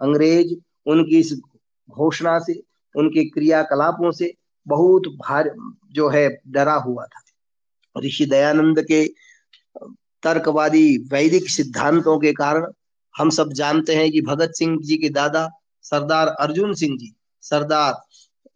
अंग्रेज़ 0.00 0.54
उनकी 0.86 1.18
इस 1.18 1.32
घोषणा 1.90 2.38
से, 2.38 2.62
उनके 2.94 3.24
क्रियाकलापों 3.24 4.10
से 4.10 4.32
बहुत 4.66 5.02
भार 5.06 5.54
जो 5.92 6.08
है, 6.08 6.28
डरा 6.48 6.74
हुआ 6.74 7.04
था। 7.04 7.22
ऋषि 7.96 8.26
दयानंद 8.26 8.82
के 8.82 9.04
तर्कवादी 10.22 10.98
वैदिक 11.12 11.50
सिद्धांतों 11.50 12.18
के 12.18 12.32
कारण 12.32 12.66
हम 13.14 13.30
सब 13.30 13.52
जानते 13.52 13.94
हैं 13.94 14.10
कि 14.12 14.20
भगत 14.20 14.52
सिंह 14.54 14.78
जी 14.82 14.96
के 14.96 15.08
दादा 15.08 15.48
सरदार 15.82 16.28
अर्जुन 16.28 16.74
सिंह 16.74 16.96
जी, 16.98 17.12
सरदार 17.42 17.94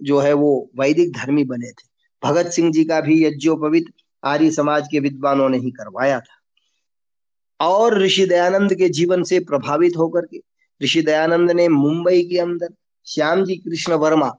जो 0.03 0.19
है 0.19 0.33
वो 0.33 0.71
वैदिक 0.79 1.13
धर्मी 1.13 1.45
बने 1.45 1.71
थे। 1.71 1.89
भगत 2.23 2.51
सिंह 2.51 2.71
जी 2.73 2.85
का 2.85 3.01
भी 3.01 3.25
यज्ञोपवित 3.25 3.87
आर्य 4.25 4.51
समाज 4.51 4.89
के 4.91 5.01
विद्वानों 5.01 5.49
ने 5.49 5.59
ही 5.59 5.71
करवाया 5.71 6.21
था। 6.21 6.39
और 7.61 7.99
ऋषि 8.03 8.27
दयानंद 8.27 8.75
के 8.75 8.89
जीवन 8.89 9.23
से 9.23 9.39
प्रभावित 9.41 9.97
होकर 9.97 10.27
के 10.27 10.41
ऋषि 10.81 11.03
दयानंद 11.03 11.51
ने 11.51 11.69
मुंबई 11.69 12.23
के 12.23 12.39
अंदर 12.39 12.69
श्याम 13.07 13.45
जी 13.45 13.57
कृष्ण 13.57 13.95
वर्मा, 13.95 14.33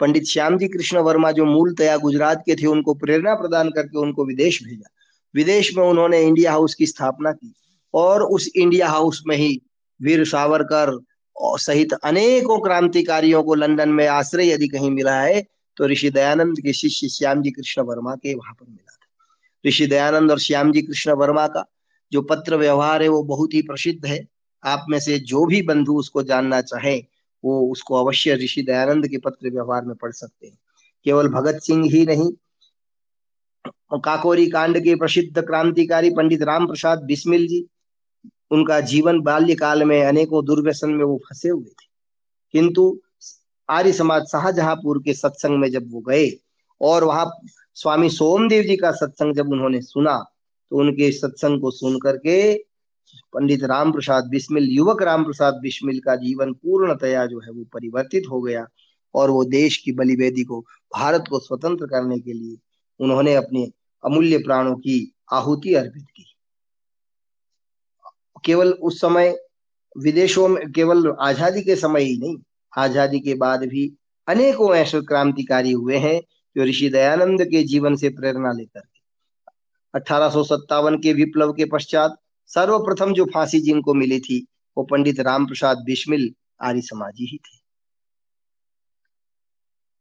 पंडित 0.00 0.24
श्याम 0.24 0.58
जी 0.58 0.68
कृष्ण 0.68 0.98
वर्मा 0.98 1.30
जो 1.32 1.44
मूलतया 1.44 1.96
गुजरात 1.96 2.42
के 2.46 2.54
थे, 2.54 2.66
उनको 2.66 2.94
प्रेरणा 2.94 3.34
प्रदान 3.34 3.70
करके 3.70 3.98
उनको 3.98 4.24
विदेश 4.24 4.62
भेजा। 4.64 4.88
विदेश 5.34 5.76
में 5.76 5.84
उन्होंने 5.84 6.22
इंडिया 6.22 6.52
हाउस 6.52 6.74
की 6.74 6.86
स्थापना 6.86 7.32
की 7.32 7.54
और 7.94 8.22
उस 8.22 8.48
इंडिया 8.56 8.88
हाउस 8.88 9.22
में 9.26 9.36
ही 9.36 9.60
वीर 10.00 10.24
सावरकर 10.24 10.98
सहित 11.36 11.92
अनेकों 11.92 12.58
क्रांतिकारियों 12.58 13.42
को 13.42 13.54
लंदन 13.54 13.88
में 13.88 14.06
आश्रय 14.06 14.50
यदि 14.50 14.68
कहीं 14.68 14.90
मिला 14.90 15.20
है 15.20 15.42
तो 15.76 15.86
ऋषि 15.86 16.10
दयानंद 16.10 16.60
के 16.60 16.72
शिष्य 16.72 17.08
श्याम 17.08 17.42
जी 17.42 17.50
कृष्ण 17.50 17.82
वर्मा 17.82 18.14
के 18.14 18.34
वहाँ 18.34 18.54
पर 18.54 18.66
मिला। 18.68 18.98
ऋषि 19.66 19.86
दयानंद 19.86 20.30
और 20.30 20.38
श्याम 20.38 20.72
जी 20.72 20.82
कृष्ण 20.82 21.12
वर्मा 21.12 21.46
का 21.46 21.64
जो 22.12 22.22
पत्र 22.22 22.56
व्यवहार 22.56 23.02
है 23.02 23.08
वो 23.08 23.22
बहुत 23.22 23.54
ही 23.54 23.62
प्रसिद्ध 23.62 24.06
है। 24.06 24.26
आप 24.64 24.86
में 24.88 24.98
से 25.00 25.18
जो 25.18 25.44
भी 25.46 25.62
बंधु 25.62 25.94
उसको 25.94 26.22
जानना 26.22 26.60
चाहे, 26.60 26.98
वो 27.44 27.60
उसको 27.72 27.94
अवश्य 27.94 28.34
ऋषि 28.34 28.62
दयानंद 28.62 29.08
के 29.08 29.18
पत्र 29.18 29.50
व्यवहार 29.50 29.84
में 29.84 29.94
पढ़ 29.96 30.12
सकते 30.12 30.46
हैं। 30.46 30.58
केवल 31.04 31.28
भगत 31.28 31.60
सिंह 31.62 31.84
ही 31.90 32.06
नहीं, 32.06 32.30
काकोरी 33.94 34.46
कांड 34.50 34.78
के 34.78 34.94
प्रसिद्ध 34.94 35.42
क्रांतिकारी 35.42 36.10
पंडित 36.10 36.42
राम 36.42 36.66
प्रसाद 36.66 37.02
बिस्मिल 37.02 37.46
जी, 37.48 37.66
उनका 38.50 38.80
जीवन 38.80 39.20
बाल्यकाल 39.20 39.84
में 39.84 40.02
अनेकों 40.04 40.44
दुर्व्यसन 40.44 40.90
में 40.90 41.04
वो 41.04 41.20
फंसे 41.28 41.48
हुए 41.48 41.64
थे। 41.64 41.86
किंतु 42.52 43.00
आर्य 43.68 43.92
समाज 43.92 44.22
शाहजहांपुर 44.22 45.02
के 45.04 45.14
सत्संग 45.14 45.58
में 45.58 45.70
जब 45.70 45.92
वो 45.92 46.00
गए 46.00 46.30
और 46.80 47.04
वहाँ 47.04 47.26
स्वामी 47.76 48.08
सोमदेव 48.10 48.62
जी 48.62 48.76
का 48.76 48.90
सत्संग 48.92 49.34
जब 49.34 49.52
उन्होंने 49.52 49.80
सुना 49.82 50.16
तो 50.70 50.78
उनके 50.78 51.10
सत्संग 51.12 51.60
को 51.60 51.70
सुन 51.70 51.98
करके 51.98 52.54
पंडित 53.32 53.64
राम 53.64 53.92
प्रसाद 53.92 54.28
बिस्मिल, 54.28 54.68
युवक 54.70 55.02
राम 55.02 55.24
प्रसाद 55.24 55.54
बिस्मिल 55.54 55.98
का 56.00 56.16
जीवन 56.16 56.52
पूर्णतया 56.52 57.24
जो 57.26 57.40
है 57.40 57.52
वो 57.52 57.64
परिवर्तित 57.72 58.24
हो 58.30 58.40
गया 58.40 58.66
और 59.14 59.30
वो 59.30 59.44
देश 59.44 59.76
की 59.76 59.92
बलिवेदी 59.92 60.44
को, 60.44 60.60
भारत 60.94 61.24
को 61.30 61.38
स्वतंत्र 61.38 61.86
करने 61.86 62.18
के 62.18 62.32
लिए 62.32 62.56
उन्होंने 63.00 63.34
अपने 63.34 63.70
अमूल्य 64.04 64.38
प्राणों 64.38 64.74
की 64.76 65.14
आहुति 65.32 65.74
अर्पित 65.74 66.06
की। 66.16 66.26
केवल 68.44 68.72
उस 68.72 69.00
समय 69.00 69.36
विदेशों 69.96 70.48
में, 70.48 70.70
केवल 70.72 71.14
आज़ादी 71.20 71.62
के 71.62 71.76
समय 71.76 72.02
ही 72.02 72.16
नहीं, 72.18 72.36
आज़ादी 72.72 73.20
के 73.20 73.34
बाद 73.34 73.64
भी 73.64 73.92
अनेकों 74.28 74.74
ऐसे 74.74 75.00
क्रांतिकारी 75.00 75.72
हुए 75.72 75.96
हैं 75.96 76.20
जो 76.56 76.64
ऋषि 76.64 76.88
दयानंद 76.88 77.44
के 77.44 77.62
जीवन 77.62 77.96
से 77.96 78.08
प्रेरणा 78.08 78.52
लेकर 78.52 78.82
अठारह 79.94 80.32
के 80.96 81.12
विप्लव 81.12 81.52
के 81.52 81.64
पश्चात 81.64 82.16
सर्वप्रथम 82.46 83.12
जो 83.14 83.24
फांसी 83.24 83.60
जिनको 83.60 83.94
मिली 83.94 84.20
थी, 84.20 84.46
वो 84.76 84.84
पंडित 84.84 85.20
राम 85.20 85.46
प्रसाद 85.46 85.78
बिस्मिल 85.78 86.34
आर्य 86.60 86.80
समाजी 86.80 87.26
ही 87.26 87.36
थे। 87.36 87.60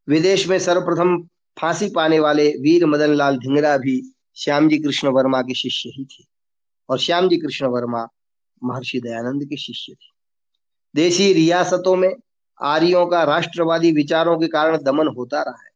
विदेश 0.07 0.47
में 0.47 0.59
सर्वप्रथम 0.59 1.17
फांसी 1.59 1.89
पाने 1.89 2.19
वाले 2.19 2.49
वीर 2.49 2.85
मदन 2.85 3.13
लाल 3.13 3.37
धिंगरा 3.37 3.77
भी 3.77 4.01
श्याम 4.35 4.69
जी 4.69 4.77
कृष्ण 4.77 5.07
वर्मा 5.07 5.41
के 5.41 5.53
शिष्य 5.53 5.89
ही 5.89 6.05
थे 6.05 6.23
और 6.89 6.99
श्याम 6.99 7.29
जी 7.29 7.37
कृष्ण 7.37 7.65
वर्मा 7.65 8.07
महर्षि 8.63 8.99
दयानंद 8.99 9.45
के 9.45 9.57
शिष्य 9.57 9.93
थे। 9.93 10.09
देशी 10.95 11.33
रियासतों 11.33 11.95
में 11.95 12.15
आर्यों 12.61 13.05
का 13.05 13.23
राष्ट्रवादी 13.23 13.91
विचारों 13.91 14.39
के 14.39 14.47
कारण 14.47 14.77
दमन 14.77 15.07
होता 15.07 15.41
रहा 15.41 15.63
है। 15.63 15.70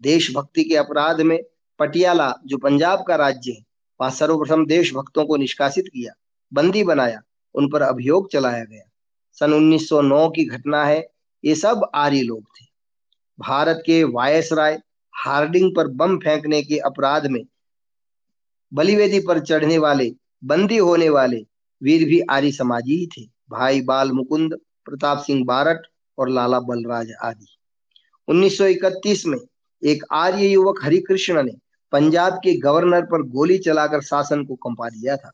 देशभक्ति 0.00 0.64
के 0.64 0.76
अपराध 0.76 1.20
में 1.20 1.42
पटियाला, 1.78 2.34
जो 2.46 2.58
पंजाब 2.58 3.04
का 3.08 3.16
राज्य 3.16 3.52
है, 3.52 3.64
वहाँ 4.00 4.10
सर्वप्रथम 4.10 4.66
देशभक्तों 4.66 5.24
को 5.26 5.36
निष्कासित 5.36 5.88
किया, 5.88 6.12
बंदी 6.52 6.84
बनाया, 6.84 7.22
उन 7.54 7.70
पर 7.70 7.82
अभियोग 7.82 8.32
चलाया 8.32 8.64
गया। 8.64 8.82
सन 9.32 9.52
1909 9.52 10.28
की 10.28 10.44
घटना 10.44 10.84
है, 10.84 11.08
ये 11.44 11.54
सब 11.54 11.90
आर्य 11.94 12.22
लोग 12.22 12.42
थे। 12.42 12.66
भारत 13.40 13.82
के 13.86 14.04
वायसराय 14.04 14.82
हार्डिंग 15.14 15.76
पर 15.76 15.86
बम 15.86 16.18
फेंकने 16.18 16.62
के 16.62 16.78
अपराध 16.78 17.26
में 17.26 17.44
बलिवेदी 18.74 19.20
पर 19.20 19.40
चढ़ने 19.40 19.78
वाले, 19.78 20.14
बंदी 20.44 20.76
होने 20.76 21.08
वाले 21.08 21.46
वीर 21.82 22.04
भी 22.04 22.20
आर्य 22.20 22.52
समाजी 22.52 22.96
ही 22.96 23.06
थे। 23.06 23.30
भाई 23.50 23.80
बाल 23.80 24.12
मुकुंद, 24.12 24.58
प्रताप 24.84 25.18
सिंह 25.18 25.44
बारट 25.44 25.82
और 26.18 26.28
लाला 26.28 26.60
बलराज 26.60 27.12
आदि। 27.22 27.46
1931 28.28 29.26
में 29.26 29.38
एक 29.84 30.04
आर्य 30.12 30.46
युवक 30.46 30.84
हरिकृष्ण 30.84 31.42
ने 31.42 31.52
पंजाब 31.92 32.32
के 32.32 32.54
गवर्नर 32.54 33.02
पर 33.02 33.22
गोली 33.22 33.58
चलाकर 33.58 34.00
शासन 34.00 34.44
को 34.44 34.54
कंपा 34.54 34.88
दिया 34.88 35.16
था। 35.16 35.32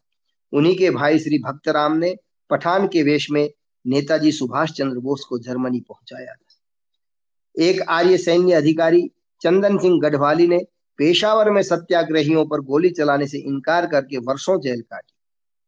उन्हीं 0.52 0.76
के 0.76 0.90
भाई 0.90 1.18
श्री 1.18 1.38
भक्तराम 1.38 1.96
ने 1.96 2.16
पठान 2.50 2.88
के 2.88 3.02
वेश 3.02 3.30
में 3.30 3.50
नेताजी 3.86 4.32
सुभाष 4.32 4.70
चंद्र 4.70 4.98
बोस 4.98 5.24
को 5.24 5.38
जर्मनी 5.38 5.80
पहुँचाया 5.80 6.34
था। 6.34 7.62
एक 7.62 7.80
आर्य 7.82 8.18
सैन्य 8.18 8.52
अधिकारी 8.52 9.10
चंदन 9.40 9.78
सिंह 9.78 10.00
गढ़वाली 10.00 10.46
ने 10.48 10.66
पेशावर 10.98 11.50
में 11.50 11.62
सत्याग्रहियों 11.62 12.46
पर 12.46 12.60
गोली 12.60 12.90
चलाने 12.90 13.26
से 13.26 13.38
इनकार 13.38 13.86
करके 13.86 14.18
वर्षों 14.18 14.60
जेल 14.60 14.80
काटी। 14.80 15.12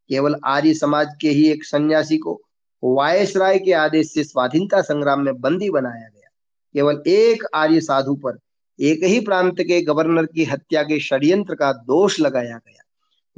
केवल 0.08 0.36
आर्य 0.44 0.74
समाज 0.74 1.08
के 1.20 1.28
ही 1.28 1.48
एक 1.50 1.64
सन्यासी 1.64 2.18
को 2.18 2.42
वायसराय 2.82 3.58
के 3.58 3.72
आदेश 3.72 4.12
से 4.12 4.24
स्वाधीनता 4.24 4.80
संग्राम 4.80 5.20
में 5.20 5.40
बंदी 5.40 5.70
बनाया 5.70 6.08
गया। 6.08 6.28
केवल 6.74 7.02
एक 7.06 7.44
आर्य 7.54 7.80
साधु 7.80 8.14
पर 8.14 8.38
एक 8.80 9.04
ही 9.04 9.20
प्रांत 9.20 9.60
के 9.60 9.82
गवर्नर 9.82 10.26
की 10.26 10.44
हत्या 10.44 10.82
के 10.82 11.00
षड्यंत्र 11.00 11.54
का 11.54 11.72
दोष 11.72 12.20
लगाया 12.20 12.56
गया। 12.56 12.82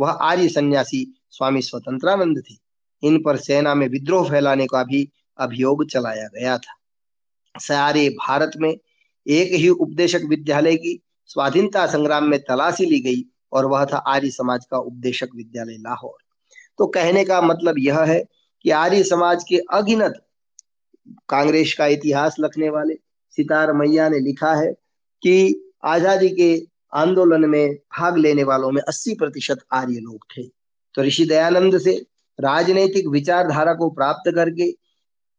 वह 0.01 0.11
आर्य 0.11 0.49
सन्यासी 0.49 1.15
स्वामी 1.31 1.63
स्वतंत्रानंद 1.63 2.43
थे। 2.51 2.55
इन 3.03 3.23
पर 3.23 3.37
सेना 3.37 3.75
में 3.75 3.89
विद्रोह 3.89 4.31
फैलाने 4.31 4.67
का 4.67 4.85
भी 4.85 5.09
अभियोग 5.39 5.89
चलाया 5.91 6.29
गया 6.29 6.59
था। 6.59 6.75
सारे 7.61 8.09
भारत 8.09 8.51
में 8.57 8.79
एक 9.27 9.53
ही 9.53 9.69
उपदेशक 9.69 10.21
विद्यालय 10.29 10.77
की 10.77 11.03
स्वाधीनता 11.27 11.87
संग्राम 11.87 12.25
में 12.25 12.41
तलाशी 12.41 12.85
ली 12.85 13.01
गई 13.01 13.25
और 13.53 13.67
वह 13.67 13.85
था 13.85 13.97
आर्य 13.97 14.31
समाज 14.31 14.67
का 14.71 14.79
उपदेशक 14.79 15.29
विद्यालय 15.37 15.77
लाहौर। 15.77 16.17
तो 16.79 16.87
कहने 16.87 17.25
का 17.25 17.41
मतलब 17.41 17.75
यह 17.79 18.01
है 18.01 18.25
कि 18.63 18.71
आर्य 18.71 19.05
समाज 19.05 19.45
के 19.49 19.59
अगिनत 19.73 20.27
कांग्रेस 21.29 21.75
का 21.75 21.87
इतिहास 21.87 22.37
लिखने 22.41 22.71
वाले 22.71 22.95
सितार 23.31 23.73
मैया 23.73 24.09
ने 24.09 24.19
लिखा 24.19 24.55
है 24.55 24.75
कि 25.23 25.63
आज़ादी 25.85 26.29
के 26.31 26.51
आंदोलन 26.93 27.49
में 27.51 27.75
भाग 27.99 28.17
लेने 28.17 28.45
वालों 28.45 28.71
में 28.71 28.81
80 28.83 29.15
प्रतिशत 29.15 29.59
आर्य 29.73 30.01
लोग 30.01 30.25
थे। 30.37 30.43
तो 30.95 31.03
ऋषि 31.03 31.25
दयानंद 31.25 31.79
से 31.79 31.93
राजनीतिक 32.39 33.07
विचारधारा 33.09 33.75
को 33.75 33.89
प्राप्त 33.91 34.31
करके 34.35 34.71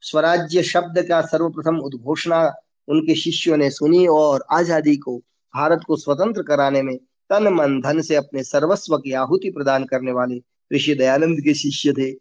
स्वराज्य 0.03 0.63
शब्द 0.63 1.01
का 1.09 1.21
सर्वप्रथम 1.21 1.77
उद्घोषणा 1.79 2.43
उनके 2.87 3.15
शिष्यों 3.15 3.57
ने 3.57 3.69
सुनी 3.69 4.05
और 4.07 4.45
आज़ादी 4.51 4.95
को 4.97 5.17
भारत 5.53 5.81
को 5.87 5.95
स्वतंत्र 5.97 6.43
कराने 6.43 6.81
में 6.81 6.95
तन 7.29 7.47
मन 7.53 7.79
धन 7.81 8.01
से 8.01 8.15
अपने 8.15 8.43
सर्वस्व 8.43 8.97
की 8.97 9.13
आहुति 9.13 9.49
प्रदान 9.49 9.83
करने 9.85 10.11
वाले 10.11 10.41
ऋषि 10.71 10.95
दयानंद 10.95 11.41
के 11.41 11.53
शिष्य 11.53 11.93
थे। 11.93 12.11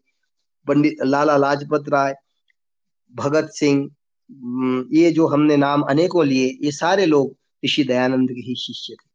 पंडित 0.66 0.96
लाला 1.02 1.36
लाजपत 1.36 1.84
राय, 1.88 2.14
भगत 3.14 3.50
सिंह 3.52 3.88
ये 4.92 5.10
जो 5.12 5.26
हमने 5.26 5.56
नाम 5.56 5.82
अनेकों 5.82 6.26
लिए, 6.26 6.46
ये 6.62 6.72
सारे 6.72 7.06
लोग 7.06 7.34
ऋषि 7.64 7.84
दयानंद 7.84 8.28
के 8.28 8.40
ही 8.40 8.54
शिष्य 8.54 8.94
थे। 8.94 9.08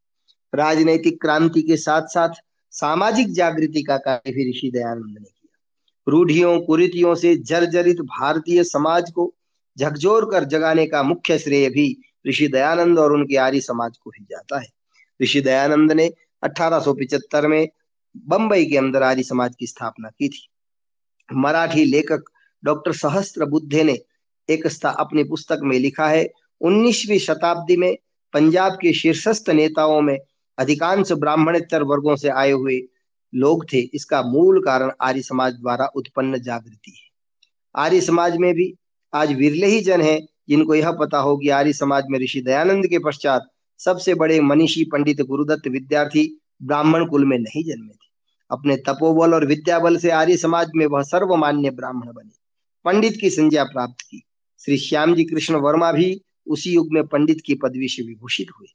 राजनैतिक 0.58 1.22
क्रांति 1.22 1.62
के 1.62 1.78
साथ 1.78 2.02
साथ 2.02 2.30
सामाजिक 2.72 3.34
जागृति 3.34 3.84
का 3.84 3.98
कार्य 3.98 4.32
भी 4.32 4.50
ऋषि 4.50 4.72
दयानंद 4.72 5.06
ने 5.06 5.26
किया। 5.26 5.60
रूढ़ियों, 6.08 6.60
कुरीतियों 6.62 7.16
से 7.16 7.36
जर्जरित 7.36 7.98
भारतीय 7.98 8.64
समाज 8.64 9.12
को 9.12 9.34
झकझोर 9.80 10.32
कर 10.32 10.44
जगाने 10.44 10.88
का 10.88 11.04
मुख्य 11.04 11.40
श्रेय 11.40 11.70
भी 11.70 11.98
ऋषि 12.28 12.48
दयानंद 12.48 13.00
और 13.00 13.14
उनके 13.14 13.36
आर्य 13.36 13.62
समाज 13.62 13.98
को 13.98 14.10
ही 14.10 14.26
जाता 14.30 14.60
है। 14.60 14.68
ऋषि 15.22 15.42
दयानंद 15.42 15.92
ने 15.92 16.14
अठारह 16.44 17.48
में 17.48 17.70
बंबई 18.18 18.66
के 18.66 18.78
अंदर 18.78 19.04
आर्य 19.04 19.24
समाज 19.24 19.56
की 19.60 19.68
स्थापना 19.68 20.10
की 20.10 20.30
थी। 20.30 20.50
मराठी 21.34 21.86
लेखक 21.86 22.24
डॉक्टर 22.64 22.94
सहस्त्र 22.94 23.46
बुद्धे 23.46 23.84
ने 23.84 24.00
एक 24.50 24.86
अपनी 24.86 25.24
पुस्तक 25.24 25.60
में 25.64 25.80
लिखा 25.80 26.08
है 26.08 26.30
19वीं 26.62 27.20
शताब्दी 27.20 27.78
में 27.78 27.98
पंजाब 28.34 28.74
के 28.74 28.94
शीर्षस्थ 28.94 29.50
नेताओं 29.50 30.02
में 30.02 30.18
अधिकांश 30.58 31.12
ब्राह्मणेतर 31.12 31.84
वर्गों 31.84 32.16
से 32.16 32.30
आए 32.30 32.52
हुए 32.52 32.82
लोग 33.34 33.66
थे। 33.74 33.78
इसका 33.78 34.22
मूल 34.22 34.62
कारण 34.62 34.92
आर्य 35.02 35.22
समाज 35.22 35.54
द्वारा 35.54 35.86
उत्पन्न 35.86 36.40
जागृति 36.42 36.92
है। 36.92 37.12
आर्य 37.76 38.02
समाज 38.02 38.38
में 38.38 38.54
भी 38.54 38.74
आज 39.14 39.34
विरले 39.34 39.68
ही 39.68 39.82
जन 39.82 40.02
है, 40.02 40.20
जिनको 40.50 40.76
यह 40.76 40.92
पता 40.92 41.18
हो 41.18 41.38
कि 41.38 41.50
आर्य 41.50 41.74
समाज 41.74 42.04
में 42.10 42.20
ऋषि 42.20 42.42
दयानंद 42.42 42.88
के 42.88 43.00
पश्चात 43.00 43.50
सबसे 43.80 44.14
बड़े 44.14 44.40
मनीषी 44.40 44.84
पंडित 44.84 45.22
गुरुदत्त 45.22 45.68
विद्यार्थी 45.68 46.42
ब्राह्मण 46.64 47.06
कुल 47.06 47.26
में 47.26 47.38
नहीं 47.40 47.64
जन्मे 47.64 47.94
थे। 47.94 48.12
अपने 48.52 48.76
तपोबल 48.76 49.34
और 49.34 49.46
विद्या 49.46 49.80
बल 49.80 49.98
से 49.98 50.10
आर्य 50.10 50.38
समाज 50.38 50.72
में 50.76 50.86
वह 50.86 51.02
सर्वमान्य 51.02 51.70
ब्राह्मण 51.70 52.14
बने। 52.14 52.32
पंडित 52.86 53.18
की 53.22 53.30
संज्ञा 53.30 53.64
प्राप्त 53.64 54.02
की। 54.02 54.24
श्री 54.66 54.78
श्याम 54.78 55.16
जी 55.16 55.24
कृष्ण 55.24 55.56
वर्मा 55.56 55.92
भी 55.92 56.22
उसी 56.48 56.74
युग 56.74 56.88
में 56.92 57.08
पंडित 57.08 57.42
की 57.46 57.56
पदवी 57.56 57.88
से 57.88 58.04
विभूषित 58.04 58.48
हुए 58.60 58.68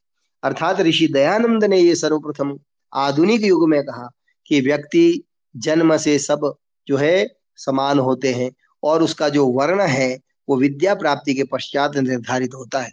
अर्थात 0.43 0.81
ऋषि 0.81 1.09
दयानंद 1.09 1.65
ने 1.65 1.79
यह 1.79 1.95
सर्वप्रथम 1.95 2.59
आधुनिक 2.95 3.43
युग 3.43 3.69
में 3.69 3.83
कहा 3.83 4.11
कि 4.47 4.61
व्यक्ति 4.61 5.23
जन्म 5.57 5.97
से 5.97 6.19
सब 6.19 6.55
जो 6.87 6.97
है 6.97 7.37
समान 7.57 7.99
होते 7.99 8.33
हैं 8.33 8.51
और 8.83 9.03
उसका 9.03 9.29
जो 9.29 9.47
वर्ण 9.47 9.81
है, 9.81 10.19
वो 10.49 10.57
विद्या 10.57 10.95
प्राप्ति 10.95 11.35
के 11.35 11.45
पश्चात 11.45 11.97
निर्धारित 11.97 12.55
होता 12.55 12.81
है। 12.81 12.93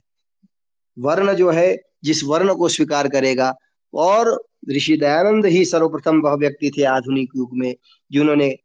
वर्ण 0.99 1.33
जो 1.33 1.51
है, 1.51 1.81
जिस 2.03 2.23
वर्ण 2.23 2.55
को 2.55 2.67
स्वीकार 2.67 3.07
करेगा, 3.07 3.55
और 3.93 4.45
ऋषि 4.71 4.97
दयानंद 4.97 5.45
ही 5.45 5.65
सर्वप्रथम 5.65 6.21
वह 6.21 6.33
व्यक्ति 6.33 6.71
थे 6.77 6.83
आधुनिक 6.83 7.29
युग 7.35 7.49
में, 7.53 7.75
जिन्होंने, 8.11 8.57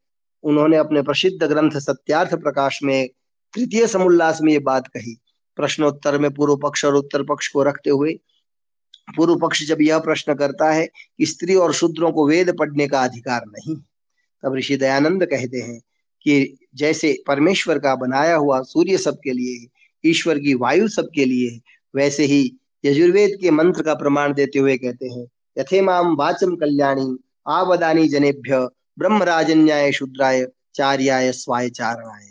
उन्होंने 0.42 0.77
अपने 0.77 1.03
प्रसिद्ध 1.03 1.46
ग्रंथ 1.46 1.70
सत्यार्थ 1.70 2.35
प्रकाश 2.35 2.83
में 2.83 3.09
तृतीय 3.55 3.87
समुल्लास 3.87 4.42
में 4.42 4.53
ये 4.53 4.59
बात 4.59 4.87
कही। 4.87 5.20
प्रश्नोत्तर 5.61 6.18
में 6.18 6.31
पूर्व 6.35 6.57
पक्ष 6.57 6.85
और 6.85 6.94
उत्तर 6.94 7.23
पक्ष 7.23 7.49
को 7.49 7.62
रखते 7.62 7.90
हुए, 7.90 8.12
पूर्व 9.16 9.37
पक्ष 9.37 9.64
जब 9.66 9.83
यह 9.83 9.99
प्रश्न 9.99 10.35
करता 10.35 10.70
है 10.70 10.87
कि 11.18 11.27
स्त्री 11.27 11.55
और 11.55 11.73
शूद्रों 11.75 12.12
को 12.12 12.27
वेद 12.29 12.57
पढ़ने 12.59 12.87
का 12.88 13.03
अधिकार 13.05 13.42
नहीं, 13.46 13.77
तब 14.42 14.55
ऋषि 14.57 14.77
दयानंद 14.77 15.25
कहते 15.27 15.59
हैं 15.59 15.81
कि 16.25 16.57
जैसे 16.75 17.16
परमेश्वर 17.27 17.79
का 17.79 17.94
बनाया 17.94 18.37
हुआ 18.37 18.61
सूर्य 18.62 18.99
सबके 18.99 19.33
लिए, 19.33 19.66
ईश्वर 20.05 20.38
की 20.38 20.55
वायु 20.55 20.88
सबके 20.88 21.25
लिए, 21.25 21.61
वैसे 21.94 22.25
ही 22.25 22.42
यजुर्वेद 22.85 23.38
के 23.40 23.51
मंत्र 23.51 23.83
का 23.83 23.94
प्रमाण 23.94 24.35
देते 24.35 24.59
हुए 24.59 24.77
कहते 24.79 25.09
हैं 25.09 25.27
यथे 25.59 25.81
माम 25.81 26.14
वाचम 26.16 26.55
कल्याणी 26.57 27.16
आवदानी 27.49 28.09
जनेभ्य 28.09 28.68
ब्रह्म 28.99 29.23
राजन्याय 29.23 29.92
शूद्राय 29.92 30.46
चार्याय 30.75 31.33
स्वाय 31.33 31.68
चारणाय 31.70 32.31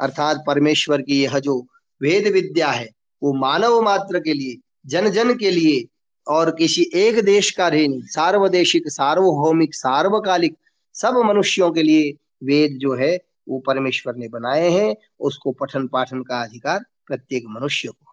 अर्थात 0.00 0.42
परमेश्वर 0.46 1.02
की 1.02 1.22
यह 1.22 1.38
जो 1.38 1.60
वेद 2.04 2.26
विद्या 2.32 2.70
है, 2.70 2.88
वो 3.22 3.32
मानव 3.32 3.80
मात्र 3.82 4.20
के 4.20 4.32
लिए 4.32 4.56
जन 4.86 5.08
जन 5.10 5.34
के 5.34 5.50
लिए, 5.50 5.84
और 6.26 6.50
किसी 6.50 6.90
एक 6.94 7.24
देश 7.24 7.50
का 7.50 7.70
नहीं, 7.70 8.00
सार्वदेशिक, 8.02 8.88
सार्वभौमिक, 8.88 9.74
सार्वकालिक, 9.74 10.56
सब 10.94 11.22
मनुष्यों 11.24 11.70
के 11.72 11.82
लिए 11.82 12.12
वेद 12.44 12.78
जो 12.78 12.94
है, 12.94 13.18
वो 13.48 13.58
परमेश्वर 13.58 14.16
ने 14.16 14.28
बनाए 14.28 14.70
हैं, 14.70 14.94
उसको 15.20 15.52
पठन 15.52 15.86
पाठन 15.86 16.22
का 16.22 16.42
अधिकार 16.42 16.84
प्रत्येक 17.06 17.44
मनुष्य 17.48 17.88
को 17.88 18.12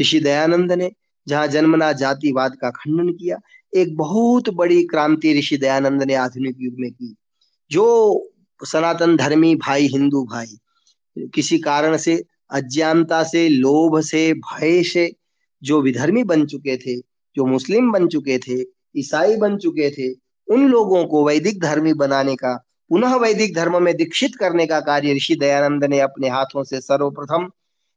ऋषि 0.00 0.20
दयानंद 0.20 0.72
ने 0.72 0.90
जहाँ 1.26 1.46
जन्मना, 1.46 1.92
जातिवाद 1.92 2.56
का 2.60 2.70
खंडन 2.70 3.12
किया, 3.12 3.36
एक 3.72 3.96
बहुत 3.96 4.48
बड़ी 4.50 4.82
क्रांति 4.84 5.38
ऋषि 5.38 5.56
दयानंद 5.56 6.02
ने 6.02 6.14
आधुनिक 6.14 6.56
युग 6.60 6.74
में 6.78 6.90
की, 6.92 7.14
जो 7.70 7.84
सनातन 8.60 9.16
धर्मी 9.16 9.54
भाई, 9.56 9.86
हिंदू 9.86 10.24
भाई, 10.24 10.58
किसी 11.34 11.58
कारण 11.58 11.96
से 11.96 12.22
अज्ञानता 12.52 13.22
से, 13.22 13.48
लोभ 13.48 14.00
से, 14.00 14.32
भय 14.32 14.82
से 14.82 15.12
जो 15.62 15.82
विधर्मी 15.82 16.24
बन 16.24 16.46
चुके 16.46 16.76
थे, 16.76 16.98
जो 17.36 17.46
मुस्लिम 17.46 17.92
बन 17.92 18.08
चुके 18.08 18.38
थे, 18.38 18.64
ईसाई 18.96 19.36
बन 19.36 19.56
चुके 19.56 19.90
थे, 19.90 20.14
उन 20.48 20.68
लोगों 20.68 21.04
को 21.04 21.26
वैदिक 21.26 21.60
धर्मी 21.60 21.92
बनाने 21.92 22.34
का, 22.34 22.66
पुनः 22.88 23.16
वैदिक 23.16 23.54
धर्म 23.54 23.82
में 23.82 23.96
दीक्षित 23.96 24.34
करने 24.34 24.66
का 24.66 24.80
कार्य 24.80 25.14
ऋषि 25.14 25.34
दयानंद 25.34 25.84
ने 25.84 26.00
अपने 26.00 26.28
हाथों 26.28 26.64
से 26.64 26.80
सर्वप्रथम 26.80 27.50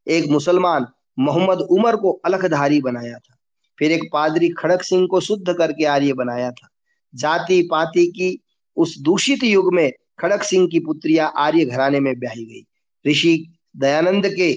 एक 0.08 0.30
मुसलमान 0.30 0.88
मोहम्मद 1.20 1.58
उमर 1.58 1.96
को 1.96 2.12
अलखधारी 2.12 2.82
बनाया 2.82 3.18
था। 3.18 3.36
फिर 3.80 3.92
एक 3.92 4.10
पादरी 4.14 4.50
खड़क 4.50 4.84
सिंह 4.84 5.08
को 5.12 5.20
शुद्ध 5.20 5.54
करके 5.54 5.86
आर्य 5.86 6.14
बनाया 6.14 6.52
था। 6.52 6.68
जाति 7.16 7.68
पाति 7.72 8.08
की 8.08 8.40
उस 8.78 9.00
दूषित 9.00 9.44
युग 9.44 9.74
में 9.74 9.94
खड़क 10.20 10.44
सिंह 10.44 10.68
की 10.68 10.80
पुत्रिया 10.80 11.26
आर्य 11.26 11.66
घराने 11.66 12.00
में 12.00 12.20
ब्याही 12.20 12.46
गई। 12.46 12.66
ऋषि 13.12 13.53
दयानंद 13.76 14.28
के 14.28 14.54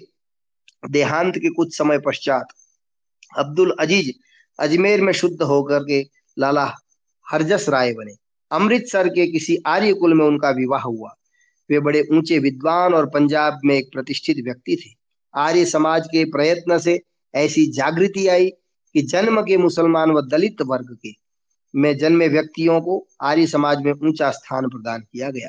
देहांत 0.90 1.36
के 1.36 1.50
कुछ 1.50 1.76
समय 1.78 1.98
पश्चात 1.98 2.48
अब्दुल 3.38 3.74
अज़ीज़ 3.80 4.10
अजमेर 4.58 5.00
में 5.00 5.12
शुद्ध 5.12 5.42
होकर 5.42 5.82
के 5.82 6.02
लाला 6.36 6.64
हरजस 7.26 7.68
राय 7.68 7.92
बने। 7.92 8.14
अमृतसर 8.50 9.08
के 9.08 9.26
किसी 9.26 9.56
आर्य 9.66 9.92
कुल 9.92 10.14
में 10.14 10.24
उनका 10.26 10.50
विवाह 10.50 10.82
हुआ। 10.82 11.14
वे 11.70 11.80
बड़े 11.80 12.06
ऊँचे 12.12 12.38
विद्वान 12.38 12.94
और 12.94 13.06
पंजाब 13.06 13.60
में 13.64 13.74
एक 13.74 13.88
प्रतिष्ठित 13.92 14.44
व्यक्ति 14.44 14.76
थे। 14.76 14.90
आर्य 15.34 15.64
समाज 15.64 16.06
के 16.06 16.24
प्रयत्न 16.24 16.78
से 16.78 17.00
ऐसी 17.34 17.66
जागृति 17.66 18.26
आई 18.28 18.50
कि 18.94 19.02
जन्म 19.02 19.42
के 19.42 19.56
मुसलमान 19.56 20.10
व 20.10 20.20
दलित 20.20 20.62
वर्ग 20.62 20.96
के 21.02 21.12
में 21.74 21.96
जन्मे 21.98 22.28
व्यक्तियों 22.28 22.80
को 22.80 23.06
आर्य 23.20 23.46
समाज 23.46 23.82
में 23.82 23.92
ऊँचा 23.92 24.30
स्थान 24.30 24.68
प्रदान 24.68 25.00
किया 25.00 25.30
गया। 25.30 25.48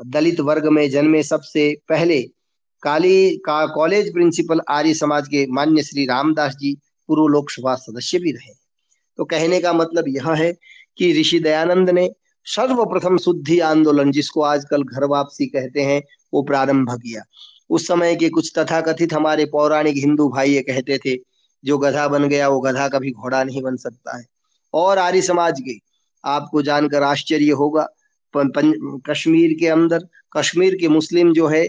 दलित 0.00 0.40
वर्ग 0.40 0.66
में 0.66 0.88
जन्मे 0.90 1.22
सबसे 1.22 1.76
पहले 1.88 2.20
काली 2.82 3.36
का 3.36 3.64
कॉलेज 3.66 4.12
प्रिंसिपल 4.12 4.60
आर्य 4.68 4.94
समाज 4.94 5.28
के 5.28 5.46
मान्य 5.46 5.82
श्री 5.82 6.06
रामदास 6.06 6.56
जी 6.56 6.74
पूर्व 7.08 7.26
लोकसभा 7.26 7.74
सदस्य 7.74 8.18
भी 8.18 8.32
रहे। 8.32 8.52
तो 9.18 9.24
कहने 9.24 9.60
का 9.60 9.72
मतलब 9.72 10.04
यह 10.08 10.30
है 10.32 10.52
कि 10.98 11.12
ऋषि 11.20 11.40
दयानंद 11.40 11.90
ने 11.90 12.10
सर्वप्रथम 12.46 13.16
शुद्धि 13.18 13.58
आंदोलन, 13.60 14.10
जिसको 14.12 14.40
आजकल 14.40 14.82
घर 14.82 15.04
वापसी 15.04 15.46
कहते 15.46 15.82
हैं, 15.82 16.02
वो 16.34 16.42
प्रारंभ 16.42 16.90
किया। 16.92 17.22
उस 17.70 17.86
समय 17.88 18.16
के 18.16 18.28
कुछ 18.28 18.52
तथाकथित 18.58 19.12
हमारे 19.12 19.44
पौराणिक 19.44 19.96
हिंदू 19.96 20.28
भाई 20.28 20.50
ये 20.50 20.62
कहते 20.62 20.98
थे, 20.98 21.16
जो 21.64 21.78
गधा 21.78 22.06
बन 22.08 22.28
गया, 22.28 22.48
वो 22.48 22.60
गधा 22.60 22.88
कभी 22.88 23.10
घोड़ा 23.10 23.42
नहीं 23.44 23.62
बन 23.62 23.76
सकता 23.76 24.16
है। 24.18 24.24
और 24.74 24.98
आर्य 24.98 25.22
समाज 25.22 25.60
के, 25.60 25.78
आपको 26.24 26.62
जानकर 26.62 27.02
आश्चर्य 27.02 27.50
होगा 27.52 27.88
कश्मीर 28.34 29.56
के 29.60 29.66
अंदर, 29.66 30.06
कश्मीर 30.36 30.76
के 30.76 30.88
मुस्लिम 30.88 31.32
जो 31.32 31.46
है 31.46 31.68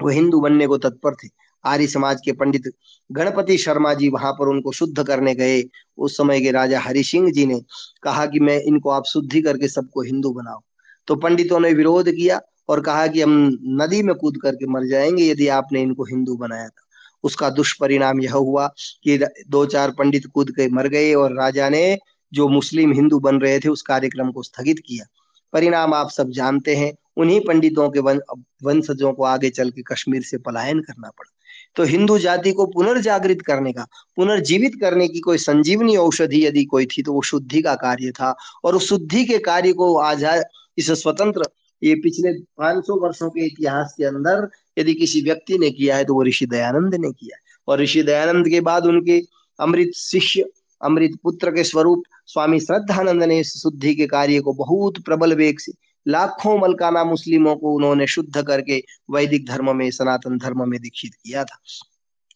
वो 0.00 0.08
हिंदू 0.08 0.40
बनने 0.40 0.66
को 0.66 0.78
तत्पर 0.78 1.14
थे। 1.14 1.28
आर्य 1.64 1.86
समाज 1.86 2.20
के 2.24 2.32
पंडित 2.32 2.72
गणपति 3.10 3.56
शर्मा 3.58 3.92
जी 3.94 4.08
वहाँ 4.08 4.32
पर 4.32 4.48
उनको 4.48 4.72
शुद्ध 4.72 5.06
करने 5.06 5.34
गए। 5.34 5.62
उस 5.98 6.16
समय 6.16 6.40
के 6.40 6.50
राजा 6.50 6.80
हरि 6.80 7.02
सिंह 7.02 7.30
जी 7.32 7.46
ने 7.46 7.60
कहा 8.02 8.26
कि 8.26 8.40
मैं 8.40 8.58
इनको 8.60 8.90
आप 8.90 9.04
शुद्धि 9.04 9.42
करके 9.42 9.68
सबको 9.68 10.02
हिंदू 10.02 10.32
बनाओ 10.32 10.60
तो 11.08 11.14
पंडितों 11.16 11.60
ने 11.60 11.72
विरोध 11.72 12.10
किया 12.10 12.40
और 12.68 12.80
कहा 12.80 13.06
कि 13.06 13.20
हम 13.20 13.58
नदी 13.82 14.02
में 14.02 14.14
कूद 14.14 14.36
करके 14.42 14.66
मर 14.66 14.86
जाएँगे 14.86 15.24
यदि 15.24 15.48
आपने 15.48 15.82
इनको 15.82 16.04
हिंदू 16.04 16.36
बनाया 16.36 16.68
था। 16.68 16.82
उसका 17.24 17.50
दुष्परिणाम 17.50 18.20
यह 18.20 18.32
हुआ 18.32 18.66
कि 19.04 19.18
दो 19.48 19.64
चार 19.66 19.90
पंडित 19.90 20.26
कूद 20.26 20.50
के 20.50 20.68
मर 20.68 20.88
गए 20.88 21.12
और 21.14 21.34
राजा 21.36 21.68
ने 21.68 21.98
जो 22.32 22.48
मुस्लिम 22.48 22.92
हिंदू 22.92 23.18
बन 23.18 23.38
रहे 23.40 23.58
थे 23.58 23.68
उस 23.68 23.82
कार्यक्रम 23.82 24.32
को 24.32 24.42
स्थगित 24.42 24.78
किया। 24.86 25.06
परिणाम 25.52 25.94
आप 25.94 26.10
सब 26.10 26.30
जानते 26.30 26.76
हैं। 26.76 26.92
उन्हीं 27.16 27.40
पंडितों 27.40 27.88
के 27.90 28.00
वन, 28.00 28.20
वंशजों 28.64 29.12
को 29.12 29.24
आगे 29.24 29.50
चल 29.50 29.70
के 29.70 29.82
कश्मीर 29.82 30.22
से 30.22 30.38
पलायन 30.38 30.80
करना 30.80 31.08
पड़ा। 31.08 31.32
तो 31.76 31.84
हिंदू 31.84 32.18
जाति 32.18 32.52
को 32.52 32.66
पुनर्जागृत 32.66 33.42
करने 33.42 33.72
का 33.72 33.86
पुनर्जीवित 34.16 34.74
करने 34.80 35.08
की 35.08 35.20
कोई 35.20 35.38
संजीवनी 35.38 35.96
औषधि 35.96 36.44
यदि 36.46 36.64
कोई 36.64 36.86
थी 36.86 37.02
तो 37.02 37.12
वो 37.12 37.22
शुद्धि 37.22 37.62
का 37.62 37.74
कार्य 37.76 38.10
था। 38.10 38.34
और 38.64 38.76
उस 38.76 38.88
शुद्धि 38.88 39.24
के 39.24 39.38
कार्य 39.38 39.72
को 39.72 39.94
आज़ाद 39.98 40.44
इस 40.78 40.90
स्वतंत्र 41.02 41.48
ये 41.82 41.94
पिछले 41.94 42.32
500 42.60 42.98
वर्षों 43.02 43.28
के 43.30 43.46
इतिहास 43.46 43.94
के 43.98 44.04
अंदर 44.04 44.48
यदि 44.78 44.94
किसी 44.94 45.20
व्यक्ति 45.22 45.58
ने 45.58 45.70
किया 45.70 45.96
है 45.96 46.04
तो 46.04 46.14
वो 46.14 46.22
ऋषि 46.22 46.46
दयानंद 46.46 46.94
ने 46.94 47.10
किया 47.12 47.38
और 47.68 47.80
ऋषि 47.80 48.02
दयानंद 48.02 48.48
के 48.48 48.60
बाद 48.60 48.86
उनके 48.86 49.20
अमृत 49.58 49.90
शिष्य 49.96 50.44
अमृत 50.80 51.18
पुत्र 51.22 51.50
के 51.50 51.64
स्वरूप 51.64 52.02
स्वामी 52.26 52.60
श्रद्धानंद 52.60 53.22
ने 53.22 53.38
इस 53.40 53.52
शुद्धि 53.62 53.94
के 53.94 54.06
कार्य 54.06 54.40
को 54.40 54.52
बहुत 54.52 55.00
प्रबल 55.04 55.34
वेग 55.34 55.58
से 55.58 55.72
लाखों 56.08 56.58
मलकाना 56.58 57.04
मुस्लिमों 57.04 57.56
को 57.56 57.74
उन्होंने 57.74 58.06
शुद्ध 58.06 58.46
करके 58.46 58.84
वैदिक 59.10 59.46
धर्म 59.46 59.76
में, 59.76 59.90
सनातन 59.90 60.38
धर्म 60.38 60.70
में 60.70 60.80
दीक्षित 60.80 61.14
किया 61.14 61.44
था। 61.44 61.58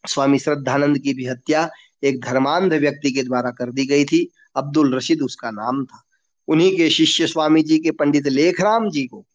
स्वामी 0.08 0.38
श्रद्धानंद 0.38 0.98
की 0.98 1.14
भी 1.14 1.26
हत्या 1.26 1.70
एक 2.04 2.20
धर्मांध 2.20 2.72
व्यक्ति 2.72 3.10
के 3.10 3.22
द्वारा 3.22 3.50
कर 3.50 3.72
दी 3.72 3.86
गई 3.86 4.04
थी। 4.04 4.32
अब्दुल 4.56 4.94
रशीद 4.94 5.22
उसका 5.22 5.50
नाम 5.50 5.84
था। 5.84 6.02
उन्हीं 6.48 6.76
के 6.76 6.90
शिष्य 6.90 7.26
स्वामी 7.26 7.62
जी 7.62 7.78
के 7.78 7.90
पंडित 7.90 8.26
लेखराम 8.26 8.90
जी 8.90 9.06
को 9.06 9.26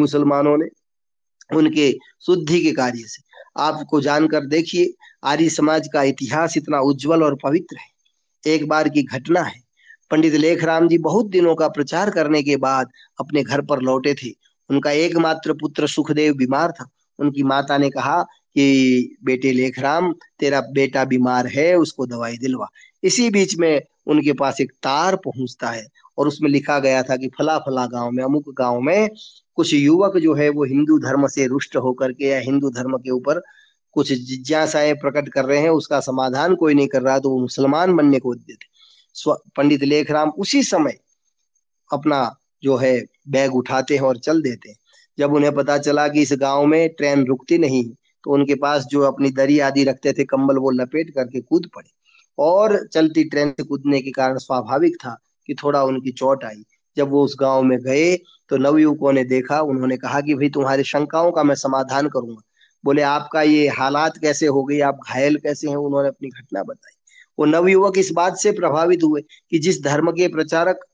मुसलमानों 0.00 0.58
ने 0.58 0.68
उनके 1.56 1.98
शुद्धि 2.26 2.60
के 2.60 2.72
कार्य 2.72 2.98
से। 2.98 3.22
आपको 3.56 4.00
जानकर 4.00 4.46
देखिए, 4.46 4.94
आर्य 5.24 5.48
समाज 5.48 5.88
का 5.92 6.02
इतिहास 6.02 6.56
इतना 6.56 6.80
उज्जवल 6.80 7.22
और 7.22 7.38
पवित्र 7.42 7.76
है। 7.76 7.88
एक 8.52 8.68
बार 8.68 8.88
की 8.88 9.02
घटना 9.02 9.40
है। 9.40 9.65
पंडित 10.10 10.34
लेखराम 10.34 10.88
जी 10.88 10.98
बहुत 10.98 11.26
दिनों 11.26 11.54
का 11.54 11.68
प्रचार 11.68 12.10
करने 12.10 12.42
के 12.42 12.56
बाद 12.56 12.88
अपने 13.20 13.42
घर 13.42 13.60
पर 13.60 13.80
लौटे 13.80 14.14
थे। 14.14 14.30
उनका 14.70 14.90
एकमात्र 14.90 15.52
पुत्र 15.52 15.86
सुखदेव 15.86 16.34
बीमार 16.34 16.72
था। 16.72 16.88
उनकी 17.18 17.42
माता 17.42 17.78
ने 17.78 17.90
कहा 17.90 18.22
कि, 18.22 19.16
बेटे 19.24 19.52
लेखराम, 19.52 20.14
तेरा 20.38 20.60
बेटा 20.60 21.04
बीमार 21.04 21.46
है, 21.46 21.74
उसको 21.74 22.06
दवाई 22.06 22.36
दिलवा। 22.36 22.66
इसी 23.02 23.30
बीच 23.30 23.56
में 23.58 23.82
उनके 24.06 24.32
पास 24.32 24.60
एक 24.60 24.70
तार 24.70 25.16
पहुँचता 25.16 25.68
है 25.70 25.86
और 26.18 26.28
उसमें 26.28 26.50
लिखा 26.50 26.78
गया 26.78 27.02
था 27.02 27.16
कि 27.16 27.28
फला 27.28 27.58
फला 27.58 27.86
गाँव 27.86 28.10
में, 28.10 28.24
अमुक 28.24 28.44
गाँव 28.48 28.80
में 28.80 29.08
कुछ 29.54 29.74
युवक 29.74 30.16
जो 30.16 30.34
है 30.34 30.48
वो 30.48 30.64
हिंदू 30.64 30.98
धर्म 30.98 31.26
से 31.26 31.46
रुष्ट 31.46 31.76
होकर 31.76 32.12
के 32.12 32.24
या 32.24 32.38
हिंदू 32.38 32.70
धर्म 32.70 32.96
के 32.96 33.10
ऊपर 33.10 33.42
कुछ 33.92 34.12
जिज्ञासाएँ 34.12 34.94
प्रकट 34.94 35.28
कर 35.28 35.44
रहे 35.44 35.58
हैं, 35.58 35.70
उसका 35.70 36.00
समाधान 36.00 36.54
कोई 36.54 36.74
नहीं 36.74 36.88
कर 36.88 37.02
रहा 37.02 37.18
तो 37.18 37.30
वो 37.30 37.40
मुसलमान 37.40 37.96
बनने 37.96 38.18
को 38.18 38.30
उद्यत 38.30 38.58
है 38.62 38.75
पंडित 39.28 39.82
लेखराम 39.82 40.30
उसी 40.30 40.62
समय 40.62 40.96
अपना 41.90 42.36
जो 42.62 42.76
है, 42.76 43.00
बैग 43.28 43.54
उठाते 43.54 43.94
हैं 43.94 44.02
और 44.02 44.18
चल 44.18 44.42
देते 44.42 44.68
हैं। 44.70 44.76
जब 45.18 45.34
उन्हें 45.34 45.54
पता 45.54 45.78
चला 45.78 46.06
कि 46.08 46.22
इस 46.22 46.32
गाँव 46.32 46.66
में 46.66 46.88
ट्रेन 46.88 47.24
रुकती 47.26 47.58
नहीं 47.58 47.84
तो 48.24 48.32
उनके 48.32 48.54
पास 48.54 48.84
जो 48.84 49.00
अपनी 49.02 49.30
दरी 49.30 49.58
आदि 49.60 49.84
रखते 49.84 50.12
थे, 50.12 50.24
कंबल 50.24 50.56
वो 50.56 50.70
लपेट 50.70 51.10
करके 51.10 51.40
कूद 51.40 51.66
पड़े। 51.74 51.90
और 52.38 52.86
चलती 52.86 53.24
ट्रेन 53.24 53.50
से 53.50 53.62
कूदने 53.62 54.00
के 54.00 54.10
कारण 54.10 54.38
स्वाभाविक 54.38 54.96
था 54.96 55.16
कि 55.46 55.54
थोड़ा 55.54 55.82
उनकी 55.82 56.12
चोट 56.12 56.44
आई। 56.44 56.64
जब 56.96 57.10
वो 57.10 57.24
उस 57.24 57.36
गाँव 57.40 57.62
में 57.62 57.78
गए 57.78 58.16
तो 58.50 58.56
नवयुवकों 58.56 59.12
ने 59.12 59.24
देखा, 59.24 59.60
उन्होंने 59.60 59.96
कहा 59.96 60.20
कि 60.20 60.34
भाई 60.34 60.48
तुम्हारी 60.48 60.84
शंकाओं 60.84 61.30
का 61.32 61.42
मैं 61.42 61.54
समाधान 61.54 62.08
करूँगा। 62.08 62.42
बोले, 62.84 63.02
आपका 63.02 63.42
ये 63.42 63.68
हालात 63.68 64.18
कैसे 64.18 64.46
हो 64.46 64.64
गई 64.64 64.80
आप 64.80 64.98
घायल 65.08 65.36
कैसे 65.36 65.68
हैं? 65.68 65.76
उन्होंने 65.76 66.08
अपनी 66.08 66.28
घटना 66.28 66.62
बताई। 66.62 66.95
वो 67.38 67.44
नवयुवक 67.44 67.98
इस 67.98 68.10
बात 68.12 68.36
से 68.36 68.52
प्रभावित 68.52 69.02
हुए 69.02 69.20
कि 69.50 69.58
जिस 69.58 69.82
धर्म 69.82 70.10
के 70.10 70.28
प्रचारक 70.28 70.84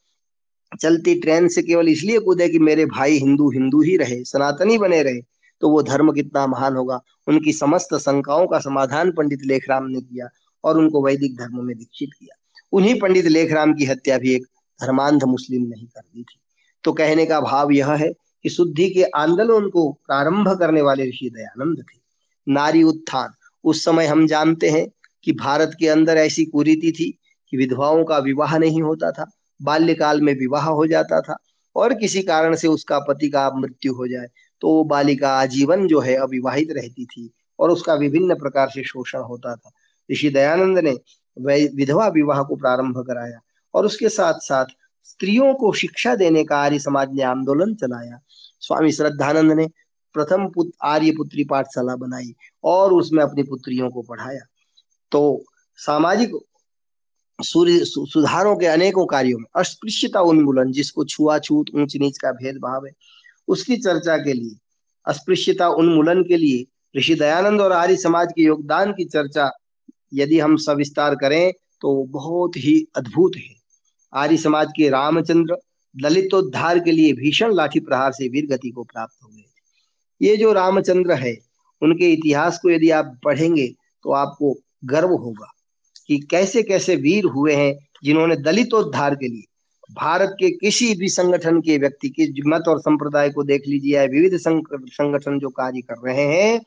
चलती 0.81 1.14
ट्रेन 1.20 1.48
से 1.48 1.62
केवल 1.62 1.88
इसलिए 1.88 2.18
कूदे 2.18 2.48
कि 2.48 2.59
मेरे 2.59 2.87
भाई 2.87 3.18
हिंदू 3.18 3.50
हिंदू 3.50 3.81
ही 3.83 3.96
रहे, 3.96 4.22
सनातनी 4.24 4.78
बने 4.78 5.02
रहे 5.02 5.20
तो 5.62 5.68
वो 5.68 5.83
धर्म 5.83 6.12
कितना 6.12 6.46
महान 6.46 6.76
होगा। 6.76 7.00
उनकी 7.26 7.52
समस्त 7.52 7.94
शंकाओं 7.94 8.46
का 8.46 8.59
समाधान 8.59 9.11
पंडित 9.12 9.42
लेखराम 9.44 9.85
ने 9.87 10.00
किया 10.00 10.28
और 10.64 10.78
उनको 10.78 11.05
वैदिक 11.05 11.37
धर्म 11.37 11.64
में 11.64 11.76
दीक्षित 11.76 12.11
किया। 12.18 12.37
उन्हीं 12.72 12.98
पंडित 13.00 13.26
लेखराम 13.26 13.74
की 13.74 13.85
हत्या 13.85 14.18
भी 14.18 14.35
एक 14.35 14.46
धर्मांध 14.81 15.24
मुस्लिम 15.24 15.62
नहीं 15.62 15.87
कर 15.87 16.00
दी 16.00 16.22
थी। 16.22 16.38
तो 16.85 16.92
कहने 16.92 17.26
का 17.26 17.40
भाव 17.40 17.70
यह 17.72 17.92
है 17.92 18.12
कि 18.44 18.48
शुद्धि 18.48 18.88
के 18.90 19.02
आंदोलन 19.16 19.68
को 19.70 19.90
प्रारंभ 20.07 20.48
करने 20.59 20.83
वाले 20.83 21.09
ऋषि 21.09 21.31
दयानंद 21.31 21.78
थे। 21.81 22.00
नारी 22.46 22.83
उत्थान, 22.83 23.33
उस 23.64 23.85
समय 23.85 24.07
हम 24.07 24.26
जानते 24.26 24.70
हैं 24.70 24.87
कि 25.24 25.32
भारत 25.32 25.76
के 25.80 25.88
अंदर 25.88 26.16
ऐसी 26.18 26.44
कुरीति 26.44 26.92
थी 26.92 27.11
कि 27.52 27.56
विधवाओं 27.56 28.04
का 28.04 28.18
विवाह 28.18 28.56
नहीं 28.58 28.82
होता 28.82 29.11
था, 29.11 29.30
बाल्यकाल 29.61 30.20
में 30.20 30.35
विवाह 30.35 30.64
हो 30.64 30.87
जाता 30.87 31.20
था 31.20 31.37
और 31.76 31.94
किसी 31.94 32.22
कारण 32.22 32.54
से 32.56 32.68
उसका 32.68 32.98
पति 32.98 33.28
का 33.30 33.50
मृत्यु 33.50 33.94
हो 33.94 34.06
जाए 34.08 34.28
तो 34.62 34.68
वो 34.68 34.85
बालिका 34.85 35.30
आजीवन 35.32 35.87
जो 35.88 36.00
है 36.00 36.14
अविवाहित 36.16 36.72
रहती 36.72 37.04
थी 37.04 37.30
और 37.58 37.70
उसका 37.70 37.94
विभिन्न 37.94 38.35
प्रकार 38.35 38.68
से 38.70 38.82
शोषण 38.85 39.20
होता 39.20 39.54
था। 39.56 39.70
ऋषि 40.08 40.30
दयानंद 40.30 40.78
ने 40.78 40.92
विधवा 41.76 42.06
विवाह 42.08 42.42
को 42.42 42.56
प्रारंभ 42.56 42.98
कराया 43.06 43.40
और 43.74 43.87
उसके 43.87 44.08
साथ 44.08 44.40
साथ 44.40 44.66
स्त्रियों 45.04 45.52
को 45.54 45.72
शिक्षा 45.72 46.14
देने 46.14 46.44
का 46.44 46.56
आर्य 46.56 46.78
समाज 46.78 47.12
ने 47.12 47.22
आंदोलन 47.22 47.74
चलाया। 47.74 48.18
स्वामी 48.62 48.92
श्रद्धानंद 48.92 49.52
ने 49.52 49.66
प्रथम 50.14 50.46
पुत्र 50.48 50.72
आर्य 50.85 51.11
पुत्री 51.11 51.44
पाठशाला 51.44 51.96
बनाई 51.96 52.35
और 52.64 52.92
उसमें 52.92 53.22
अपनी 53.22 53.42
पुत्रियों 53.42 53.90
को 53.90 54.02
पढ़ाया। 54.02 54.40
तो 55.12 55.44
सामाजिक 55.79 56.31
सुधारों 57.38 58.57
के 58.57 58.66
अनेकों 58.66 59.05
कार्यों 59.07 59.38
में 59.38 59.46
अस्पृश्यता 59.57 60.20
उन्मूलन, 60.22 60.72
जिसको 60.72 61.05
छुआछूत 61.05 61.66
ऊंच 61.75 61.96
नीच 61.96 62.18
का 62.18 62.33
भेदभाव 62.33 62.87
है, 62.87 62.92
उसकी 63.48 63.77
चर्चा 63.77 64.16
के 64.18 64.33
लिए, 64.33 64.57
अस्पृश्यता 65.07 65.68
उन्मूलन 65.70 66.22
के 66.22 66.37
लिए 66.37 66.64
ऋषि 66.94 67.14
दयानंद 67.14 67.61
और 67.61 67.72
आर्य 67.72 67.96
समाज 67.96 68.33
के 68.33 68.42
योगदान 68.42 68.92
की 68.92 69.05
चर्चा 69.07 69.51
यदि 70.14 70.38
हम 70.40 70.57
सविस्तार 70.59 71.14
करें 71.14 71.53
तो 71.83 72.03
बहुत 72.11 72.57
ही 72.57 72.75
अद्भुत 72.96 73.37
है। 73.37 73.55
आर्य 74.12 74.37
समाज 74.37 74.72
के 74.77 74.88
रामचंद्र 74.90 75.57
दलितोद्धार 75.94 76.79
के 76.79 76.92
लिए 76.92 77.12
भीषण 77.12 77.55
लाठी 77.55 77.81
प्रहार 77.81 78.12
से 78.12 78.29
वीर 78.29 78.46
गति 78.46 78.70
को 78.70 78.83
प्राप्त 78.85 79.22
हो 79.25 79.29
गए 79.29 79.44
ये 80.20 80.37
जो 80.37 80.53
रामचंद्र 80.53 81.12
है, 81.14 81.37
उनके 81.83 82.12
इतिहास 82.12 82.59
को 82.62 82.70
यदि 82.70 82.90
आप 82.90 83.18
पढ़ेंगे 83.25 83.66
तो 84.05 84.12
आपको 84.14 84.55
गर्व 84.84 85.08
होगा 85.08 85.52
कि 86.08 86.18
कैसे 86.30 86.62
कैसे 86.62 86.96
वीर 86.96 87.24
हुए 87.26 87.54
हैं 87.54 87.74
जिन्होंने 88.04 88.36
दलितोद्धार 88.36 89.14
के 89.14 89.28
लिए 89.28 89.44
भारत 89.90 90.36
के 90.40 90.50
किसी 90.50 90.94
भी 90.94 91.08
संगठन 91.08 91.60
के 91.60 91.76
व्यक्ति 91.78 92.08
के 92.10 92.26
मत 92.48 92.68
और 92.68 92.80
संप्रदाय 92.80 93.30
को 93.30 93.42
देख 93.44 93.62
लीजिए, 93.68 93.94
या 93.96 94.04
विविध 94.04 94.36
संगठन 94.36 95.38
जो 95.38 95.48
कार्य 95.50 95.80
कर 95.80 96.08
रहे 96.08 96.26
हैं, 96.26 96.60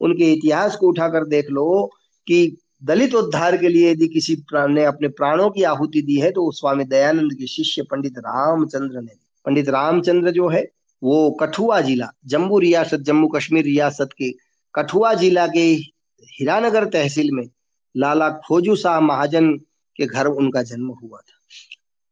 उनके 0.00 0.32
इतिहास 0.32 0.76
को 0.76 0.88
उठाकर 0.88 1.26
देख 1.26 1.50
लो 1.50 1.90
कि 2.26 2.56
दलित 2.84 3.14
उद्धार 3.14 3.56
के 3.56 3.68
लिए 3.68 3.90
यदि 3.90 4.08
किसी 4.08 4.34
प्राण 4.48 4.72
ने 4.72 4.84
अपने 4.84 5.08
प्राणों 5.10 5.48
की 5.50 5.62
आहुति 5.62 6.02
दी 6.02 6.16
है 6.16 6.30
तो 6.30 6.50
स्वामी 6.52 6.84
दयानंद 6.84 7.32
के 7.34 7.46
शिष्य 7.46 7.82
पंडित 7.82 8.18
रामचंद्र 8.18 9.00
ने 9.00 9.12
पंडित 9.46 9.68
रामचंद्र 9.68 10.30
जो 10.30 10.48
है, 10.48 10.62
वो 11.02 11.30
कठुआ 11.40 11.80
जिला, 11.80 12.10
जम्मू 12.26 12.58
रियासत, 12.58 12.98
जम्मू 12.98 13.28
कश्मीर 13.28 13.64
रियासत 13.64 14.08
के 14.18 14.30
कठुआ 14.74 15.12
जिला 15.14 15.46
के 15.46 15.74
हीरानगर 16.22 16.84
तहसील 16.84 17.30
में 17.32 17.48
लाला 17.96 18.30
खोजू 18.30 18.76
शाह 18.76 19.00
महाजन 19.00 19.52
के 19.96 20.06
घर 20.06 20.26
उनका 20.26 20.62
जन्म 20.62 20.86
हुआ 20.86 21.18
था। 21.18 21.38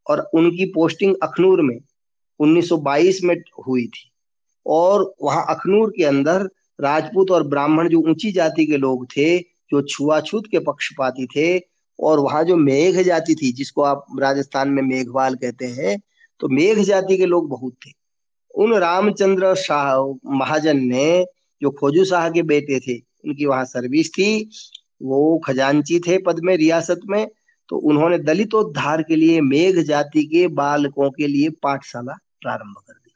और 0.06 0.30
उनकी 0.34 0.64
पोस्टिंग 0.64 1.16
अखनूर 1.22 1.62
में 1.62 1.78
1922 2.40 3.24
में 3.24 3.36
हुई 3.68 3.86
थी। 3.86 4.12
और 4.66 5.14
वहाँ 5.22 5.46
अखनूर 5.48 5.90
के 5.90 6.04
अंदर 6.04 6.48
राजपूत 6.80 7.30
और 7.30 7.42
ब्राह्मण 7.42 7.88
जो 7.88 8.00
ऊँची 8.00 8.32
जाति 8.32 8.66
के 8.66 8.76
लोग 8.76 9.06
थे, 9.06 9.38
जो 9.38 9.82
छुआछूत 9.82 10.44
के 10.50 10.58
पक्षपाती 10.58 11.26
थे, 11.26 11.62
और 12.00 12.20
वहाँ 12.20 12.44
जो 12.44 12.56
मेघ 12.56 13.02
जाति 13.02 13.34
थी, 13.34 13.52
जिसको 13.52 13.82
आप 13.82 14.06
राजस्थान 14.20 14.68
में 14.68 14.82
मेघवाल 14.82 15.34
कहते 15.34 15.66
हैं 15.66 16.00
तो 16.40 16.48
मेघ 16.48 16.78
जाति 16.78 17.16
के 17.16 17.26
लोग 17.26 17.48
बहुत 17.48 17.74
थे। 17.86 17.90
उन 18.54 18.74
रामचंद्र 18.74 19.54
शाह 19.54 20.18
महाजन 20.36 20.76
ने 20.76 21.26
जो 21.62 21.70
खोजू 21.70 22.04
शाह 22.04 22.30
के 22.30 22.42
बेटे 22.42 22.80
थे 22.80 22.98
उनकी 23.26 23.46
वहाँ 23.46 23.64
सर्विस 23.64 24.10
थी, 24.10 24.50
वो 25.02 25.38
खजांची 25.38 25.98
थे 26.00 26.18
पद 26.18 26.40
में, 26.40 26.56
रियासत 26.56 27.00
में 27.06 27.28
तो 27.68 27.76
उन्होंने 27.76 28.18
दलितोद्धार 28.18 29.02
के 29.02 29.16
लिए, 29.16 29.40
मेघ 29.40 29.78
जाति 29.78 30.24
के 30.24 30.48
बालकों 30.48 31.10
के 31.10 31.26
लिए 31.26 31.50
पाठशाला 31.50 32.12
प्रारंभ 32.40 32.76
कर 32.76 32.92
दी। 32.92 33.10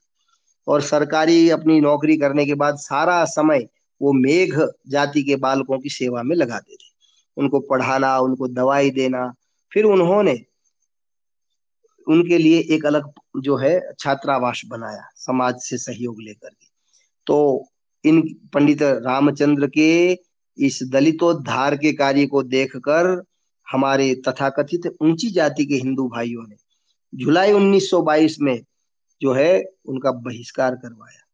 और 0.69 0.81
सरकारी 0.81 1.51
अपनी 1.51 1.81
नौकरी 1.81 2.17
करने 2.17 2.47
के 2.47 2.55
बाद 2.55 2.77
सारा 2.77 3.25
समय 3.25 3.69
वो 4.03 4.13
मेघ 4.13 4.67
जाति 4.89 5.23
के 5.23 5.37
बालकों 5.37 5.79
की 5.79 5.89
सेवा 5.89 6.23
में 6.23 6.37
लगाते 6.37 6.75
थे। 6.75 6.89
उनको 7.37 7.61
पढ़ाना, 7.61 8.19
उनको 8.19 8.49
दवाई 8.49 8.91
देना, 8.91 9.35
फिर 9.73 9.85
उन्होंने 9.85 10.45
उनके 12.09 12.39
लिए 12.39 12.59
एक 12.71 12.87
अलग 12.87 13.11
जो 13.41 13.57
है, 13.57 13.93
छात्रावास 13.99 14.63
बनाया, 14.67 15.09
समाज 15.15 15.55
से 15.59 15.79
सहयोग 15.79 16.23
लेकर 16.23 16.49
के। 16.49 16.67
तो 17.27 17.70
इन 18.05 18.21
पंडित 18.55 18.83
रामचंद्र 18.83 19.67
के 19.67 19.91
इस 20.59 20.79
दलितोद्धार 20.83 21.77
के 21.77 21.93
कार्य 21.93 22.27
को 22.27 22.43
देखकर 22.43 23.23
हमारे 23.67 24.15
तथाकथित 24.29 24.87
ऊँची 25.03 25.31
जाति 25.31 25.65
के 25.67 25.75
हिंदू 25.75 26.09
भाइयों 26.09 26.47
ने 26.49 26.57
जुलाई 27.13 27.53
1922 27.53 28.37
में 28.41 28.59
जो 29.21 29.33
है 29.33 29.63
उनका 29.85 30.11
बहिष्कार 30.13 30.75
करवाया। 30.75 31.27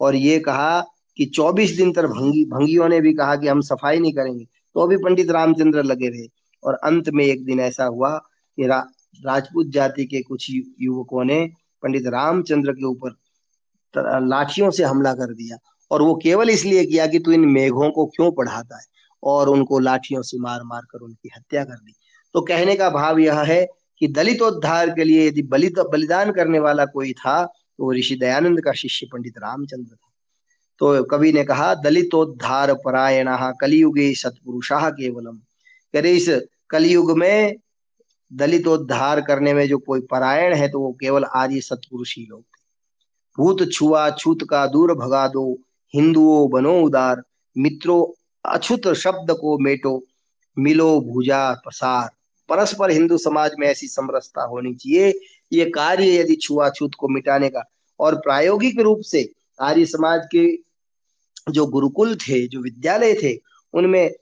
और 0.00 0.14
ये 0.14 0.38
कहा 0.38 0.80
कि 1.16 1.24
24 1.26 1.76
दिन 1.76 1.92
तक 1.92 2.04
भंगी 2.04 2.44
भंगियों 2.44 2.88
ने 2.88 3.00
भी 3.00 3.12
कहा 3.14 3.36
कि 3.36 3.48
हम 3.48 3.60
सफ़ाई 3.60 3.98
नहीं 3.98 4.12
करेंगे 4.12 4.44
तो 4.44 4.80
अभी 4.80 4.96
पंडित 4.96 5.30
रामचंद्र 5.30 5.82
लगे 5.82 6.08
रहे। 6.08 6.26
और 6.62 6.74
अंत 6.74 7.08
में 7.08 7.24
एक 7.24 7.44
दिन 7.44 7.60
ऐसा 7.60 7.84
हुआ 7.84 8.16
कि 8.18 8.66
रा, 8.66 8.78
राजपूत 9.20 9.66
जाति 9.66 10.04
के 10.04 10.22
कुछ 10.22 10.50
युवकों 10.50 11.24
ने 11.24 11.44
पंडित 11.82 12.06
रामचंद्र 12.06 12.72
के 12.72 12.84
ऊपर 12.84 13.16
लाठियों 14.26 14.70
से 14.70 14.84
हमला 14.84 15.12
कर 15.14 15.34
दिया। 15.34 15.56
और 15.90 16.02
वो 16.02 16.14
केवल 16.14 16.50
इसलिए 16.50 16.84
किया 16.86 17.06
कि 17.06 17.18
तू 17.18 17.32
इन 17.32 17.44
मेघों 17.48 17.90
को 17.90 18.06
क्यों 18.06 18.30
पढ़ाता 18.32 18.76
है? 18.76 18.84
और 19.22 19.48
उनको 19.48 19.78
लाठियों 19.78 20.22
से 20.22 20.38
मार 20.38 20.62
मार 20.64 20.82
कर 20.90 20.98
उनकी 20.98 21.30
हत्या 21.36 21.64
कर 21.64 21.76
दी। 21.76 21.94
तो 22.34 22.40
कहने 22.40 22.74
का 22.76 22.90
भाव 22.90 23.18
यह 23.18 23.40
है 23.42 23.66
कि 24.00 24.08
दलितोद्धार 24.08 24.90
के 24.90 25.04
लिए 25.04 25.26
यदि 25.28 25.42
बलिदान 25.44 26.30
करने 26.32 26.58
वाला 26.58 26.84
कोई 26.86 27.12
था 27.12 27.44
तो 27.44 27.84
वो 27.84 27.92
ऋषि 27.92 28.14
दयानंद 28.16 28.60
का 28.60 28.72
शिष्य 28.72 29.06
पंडित 29.12 29.38
रामचंद्र 29.38 29.90
था। 29.90 30.08
तो 30.80 31.02
कवि 31.04 31.32
ने 31.32 31.44
कहा, 31.44 31.74
दलितोद्धार 31.74 32.72
परायण 32.74 33.28
कलियुगे 33.60 34.12
सतपुरुषा 34.14 34.90
केवलम। 34.90 35.36
करे 35.94 36.12
इस 36.12 36.28
कलयुग 36.70 37.16
में 37.18 37.56
दलितोद्धार 38.30 39.20
करने 39.20 39.52
में 39.54 39.66
जो 39.68 39.78
कोई 39.78 40.00
परायण 40.00 40.54
है 40.54 40.68
तो 40.68 40.80
वो 40.80 40.92
केवल 40.92 41.24
आर्य 41.24 41.60
सतपुरुष 41.60 42.16
ही 42.18 42.26
लोग 42.30 42.40
थे। 42.40 42.58
भूत 43.38 43.70
छुआ, 43.72 44.10
छूत 44.10 44.44
का 44.50 44.66
दूर 44.66 44.94
भगा 44.94 45.26
दो 45.28 45.58
हिंदुओं 45.94 46.48
बनो 46.50 46.80
उदार, 46.80 47.22
मित्रों 47.56 48.04
अछूत 48.44 48.88
शब्द 48.94 49.30
को 49.30 49.58
मेटो, 49.58 50.02
मिलो 50.56 51.00
भूजा 51.00 51.52
प्रसार। 51.54 52.08
परस्पर 52.48 52.90
हिंदू 52.90 53.16
समाज 53.18 53.52
में 53.58 53.66
ऐसी 53.66 53.88
समरसता 53.88 54.42
होनी 54.42 54.74
चाहिए, 54.74 55.12
ये 55.52 55.64
कार्य 55.70 56.16
यदि 56.16 56.34
छुआछूत 56.34 56.94
को 56.98 57.08
मिटाने 57.08 57.48
का 57.48 57.64
और 58.00 58.14
प्रायोगिक 58.14 58.80
रूप 58.80 59.00
से 59.00 59.28
आर्य 59.60 59.84
समाज 59.86 60.26
के 60.34 60.46
जो 61.52 61.66
गुरुकुल 61.66 62.14
थे, 62.16 62.46
जो 62.48 62.60
विद्यालय 62.60 63.14
थे, 63.14 63.34
उनमें 63.74 64.14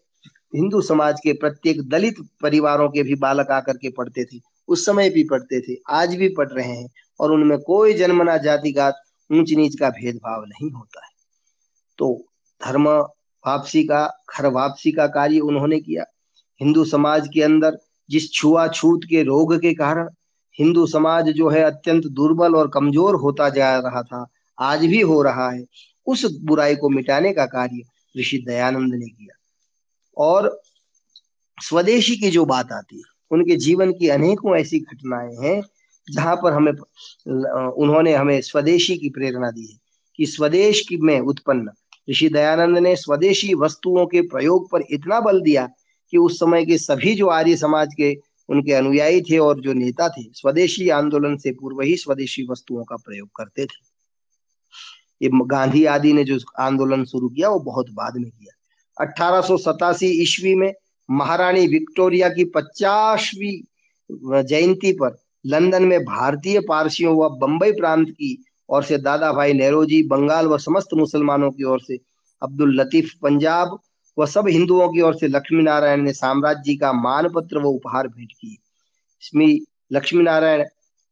हिंदू 0.55 0.81
समाज 0.81 1.21
के 1.21 1.33
प्रत्येक 1.33 1.89
दलित 1.89 2.17
परिवारों 2.43 2.89
के 2.89 3.03
भी 3.03 3.15
बालक 3.15 3.51
आकर 3.51 3.77
के 3.77 3.91
पढ़ते 3.91 4.25
थे, 4.25 4.41
उस 4.69 4.85
समय 4.87 5.11
भी 5.11 5.25
पढ़ते 5.25 5.61
थे, 5.61 5.77
आज 5.91 6.15
भी 6.15 6.29
पढ़ 6.29 6.49
रहे 6.49 6.67
हैं 6.67 6.89
और 7.21 7.33
उनमें 7.33 7.59
कोई 7.59 7.95
जन्मना 7.95 8.37
जातिगत 8.37 9.03
ऊंच 9.31 9.53
नीच 9.53 9.79
का 9.79 9.91
भेदभाव 9.91 10.45
नहीं 10.45 10.71
होता 10.71 11.05
है। 11.05 11.18
तो 11.99 12.27
धर्म 12.61 12.89
वापसी 12.89 13.83
का 13.85 14.07
घर 14.37 14.47
वापसी 14.47 14.93
का 14.93 15.07
कार्य 15.07 15.39
उन्होंने 15.41 15.81
किया। 15.81 16.05
हिंदू 16.61 16.85
समाज 16.85 17.29
के 17.35 17.43
अंदर 17.43 17.79
जिस 18.11 18.33
छुआछूत 18.33 19.05
के 19.05 19.23
रोग 19.23 19.57
के 19.59 19.75
कारण 19.75 20.09
हिंदू 20.59 20.87
समाज 20.87 21.29
जो 21.29 21.49
है 21.49 21.63
अत्यंत 21.63 22.07
दुर्बल 22.07 22.55
और 22.55 22.69
कमज़ोर 22.69 23.15
होता 23.15 23.49
जा 23.49 23.79
रहा 23.79 24.03
था, 24.03 24.27
आज 24.59 24.85
भी 24.85 25.01
हो 25.01 25.23
रहा 25.23 25.51
है, 25.51 25.65
उस 26.07 26.25
बुराई 26.41 26.77
को 26.77 26.89
मिटाने 26.89 27.33
का 27.33 27.47
कार्य 27.47 27.83
ऋषि 28.19 28.39
दयानंद 28.39 28.95
ने 28.95 29.07
किया। 29.07 29.37
और 30.17 30.61
स्वदेशी 31.59 32.17
की 32.17 32.31
जो 32.31 32.45
बात 32.45 32.73
आती 32.73 32.97
है, 32.97 33.03
उनके 33.31 33.57
जीवन 33.57 33.93
की 33.93 34.09
अनेकों 34.09 34.57
ऐसी 34.57 34.79
घटनाएँ 34.81 35.37
हैं, 35.37 35.63
जहाँ 36.09 36.37
पर 36.37 36.53
हमें 36.53 36.73
उन्होंने 36.73 38.15
हमें 38.15 38.41
स्वदेशी 38.41 38.97
की 38.97 39.11
प्रेरणा 39.11 39.51
दी 39.51 39.67
है 39.67 39.79
कि 40.17 40.27
स्वदेश 40.27 40.81
की 40.89 40.97
में 40.97 41.21
उत्पन्न 41.21 41.71
ऋषि 42.11 42.29
दयानंद 42.29 42.79
ने 42.79 42.97
स्वदेशी 42.97 43.55
वस्तुओं 43.55 44.07
के 44.07 44.21
प्रयोग 44.21 44.71
पर 44.71 44.83
इतना 44.91 45.21
बल 45.21 45.41
दिया 45.41 45.69
कि 46.11 46.17
उस 46.17 46.37
समय 46.37 46.65
के 46.65 46.79
सभी 46.79 47.15
जो 47.15 47.27
आर्य 47.27 47.57
समाज 47.57 47.89
के, 47.97 48.17
उनके 48.49 48.73
अनुयायी 48.73 49.21
थे 49.21 49.39
और 49.39 49.61
जो 49.61 49.73
नेता 49.73 50.09
थे, 50.09 50.23
स्वदेशी 50.23 50.89
आंदोलन 50.89 51.37
से 51.37 51.53
पूर्व 51.53 51.81
ही 51.81 51.97
स्वदेशी 51.97 52.47
वस्तुओं 52.51 52.85
का 52.85 52.97
प्रयोग 52.97 53.29
करते 53.37 53.67
थे। 53.67 53.89
ये 55.23 55.31
गांधी 55.35 55.85
आदि 55.85 56.13
ने 56.13 56.25
जो 56.25 56.39
आंदोलन 56.59 57.05
शुरू 57.05 57.29
किया, 57.29 57.49
वो 57.49 57.61
बहुत 57.61 57.91
बाद 57.91 58.17
में 58.17 58.31
किया। 58.31 58.55
अठारह 59.05 59.99
ईस्वी 60.03 60.55
में 60.55 60.75
महारानी 61.11 61.67
विक्टोरिया 61.67 62.29
की 62.29 62.45
पचासवीं 62.45 64.43
जयंती 64.43 64.93
पर 64.93 65.23
लंदन 65.47 65.83
में 65.83 66.05
भारतीय 66.05 66.61
पारसियों 66.61 67.17
व 67.17 67.29
बंबई 67.29 67.73
प्रांत 67.73 68.11
की 68.11 68.45
ओर 68.69 68.83
से 68.83 68.99
दादा 68.99 69.33
भाई 69.33 69.53
नेहरू 69.53 69.85
जी, 69.85 70.03
बंगाल 70.03 70.47
व 70.47 70.59
समस्त 70.59 70.89
मुसलमानों 70.95 71.51
की 71.51 71.65
ओर 71.65 71.81
से, 71.81 71.99
अब्दुल 72.43 72.81
लतीफ 72.81 73.13
पंजाब 73.23 73.79
व 74.19 74.27
सब 74.27 74.49
हिंदुओं 74.49 74.89
की 74.89 75.01
ओर 75.01 75.15
से 75.15 75.29
लक्ष्मी 75.29 75.63
नारायण 75.63 76.03
ने 76.03 76.13
साम्राज्य 76.13 76.75
का 76.77 76.93
मानपत्र 76.93 77.59
व 77.59 77.65
उपहार 77.65 78.09
भेंट 78.09 78.33
किए। 78.33 78.57
इसमें 79.23 79.61
लक्ष्मी 79.93 80.23
नारायण 80.23 80.65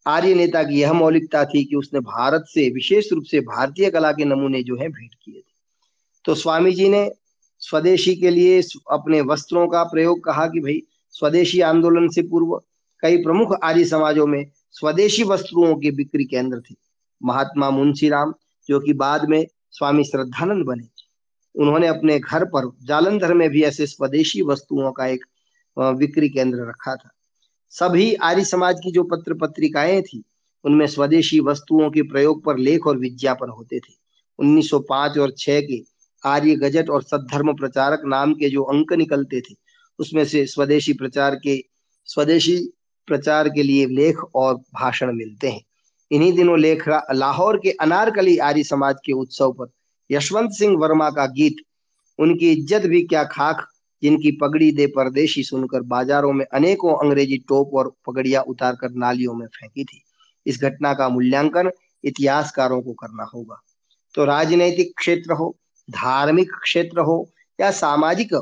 आर्य 0.06 0.34
नेता 0.34 0.62
की 0.62 0.80
यह 0.80 0.92
मौलिकता 0.92 1.44
थी 1.44 1.64
कि 1.64 1.76
उसने 1.76 2.00
भारत 2.00 2.44
से, 2.48 2.70
विशेष 2.70 3.12
रूप 3.12 3.24
से 3.24 3.40
भारतीय 3.40 3.90
कला 3.90 4.12
के 4.12 4.24
नमूने 4.24 4.62
जो 4.62 4.76
है, 4.76 4.88
भेंट 4.88 5.14
किए 5.24 5.40
थे। 5.40 5.54
तो 6.24 6.34
स्वामी 6.34 6.72
जी 6.72 6.88
ने 6.88 7.12
स्वदेशी 7.58 8.14
के 8.16 8.30
लिए 8.30 8.62
अपने 8.90 9.20
वस्त्रों 9.20 9.68
का 9.68 9.84
प्रयोग 9.84 10.24
कहा 10.24 10.46
कि 10.46 10.60
भाई, 10.60 10.82
स्वदेशी 11.10 11.60
आंदोलन 11.60 12.08
से 12.08 12.22
पूर्व 12.22 12.62
कई 13.00 13.16
प्रमुख 13.16 13.58
आर्य 13.62 13.84
समाजों 13.84 14.26
में 14.26 14.50
स्वदेशी 14.72 15.22
वस्त्रों 15.22 15.76
के 15.76 15.90
बिक्री 15.90 16.24
केंद्र 16.24 16.60
थे। 16.60 16.85
महात्मा 17.22 17.70
मुंशी 17.70 18.08
राम 18.08 18.34
जो 18.68 18.80
कि 18.80 18.92
बाद 18.92 19.28
में 19.28 19.46
स्वामी 19.70 20.04
श्रद्धानंद 20.04 20.64
बने। 20.64 20.88
उन्होंने 21.54 21.86
अपने 21.86 22.18
घर 22.18 22.44
पर 22.44 22.70
जालंधर 22.82 23.34
में 23.34 23.48
भी 23.50 23.62
ऐसे 23.62 23.86
स्वदेशी 23.86 24.42
वस्तुओं 24.42 24.92
का 24.92 25.06
एक 25.06 25.24
विक्री 25.78 26.28
केंद्र 26.28 26.68
रखा 26.68 26.94
था। 26.94 27.10
सभी 27.70 28.14
आर्य 28.14 28.44
समाज 28.44 28.80
की 28.84 28.92
जो 28.92 29.02
पत्र 29.02 29.34
पत्रिकाएँ 29.34 30.02
थी, 30.02 30.22
उनमें 30.64 30.86
स्वदेशी 30.86 31.40
वस्तुओं 31.40 31.90
के 31.90 32.02
प्रयोग 32.02 32.44
पर 32.44 32.58
लेख 32.58 32.86
और 32.86 32.98
विज्ञापन 32.98 33.48
होते 33.48 33.78
थे। 33.78 33.94
1905 34.38 35.18
और 35.18 35.30
6 35.30 35.60
के 35.60 35.82
आर्य 36.24 36.54
गजट 36.54 36.90
और 36.90 37.02
सद्धर्म 37.02 37.54
प्रचारक 37.54 38.02
नाम 38.04 38.34
के 38.34 38.48
जो 38.48 38.62
अंक 38.62 38.92
निकलते 38.92 39.40
थे, 39.40 39.54
उसमें 39.98 40.24
से 40.24 40.46
स्वदेशी 40.46 40.92
प्रचार 40.92 41.34
के, 41.34 41.64
स्वदेशी 42.04 42.72
प्रचार 43.06 43.48
के 43.48 43.62
लिए 43.62 43.86
लेख 43.86 44.18
और 44.34 44.54
भाषण 44.56 45.16
मिलते 45.16 45.50
हैं। 45.50 45.64
इन्हीं 46.10 46.32
दिनों 46.32 46.58
लेख 46.58 46.84
लाहौर 47.12 47.56
के 47.56 47.70
अनारकली 47.70 48.36
आर्य 48.38 48.62
समाज 48.64 48.96
के 49.04 49.12
उत्सव 49.12 49.52
पर 49.52 49.70
यशवंत 50.10 50.50
सिंह 50.50 50.76
वर्मा 50.78 51.10
का 51.10 51.26
गीत, 51.26 51.56
उनकी 52.18 52.52
इज़्ज़त 52.52 52.86
भी 52.86 53.02
क्या 53.02 53.24
खाक, 53.24 53.66
जिनकी 54.02 54.30
पगड़ी 54.32 54.70
दे 54.72 54.86
परदेशी 54.86 55.42
सुनकर 55.42 55.82
बाजारों 55.82 56.32
में 56.32 56.44
अनेकों 56.44 56.94
अंग्रेज़ी 56.96 57.38
टोप 57.48 57.74
और 57.74 57.92
पगड़ियाँ 58.06 58.42
उतारकर 58.42 58.90
नालियों 58.94 59.34
में 59.34 59.46
फेंकी 59.46 59.84
थी। 59.84 60.02
इस 60.46 60.60
घटना 60.62 60.92
का 60.94 61.08
मूल्यांकन 61.08 61.70
इतिहासकारों 62.04 62.80
को 62.82 62.92
करना 62.92 63.24
होगा। 63.24 63.60
तो 64.14 64.24
राजनैतिक 64.24 64.92
क्षेत्र 64.96 65.32
हो, 65.32 65.56
धार्मिक 65.88 66.52
क्षेत्र 66.62 67.00
हो, 67.00 67.28
या 67.58 67.70
सामाजिक 67.70 68.34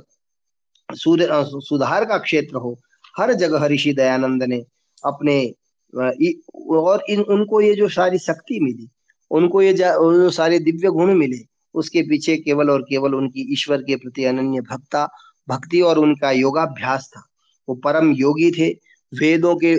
सुधार 0.89 2.05
का 2.05 2.19
क्षेत्र 2.19 2.57
हो, 2.57 2.79
हर 3.19 3.33
जगह 3.33 3.67
ऋषि 3.67 3.93
दयानंद 3.93 4.43
ने 4.43 4.65
अपने 5.05 5.55
और 5.97 7.03
इन, 7.09 7.21
उनको 7.21 7.61
ये 7.61 7.75
जो 7.75 7.89
सारी 7.89 8.19
शक्ति 8.19 8.61
मिली, 8.61 8.89
उनको 9.31 9.63
ये 9.63 9.73
जो 9.73 10.31
सारे 10.31 10.59
दिव्य 10.59 10.91
गुण 10.91 11.15
मिले, 11.15 11.39
उसके 11.75 12.03
पीछे 12.03 12.37
केवल 12.37 12.71
और 12.71 12.83
केवल 12.83 13.15
उनकी 13.15 13.53
ईश्वर 13.53 13.83
के 13.83 13.97
प्रति 13.97 14.25
अनन्य 14.25 14.61
भक्ता, 14.61 15.09
भक्ति 15.49 15.81
और 15.81 15.99
उनका 15.99 16.31
योगाभ्यास 16.31 17.11
था। 17.17 17.23
वो 17.69 17.75
परम 17.75 18.13
योगी 18.13 18.51
थे। 18.51 18.71
वेदों 19.13 19.55
के, 19.57 19.77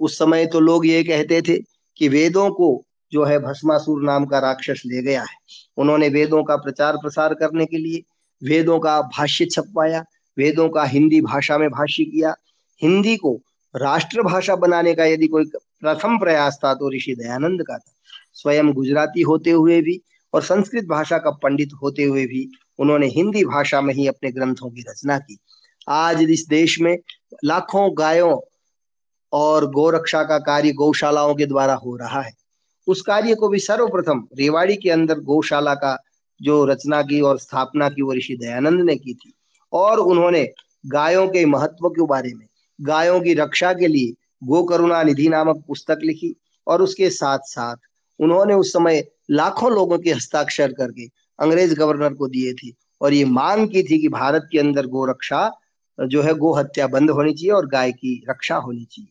उस 0.00 0.18
समय 0.18 0.46
तो 0.46 0.60
लोग 0.60 0.86
ये 0.86 1.02
कहते 1.04 1.42
थे 1.42 1.56
कि 1.96 2.08
वेदों 2.08 2.50
को 2.50 2.84
जो 3.12 3.24
है 3.24 3.38
भस्मासुर 3.38 4.02
नाम 4.02 4.24
का 4.26 4.38
राक्षस 4.38 4.82
ले 4.86 5.02
गया 5.02 5.22
है। 5.22 5.36
उन्होंने 5.76 6.08
वेदों 6.08 6.42
का 6.44 6.56
प्रचार 6.56 6.96
प्रसार 6.96 7.34
करने 7.34 7.66
के 7.66 7.76
लिए 7.76 8.02
वेदों 8.42 8.78
का 8.78 9.00
भाष्य 9.02 9.44
छपवाया, 9.44 10.04
वेदों 10.38 10.68
का 10.68 10.84
हिंदी 10.84 11.20
भाषा 11.20 11.58
में 11.58 11.68
भाष्य 11.70 12.04
किया। 12.04 12.34
हिंदी 12.82 13.16
को 13.16 13.40
राष्ट्र 13.76 14.22
भाषा 14.22 14.56
बनाने 14.56 14.94
का 14.94 15.04
यदि 15.04 15.26
कोई 15.26 15.44
प्रथम 15.80 16.18
प्रयास 16.18 16.58
था 16.64 16.72
तो 16.74 16.90
ऋषि 16.94 17.14
दयानंद 17.14 17.62
का 17.62 17.76
था। 17.78 17.92
स्वयं 18.32 18.72
गुजराती 18.72 19.22
होते 19.22 19.50
हुए 19.50 19.80
भी 19.80 20.00
और 20.34 20.42
संस्कृत 20.42 20.84
भाषा 20.84 21.18
का 21.18 21.30
पंडित 21.42 21.70
होते 21.82 22.02
हुए 22.02 22.26
भी 22.26 22.48
उन्होंने 22.78 23.06
हिंदी 23.06 23.44
भाषा 23.44 23.80
में 23.80 23.92
ही 23.94 24.06
अपने 24.06 24.30
ग्रंथों 24.30 24.70
की 24.70 24.84
रचना 24.88 25.18
की। 25.18 25.38
आज 25.88 26.22
इस 26.22 26.46
देश 26.48 26.80
में 26.80 26.96
लाखों 27.44 27.90
गायों 27.98 28.38
और 29.32 29.70
गोरक्षा 29.70 30.22
का 30.22 30.38
कार्य 30.38 30.72
गौशालाओं 30.72 31.34
के 31.34 31.46
द्वारा 31.46 31.74
हो 31.74 31.96
रहा 31.96 32.20
है। 32.20 32.32
उस 32.86 33.02
कार्य 33.02 33.34
को 33.34 33.48
भी 33.48 33.58
सर्वप्रथम 33.58 34.26
रेवाड़ी 34.38 34.76
के 34.76 34.90
अंदर 34.90 35.20
गौशाला 35.20 35.74
का 35.74 35.96
जो 36.40 36.64
रचना 36.64 37.02
की 37.02 37.20
और 37.20 37.38
स्थापना 37.38 37.88
की 37.88 38.02
वो 38.02 38.12
ऋषि 38.12 38.36
दयानंद 38.36 38.80
ने 38.80 38.96
की 38.96 39.14
थी 39.14 39.32
और 39.72 39.98
उन्होंने 39.98 40.48
गायों 40.86 41.26
के 41.28 41.44
महत्व 41.46 41.88
के 41.88 42.06
बारे 42.06 42.32
में 42.34 42.46
गायों 42.80 43.20
की 43.20 43.34
रक्षा 43.34 43.72
के 43.72 43.86
लिए 43.86 44.14
गो 44.44 44.62
करुणा 44.64 45.02
निधि 45.02 45.28
नामक 45.28 45.64
पुस्तक 45.68 45.98
लिखी 46.04 46.36
और 46.66 46.82
उसके 46.82 47.10
साथ 47.10 47.38
साथ 47.42 47.76
उन्होंने 48.20 48.54
उस 48.54 48.72
समय 48.72 49.08
लाखों 49.30 49.72
लोगों 49.72 49.98
के 49.98 50.12
हस्ताक्षर 50.12 50.72
करके 50.72 51.06
अंग्रेज़ 51.40 51.74
गवर्नर 51.74 52.14
को 52.14 52.28
दिए 52.28 52.54
थे 52.54 52.74
और 53.00 53.12
ये 53.12 53.24
मांग 53.24 53.68
की 53.68 53.82
थी 53.82 53.98
कि 53.98 54.08
भारत 54.08 54.48
के 54.52 54.58
अंदर 54.58 54.86
गो 54.86 55.04
रक्षा 55.04 55.52
जो 56.06 56.22
है, 56.22 56.34
गो 56.34 56.52
हत्या 56.52 56.86
बंद 56.86 57.10
होनी 57.10 57.32
चाहिए 57.32 57.50
और 57.50 57.66
गाय 57.66 57.92
की 57.92 58.24
रक्षा 58.30 58.56
होनी 58.56 58.84
चाहिए। 58.84 59.10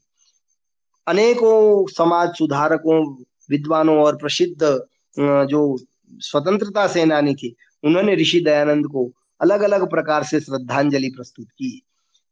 अनेकों 1.07 1.87
समाज 1.87 2.35
सुधारकों, 2.35 3.23
विद्वानों 3.49 3.97
और 3.97 4.15
प्रसिद्ध 4.15 4.85
जो 5.19 5.77
स्वतंत्रता 6.13 6.87
सेनानी 6.87 7.35
थे, 7.35 7.55
उन्होंने 7.83 8.15
ऋषि 8.15 8.39
दयानंद 8.39 8.85
को 8.85 9.11
अलग 9.41 9.61
अलग 9.61 9.89
प्रकार 9.89 10.23
से 10.23 10.39
श्रद्धांजलि 10.39 11.09
प्रस्तुत 11.09 11.47
की। 11.47 11.84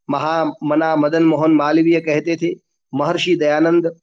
महामना 0.09 0.95
मदन 0.95 1.23
मोहन 1.23 1.51
मालवीय 1.51 1.99
कहते 1.99 2.35
थे 2.35 2.55
महर्षि 2.93 3.35
दयानंद 3.35 3.95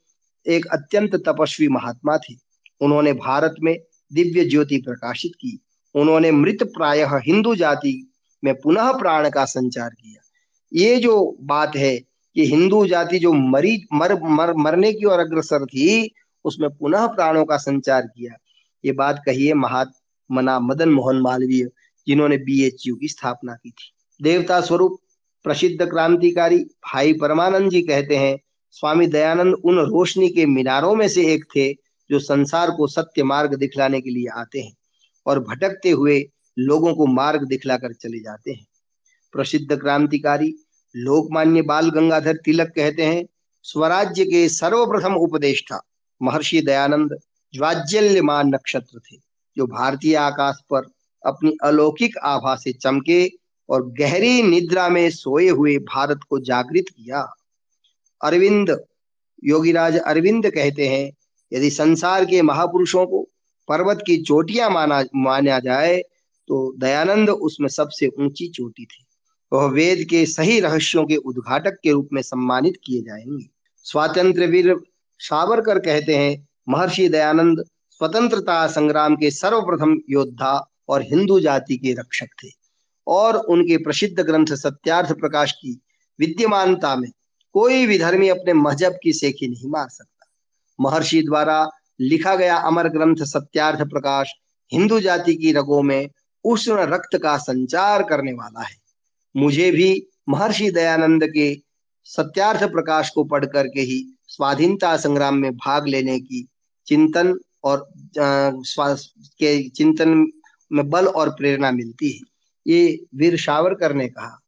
एक 0.47 0.67
अत्यंत 0.67 1.15
तपस्वी 1.17 1.69
महात्मा 1.69 2.17
थे। 2.17 2.35
उन्होंने 2.81 3.13
भारत 3.13 3.55
में 3.63 3.77
दिव्य 4.13 4.45
ज्योति 4.45 4.77
प्रकाशित 4.77 5.33
की। 5.35 5.59
उन्होंने 5.95 6.31
मृत 6.31 6.63
प्राय 6.63 7.05
हिंदू 7.27 7.55
जाति 7.55 8.13
में 8.45 8.55
पुनः 8.55 8.93
प्राण 8.93 9.29
का 9.31 9.45
संचार 9.45 9.91
किया। 9.91 10.23
ये 10.73 10.97
जो 10.97 11.37
बात 11.41 11.77
है 11.77 11.97
कि 12.37 12.47
हिंदू 12.47 12.87
जाति 12.87 13.19
जो 13.19 13.33
मरी 13.33 13.87
मर, 13.93 14.15
मर 14.23 14.55
मरने 14.55 14.93
की 14.93 15.05
ओर 15.05 15.19
अग्रसर 15.19 15.65
थी 15.65 16.15
उसमें 16.45 16.69
पुनः 16.71 17.07
प्राणों 17.07 17.45
का 17.45 17.57
संचार 17.57 18.03
किया। 18.03 18.35
ये 18.85 18.93
बात 18.93 19.23
कही 19.27 19.47
है 19.47 19.55
महात्मना 19.55 20.59
मदन 20.61 20.89
मोहन 20.89 21.21
मालवीय 21.21 21.69
जिन्होंने 22.07 22.37
बीएचयू 22.39 22.97
की 22.97 23.09
स्थापना 23.09 23.55
की 23.55 23.71
थी। 23.71 23.93
देवता 24.23 24.61
स्वरूप 24.61 24.99
प्रसिद्ध 25.45 25.89
क्रांतिकारी 25.91 26.59
भाई 26.59 27.13
परमानंद 27.13 27.71
जी 27.71 27.83
कहते 27.83 28.17
हैं, 28.17 28.39
स्वामी 28.71 29.07
दयानंद 29.07 29.55
उन 29.55 29.79
रोशनी 29.81 30.29
के 30.29 30.47
मीनारों 30.47 30.95
में 30.95 31.07
से 31.09 31.27
एक 31.27 31.45
थे 31.57 31.73
जो 32.11 32.19
संसार 32.19 32.71
को 32.71 32.87
सत्य 32.87 33.23
मार्ग 33.23 33.55
दिखलाने 33.55 34.01
के 34.01 34.11
लिए 34.11 34.29
आते 34.37 34.61
हैं 34.61 34.73
और 35.27 35.41
भटकते 35.41 35.91
हुए 35.91 36.21
लोगों 36.59 36.95
को 36.95 37.07
मार्ग 37.07 37.47
दिखलाकर 37.49 37.93
चले 37.93 38.19
जाते 38.19 38.51
हैं। 38.51 38.67
प्रसिद्ध 39.35 39.79
क्रांतिकारी 39.81 40.53
लोकमान्य 40.95 41.63
बाल 41.63 41.91
गंगाधर 41.91 42.37
तिलक 42.37 42.73
कहते 42.77 43.05
हैं, 43.05 43.25
स्वराज्य 43.65 44.25
के 44.25 44.49
सर्वप्रथम 44.49 45.15
उपदेष्टा 45.15 45.81
महर्षि 46.21 46.61
दयानंद 46.61 47.19
ज्वाज्यल्यमान 47.55 48.49
नक्षत्र 48.49 48.99
थे, 48.99 49.17
जो 49.57 49.67
भारतीय 49.67 50.15
आकाश 50.17 50.59
पर 50.71 50.91
अपनी 51.23 51.57
अलौकिक 51.63 52.17
आभा 52.19 52.55
से 52.57 52.73
चमके 52.73 53.25
और 53.71 53.87
गहरी 53.91 54.43
निद्रा 54.43 54.89
में 54.89 55.11
सोए 55.11 55.49
हुए 55.49 55.77
भारत 55.79 56.21
को 56.29 56.39
जागृत 56.41 56.85
किया। 56.89 57.21
अरविंद, 58.25 58.85
योगीराज 59.45 59.97
अरविंद 59.97 60.51
कहते 60.51 60.89
हैं, 60.89 61.13
यदि 61.53 61.71
संसार 61.71 62.25
के 62.25 62.43
महापुरुषों 62.43 63.07
को 63.07 63.29
पर्वत 63.69 64.03
की 64.07 64.23
चोटियाँ 64.23 64.71
माना 64.71 65.05
माना 65.17 65.59
जाए 65.59 66.03
तो 66.49 66.75
दयानंद 66.79 67.31
उसमें 67.31 67.69
सबसे 67.69 68.07
ऊँची 68.07 68.49
चोटी 68.49 68.85
थी। 68.85 69.05
वह 69.53 69.67
वेद 69.67 70.07
के 70.11 70.27
सही 70.27 70.61
रहस्यों 70.61 71.05
के 71.07 71.17
उद्घाटक 71.17 71.79
के 71.83 71.91
रूप 71.91 72.09
में 72.13 72.23
सम्मानित 72.23 72.75
किए 72.85 73.03
जाएँगे। 73.03 73.49
स्वातंत्र 73.85 74.47
वीर 74.47 74.77
सावरकर 75.19 75.79
कहते 75.79 76.17
हैं, 76.17 76.49
महर्षि 76.69 77.09
दयानंद 77.09 77.65
स्वतंत्रता 77.91 78.67
संग्राम 78.67 79.17
के 79.17 79.31
सर्वप्रथम 79.31 80.01
योद्धा 80.11 80.71
और 80.89 81.03
हिंदू 81.03 81.41
जाति 81.41 81.77
के 81.77 81.93
रक्षक 81.93 82.27
थे। 82.45 82.60
और 83.11 83.37
उनके 83.37 83.77
प्रसिद्ध 83.77 84.21
ग्रंथ 84.21 84.55
सत्यार्थ 84.57 85.13
प्रकाश 85.13 85.53
की 85.53 85.81
विद्यमानता 86.19 86.95
में 86.97 87.11
कोई 87.55 87.87
भी 87.87 87.99
धर्मी 87.99 88.29
अपने 88.29 88.53
मज़हब 88.53 88.99
की 89.03 89.13
सेखी 89.13 89.49
नहीं 89.49 89.69
मार 89.69 89.89
सकता। 89.89 90.27
महर्षि 90.79 91.23
द्वारा 91.23 91.69
लिखा 92.01 92.35
गया 92.37 92.57
अमर 92.57 92.89
ग्रंथ 92.89 93.25
सत्यार्थ 93.25 93.81
प्रकाश 93.83 94.33
हिंदू 94.73 95.01
जाति 95.01 95.35
की 95.35 95.53
रगों 95.53 95.83
में 95.83 96.09
उष्ण 96.45 96.87
रक्त 96.87 97.19
का 97.23 97.37
संचार 97.39 98.03
करने 98.03 98.33
वाला 98.33 98.63
है। 98.63 98.77
मुझे 99.35 99.71
भी 99.71 100.07
महर्षि 100.29 100.71
दयानंद 100.71 101.25
के 101.25 101.55
सत्यार्थ 102.07 102.63
प्रकाश 102.63 103.11
को 103.11 103.25
पढ़ 103.25 103.45
करके 103.45 103.81
ही 103.81 104.05
स्वाधीनता 104.27 104.97
संग्राम 104.97 105.35
में 105.35 105.53
भाग 105.57 105.87
लेने 105.87 106.19
की 106.21 106.47
चिंतन 106.87 107.39
और 107.65 107.89
के 108.19 109.69
चिंतन 109.69 110.27
में 110.73 110.89
बल 110.91 111.07
और 111.07 111.31
प्रेरणा 111.31 111.71
मिलती 111.71 112.11
है। 112.11 112.30
ये 112.67 112.99
वीर 113.17 113.37
सावरकर 113.41 113.95
ने 113.95 114.09
कहा। 114.09 114.39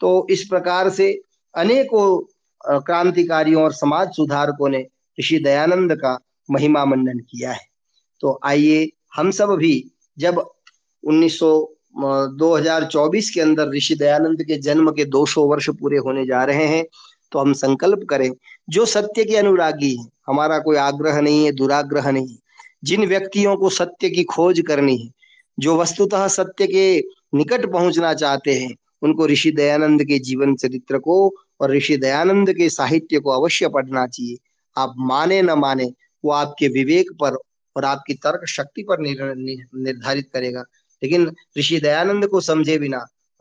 तो 0.00 0.26
इस 0.30 0.44
प्रकार 0.48 0.90
से 0.90 1.12
अनेकों 1.54 2.80
क्रांतिकारियों 2.80 3.62
और 3.62 3.72
समाज 3.72 4.08
सुधारकों 4.08 4.68
ने 4.68 4.86
ऋषि 5.18 5.38
दयानंद 5.38 5.94
का 5.94 6.18
महिमा 6.48 6.84
मंडन 6.84 7.18
किया 7.20 7.52
है। 7.52 7.66
तो 8.20 8.38
आइए 8.44 8.88
हम 9.16 9.30
सब 9.30 9.54
भी 9.56 9.84
जब 10.18 10.44
1900 11.04 11.50
2024 12.38 13.30
के 13.30 13.40
अंदर 13.40 13.70
ऋषि 13.70 13.94
दयानंद 13.94 14.42
के 14.42 14.56
जन्म 14.58 14.90
के 14.90 15.04
200 15.06 15.46
वर्ष 15.46 15.68
पूरे 15.70 15.98
होने 15.98 16.24
जा 16.26 16.42
रहे 16.44 16.66
हैं 16.66 16.84
तो 17.32 17.38
हम 17.38 17.52
संकल्प 17.52 18.04
करें, 18.10 18.30
जो 18.68 18.84
सत्य 18.86 19.24
के 19.24 19.36
अनुरागी 19.36 19.94
है, 19.96 20.04
हमारा 20.28 20.58
कोई 20.58 20.76
आग्रह 20.76 21.20
नहीं 21.20 21.44
है, 21.44 21.52
दुराग्रह 21.52 22.10
नहीं 22.10 22.28
है। 22.28 22.38
जिन 22.84 23.06
व्यक्तियों 23.06 23.56
को 23.56 23.70
सत्य 23.70 24.10
की 24.10 24.24
खोज 24.24 24.60
करनी 24.68 24.96
है, 24.96 25.10
जो 25.58 25.76
वस्तुतः 25.76 26.26
सत्य 26.28 26.66
के 26.66 27.00
निकट 27.34 27.72
पहुँचना 27.72 28.14
चाहते 28.14 28.54
हैं, 28.54 28.76
उनको 29.02 29.26
ऋषि 29.26 29.50
दयानंद 29.50 30.04
के 30.04 30.18
जीवन 30.18 30.56
चरित्र 30.56 30.98
को 30.98 31.34
और 31.60 31.70
ऋषि 31.70 31.96
दयानंद 31.96 32.52
के 32.52 32.70
साहित्य 32.70 33.18
को 33.18 33.30
अवश्य 33.30 33.68
पढ़ना 33.68 34.06
चाहिए। 34.06 34.36
आप 34.76 34.94
माने 34.98 35.42
न 35.42 35.50
माने, 35.50 35.92
वो 36.24 36.30
आपके 36.30 36.68
विवेक 36.68 37.10
पर 37.12 37.36
और 37.76 37.84
आपकी 37.84 38.14
तर्क 38.14 38.46
शक्ति 38.48 38.82
पर 38.82 39.00
निर्धारित 39.00 40.30
करेगा। 40.32 40.64
लेकिन 41.02 41.32
ऋषि 41.58 41.80
दयानंद 41.80 42.26
को 42.26 42.40
समझे 42.40 42.78
बिना, 42.78 42.98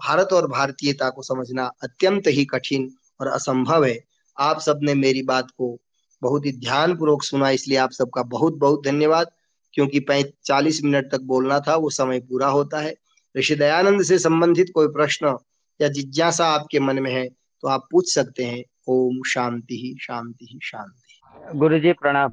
भारत 0.08 0.30
और 0.34 0.48
भारतीयता 0.48 1.10
को 1.10 1.22
समझना 1.22 1.72
अत्यंत 1.84 2.24
ही 2.28 2.46
कठिन 2.46 2.92
और 3.22 3.28
असंभव 3.28 3.86
है। 3.86 4.00
आप 4.40 4.60
सबने 4.60 4.94
मेरी 4.94 5.22
बात 5.22 5.52
को 5.52 5.78
बहुत 6.22 6.46
ही 6.46 6.52
ध्यान 6.52 6.96
पूर्वक 6.98 7.24
सुना, 7.24 7.50
इसलिए 7.50 7.78
आप 7.78 7.92
सबका 7.92 8.24
बहुत 8.24 8.54
बहुत 8.54 8.84
धन्यवाद। 8.86 9.28
क्योंकि 9.74 10.06
चालीस 10.46 10.84
मिनट 10.84 11.12
तक 11.12 11.22
बोलना 11.22 11.60
था, 11.60 11.76
वो 11.76 11.90
समय 11.90 12.20
पूरा 12.20 12.48
होता 12.48 12.80
है। 12.80 12.96
ऋषि 13.38 13.56
दयानंद 13.56 14.02
से 14.04 14.18
संबंधित 14.20 14.72
कोई 14.76 14.88
प्रश्न 14.88 15.38
या 15.80 15.88
जिज्ञासा 15.90 16.46
आपके 16.48 16.80
मन 16.80 17.00
में 17.00 17.12
है 17.12 17.28
तो 17.28 17.68
आप 17.68 17.88
पूछ 17.92 18.14
सकते 18.14 18.44
हैं। 18.44 18.64
ओम 18.90 19.22
शांति 19.28 19.76
ही 19.78 19.96
शांति 20.02 20.46
ही 20.46 20.60
शांति 20.64 21.58
गुरु 21.58 21.80
जी 21.80 21.94
प्रणाम। 21.94 22.30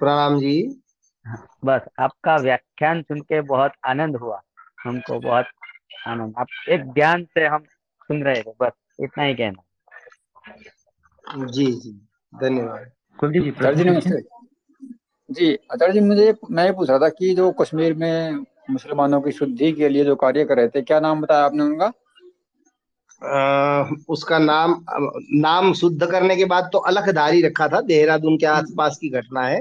प्रणाम 0.00 0.38
जी। 0.40 0.56
बस 1.64 1.80
आपका 1.98 2.36
व्याख्यान 2.36 3.02
सुन 3.02 3.20
के 3.20 3.40
बहुत 3.42 3.72
आनंद 3.86 4.16
हुआ। 4.16 4.40
हमको 4.84 5.18
बहुत 5.20 5.46
आनंद। 6.06 6.34
आप 6.38 6.46
एक 6.68 6.84
ध्यान 6.92 7.24
से 7.24 7.46
हम 7.46 7.64
सुन 8.08 8.22
रहे 8.22 8.42
थे 8.42 8.52
बस 8.60 8.72
इतना 9.00 9.24
ही 9.24 9.34
कहना 9.34 9.62
जी 11.46 11.66
जी। 11.66 11.92
धन्यवाद। 12.32 12.90
कुलदीप 13.18 13.62
जी 13.62 13.74
जी 13.74 13.84
नमस्ते। 13.84 14.20
जी 15.30 15.54
आचार्य 15.72 15.92
जी 15.92 16.00
मुझे 16.00 16.34
मैं 16.50 16.64
ये 16.64 16.72
पूछ 16.72 16.88
रहा 16.90 16.98
था 16.98 17.08
कि 17.08 17.34
जो 17.34 17.50
कश्मीर 17.60 17.94
में 17.94 18.44
मुसलमानों 18.70 19.20
की 19.20 19.32
शुद्धि 19.32 19.72
के 19.72 19.88
लिए 19.88 20.04
जो 20.04 20.14
कार्य 20.16 20.44
कर 20.44 20.56
रहे 20.56 20.68
थे 20.68 20.82
क्या 20.82 21.00
नाम 21.00 21.20
बताया 21.20 21.44
आपने 21.44 21.62
उनका? 21.62 21.92
आ, 23.22 23.90
उसका 24.08 24.38
नाम 24.38 24.84
नाम 25.40 25.72
शुद्ध 25.72 26.06
करने 26.06 26.36
के 26.36 26.44
बाद 26.44 26.68
तो 26.72 26.78
अलखदारी 26.78 27.42
रखा 27.42 27.68
था 27.68 27.80
देहरादून 27.80 28.36
के 28.38 28.46
आसपास 28.46 28.98
की 29.00 29.08
घटना 29.10 29.42
है। 29.42 29.60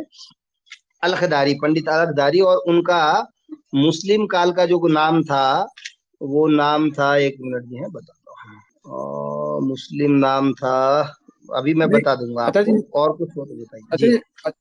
अलखदारी 1.03 1.53
पंडित 1.53 1.89
अलखदारी 1.89 2.39
और 2.41 2.57
उनका 2.67 3.27
मुस्लिम 3.75 4.25
काल 4.25 4.51
का 4.51 4.65
जो 4.65 4.87
नाम 4.87 5.23
था 5.23 5.45
वो 6.21 6.47
नाम 6.47 6.91
था 6.91 7.15
एक 7.17 7.37
मिनट 7.41 7.65
में 7.71 7.79
है 7.79 7.89
बता 7.89 8.13
दो 8.13 9.59
मुस्लिम 9.67 10.11
नाम 10.11 10.53
था 10.53 10.75
अभी 11.49 11.73
मैं 11.73 11.89
बता 11.89 12.15
दूँगा 12.15 12.45
अच्छा 12.45 12.61
जी। 12.61 12.81
और 12.95 13.11
कुछ 13.17 13.29
हो 13.37 13.45
तो 13.45 13.55
बताइए। 13.55 14.17
अच्छा 14.17 14.51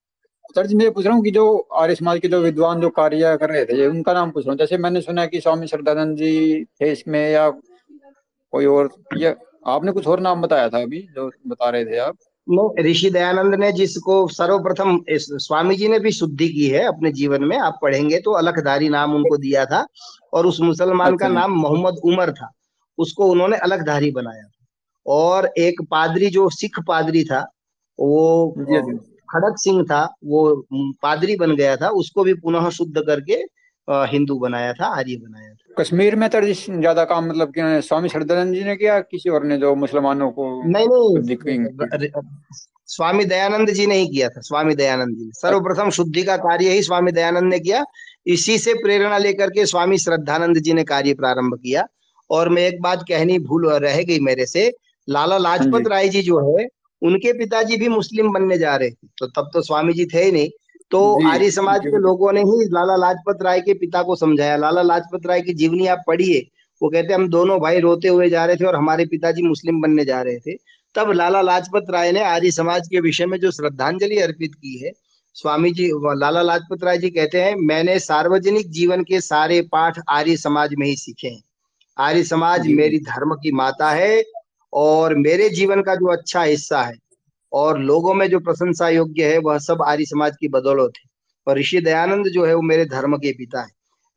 सर 0.57 0.67
जी 0.67 0.77
मैं 0.77 0.91
पूछ 0.93 1.07
रहा 1.07 1.15
हूँ 1.15 1.23
कि 1.25 1.31
जो 1.31 1.59
आर्य 1.75 1.95
समाज 1.95 2.19
के 2.21 2.29
जो 2.29 2.41
विद्वान 2.41 2.81
जो 2.81 2.91
कार्य 2.91 3.37
कर 3.41 3.51
रहे 3.51 3.65
थे 3.65 3.87
उनका 3.87 4.13
नाम 4.13 4.31
पूछ 4.31 4.45
रहा 4.47 4.53
हूँ। 4.53 4.59
जैसे 4.59 4.79
मैंने 4.79 5.01
सुना 5.01 5.27
कि 5.27 5.41
स्वामी 5.41 5.67
श्रद्धानंद 5.67 6.17
जी 6.17 6.65
थे 6.65 6.93
इसमें 6.93 7.31
या 7.31 7.51
कोई 7.51 8.67
और 8.67 8.91
ये 9.17 9.37
आपने 9.67 9.93
कुछ 9.93 10.07
और 10.07 10.21
नाम 10.21 10.43
बताया 10.43 10.69
था 10.69 10.83
अभी 10.83 11.01
जो 11.15 11.31
बता 11.47 11.71
रहे 11.71 11.85
थे 11.85 11.99
आप? 11.99 12.17
ऋषि 12.81 13.11
दयानंद 13.11 13.55
ने 13.55 13.73
जिसको 13.73 14.29
सर्वप्रथम 14.29 15.05
स्वामी 15.11 15.77
जी 15.77 15.89
ने 15.89 15.99
भी 15.99 16.13
शुद्धि 16.13 16.49
की 16.49 16.69
है 16.69 16.85
अपने 16.85 17.13
जीवन 17.13 17.45
में 17.45 17.59
आप 17.59 17.79
पढ़ेंगे 17.83 18.19
तो 18.19 18.33
अलखदारी 18.33 18.89
नाम 18.89 19.15
उनको 19.15 19.37
दिया 19.37 19.65
था 19.65 19.87
और 20.33 20.47
उस 20.47 20.61
मुसलमान 20.61 21.17
का 21.17 21.27
अच्छा। 21.27 21.41
नाम 21.41 21.53
मोहम्मद 21.53 22.01
उमर 22.05 22.33
था 22.33 22.51
उसको 22.99 23.27
उन्होंने 23.27 23.57
अलखधारी 23.57 24.11
बनाया 24.11 24.51
और 25.07 25.47
एक 25.59 25.83
पादरी 25.91 26.27
जो 26.27 26.49
सिख 26.49 26.81
पादरी 26.89 27.25
था 27.25 27.41
वो 28.01 28.55
खड़क 29.33 29.59
सिंह 29.59 29.83
था 29.85 30.05
वो 30.25 30.45
पादरी 31.03 31.37
बन 31.37 31.55
गया 31.57 31.77
था 31.77 31.89
उसको 31.97 32.25
भी 32.25 32.35
पुनः 32.37 32.69
शुद्ध 32.73 33.01
करके 33.01 33.43
हिंदू 34.09 34.39
बनाया 34.39 34.73
था 34.73 34.87
आर्य 34.89 35.17
बनाया 35.19 35.51
था। 35.51 35.75
कश्मीर 35.79 36.17
में 36.17 36.29
तो 36.31 36.41
ज़्यादा 36.43 37.05
काम 37.05 37.29
मतलब 37.29 37.53
स्वामी 37.83 38.09
श्रद्धानंद 38.09 38.55
जी 38.55 38.65
ने 38.65 38.77
किया 38.77 38.99
किसी 39.03 39.31
और 39.31 39.45
ने 39.45 39.57
जो 39.59 39.75
मुसलमानों 39.77 40.31
को 40.31 40.45
नहीं 40.67 40.87
नहीं। 40.89 42.09
स्वामी 42.89 43.25
दयानंद 43.25 43.71
जी 43.71 43.87
ने 43.87 43.95
ही 43.97 44.07
किया 44.09 44.29
था 44.29 44.41
स्वामी 44.43 44.75
दयानंद 44.75 45.17
जी 45.17 45.25
ने। 45.25 45.31
सर्वप्रथम 45.33 45.91
शुद्धि 45.91 46.23
का 46.23 46.37
कार्य 46.39 46.71
ही 46.71 46.83
स्वामी 46.83 47.13
दयानंद 47.13 47.51
ने 47.51 47.59
किया। 47.61 47.85
इसी 48.27 48.59
से 48.59 48.75
प्रेरणा 48.75 49.19
लेकर 49.19 49.51
के 49.51 49.67
स्वामी 49.67 49.99
श्रद्धानंद 49.99 50.59
जी 50.59 50.73
ने 50.73 50.85
कार्य 50.85 51.15
प्रारंभ 51.15 51.55
किया। 51.57 51.87
और 52.31 52.49
मैं 52.49 52.67
एक 52.69 52.81
बात 52.83 53.05
कहनी 53.09 53.39
भूल 53.41 53.69
रह 53.79 54.03
गई 54.03 54.19
मेरे 54.21 54.47
से। 54.47 54.71
लाला 55.09 55.39
लाजपत 55.39 55.89
राय 55.89 56.09
जी 56.09 56.23
जो 56.23 56.39
है 56.49 56.67
उनके 57.03 57.33
पिताजी 57.33 57.77
भी 57.77 57.89
मुस्लिम 57.89 58.33
बनने 58.33 58.59
जा 58.59 58.77
रहे 58.77 58.91
थे। 58.91 59.07
तो 59.19 59.27
तब 59.27 59.51
तो 59.55 59.63
स्वामी 59.63 59.93
जी 59.93 60.07
थे 60.07 60.25
ही 60.25 60.33
नहीं। 60.33 60.51
तो 60.91 61.29
आर्य 61.29 61.51
समाज 61.51 61.81
के 61.81 61.99
लोगों 61.99 62.33
ने 62.33 62.41
ही 62.41 62.65
लाला 62.69 62.97
लाजपत 62.97 63.43
राय 63.43 63.61
के 63.61 63.75
पिता 63.75 64.03
को 64.03 64.17
समझाया। 64.17 64.57
लाला 64.57 64.83
लाजपत 64.83 65.27
राय 65.27 65.41
की 65.41 65.55
जीवनी 65.55 65.87
आप 65.87 66.03
पढ़िए। 66.07 66.47
वो 66.81 66.89
कहते 66.89 67.15
हम 67.15 67.29
दोनों 67.29 67.59
भाई 67.61 67.81
रोते 67.81 68.09
हुए 68.09 68.29
जा 68.31 68.45
रहे 68.45 68.57
थे 68.57 68.65
और 68.65 68.77
हमारे 68.77 69.07
पिताजी 69.07 69.43
मुस्लिम 69.43 69.81
बनने 69.81 70.05
जा 70.05 70.21
रहे 70.23 70.39
थे। 70.39 70.57
तब 70.95 71.11
लाला 71.11 71.41
लाजपत 71.43 71.87
राय 71.91 72.13
ने 72.13 72.23
आर्य 72.23 72.51
समाज 72.51 72.89
के 72.89 73.01
विषय 73.01 73.27
में 73.27 73.39
जो 73.41 73.51
श्रद्धांजलि 73.51 74.19
अर्पित 74.19 74.55
की 74.55 74.77
है 74.79 74.93
स्वामी 75.37 75.71
जी 75.71 75.89
लाला 76.17 76.43
लाजपत 76.43 76.85
राय 76.85 76.99
जी 76.99 77.11
कहते 77.11 77.41
हैं 77.41 77.55
मैंने 77.59 77.99
सार्वजनिक 77.99 78.71
जीवन 78.71 79.05
के 79.05 79.21
सारे 79.21 79.61
पाठ 79.63 79.99
आर्य 80.09 80.37
समाज 80.37 80.75
में 80.79 80.87
ही 80.87 80.97
सीखे 80.97 81.29
हैं। 81.29 81.43
आर्य 81.97 82.25
समाज 82.25 82.67
मेरी 82.69 82.99
धर्म 83.01 83.35
की 83.35 83.53
माता 83.53 83.91
है 83.91 84.23
और 84.73 85.15
मेरे 85.15 85.49
जीवन 85.51 85.83
का 85.83 85.95
जो 85.95 86.13
अच्छा 86.13 86.43
हिस्सा 86.43 86.83
है 86.83 86.95
और 87.53 87.79
लोगों 87.81 88.15
में 88.15 88.29
जो 88.31 88.39
प्रशंसा 88.41 88.89
योग्य 88.89 89.33
है, 89.33 89.39
वह 89.39 89.59
सब 89.59 89.83
आर्य 89.83 90.05
समाज 90.05 90.37
की 90.41 90.49
बदौलत 90.49 90.93
है। 90.99 91.11
और 91.47 91.59
ऋषि 91.59 91.81
दयानंद 91.81 92.29
जो 92.29 92.45
है, 92.47 92.55
वो 92.55 92.63
मेरे 92.63 92.85
धर्म 92.85 93.17
के 93.17 93.33
पिता 93.33 93.63
है। 93.63 93.69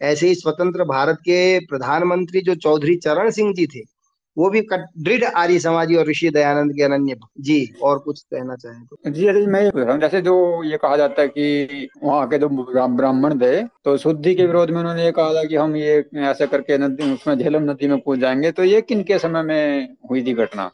ऐसे 0.01 0.27
ही 0.27 0.35
स्वतंत्र 0.35 0.83
भारत 0.83 1.15
के 1.15 1.59
प्रधानमंत्री 1.59 2.41
जो 2.41 2.55
चौधरी 2.55 2.95
चरण 2.95 3.29
सिंह 3.31 3.53
जी 3.53 3.67
थे 3.67 3.94
वो 4.38 4.49
भी 4.49 4.61
दृढ़ 4.61 5.23
आर्य 5.23 5.59
समाजी 5.59 5.95
और 5.95 6.07
ऋषि 6.07 6.29
दयानंद 6.29 6.71
के 6.75 6.83
अनन्य 6.83 7.15
जी 7.39 7.57
और 7.83 7.99
कुछ 7.99 8.21
कहना 8.23 8.55
चाहें 8.55 8.83
तो। 8.86 9.11
जी 9.11 9.27
अरे 9.27 9.45
मैं 9.47 9.99
जैसे 9.99 10.21
जो 10.21 10.63
ये 10.63 10.77
कहा 10.77 10.97
जाता 10.97 11.21
है 11.21 11.27
कि 11.27 11.88
वहाँ 12.03 12.27
के 12.29 12.38
जो 12.38 12.49
ब्राह्मण 12.49 13.39
थे 13.41 13.61
तो 13.63 13.95
शुद्धि 13.97 14.33
के 14.36 14.45
विरोध 14.45 14.69
में 14.69 14.79
उन्होंने 14.79 15.05
ये 15.05 15.11
कहा 15.11 15.33
था 15.33 15.43
कि 15.43 15.55
हम 15.55 15.75
ये 15.75 16.03
ऐसा 16.23 16.45
करके 16.45 16.77
नदी 16.77 17.13
उसमें 17.13 17.38
झेलम 17.38 17.69
नदी 17.69 17.88
में 17.88 17.99
कूद 17.99 18.19
जाएँगे। 18.19 18.51
तो 18.51 18.63
ये 18.63 18.81
किन 18.81 19.03
के 19.03 19.19
समय 19.19 19.43
में 19.43 19.88
हुई 20.09 20.23
थी 20.25 20.33
घटना? 20.36 20.69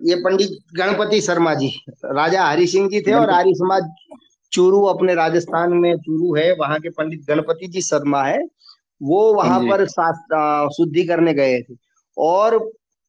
ये 0.00 0.14
पंडित 0.16 0.58
गणपति 0.76 1.20
शर्मा 1.20 1.54
जी 1.54 1.68
राजा 2.04 2.44
हरि 2.44 2.66
सिंह 2.66 2.88
जी 2.90 3.00
थे 3.00 3.12
और 3.14 3.30
आर्य 3.30 3.54
समाज 3.54 3.90
चूरू 4.52 4.82
अपने 4.86 5.14
राजस्थान 5.14 5.72
में 5.74 5.96
चूरू 5.98 6.34
है 6.36 6.52
वहाँ 6.54 6.78
के 6.80 6.90
पंडित 6.90 7.24
गणपति 7.28 7.66
जी 7.66 7.80
शर्मा 7.82 8.22
है। 8.22 8.42
वो 9.00 9.32
वहाँ 9.34 9.60
पर 9.62 9.86
शुद्धि 10.72 11.04
करने 11.04 11.34
गए 11.34 11.60
थे। 11.62 11.74
और 12.16 12.58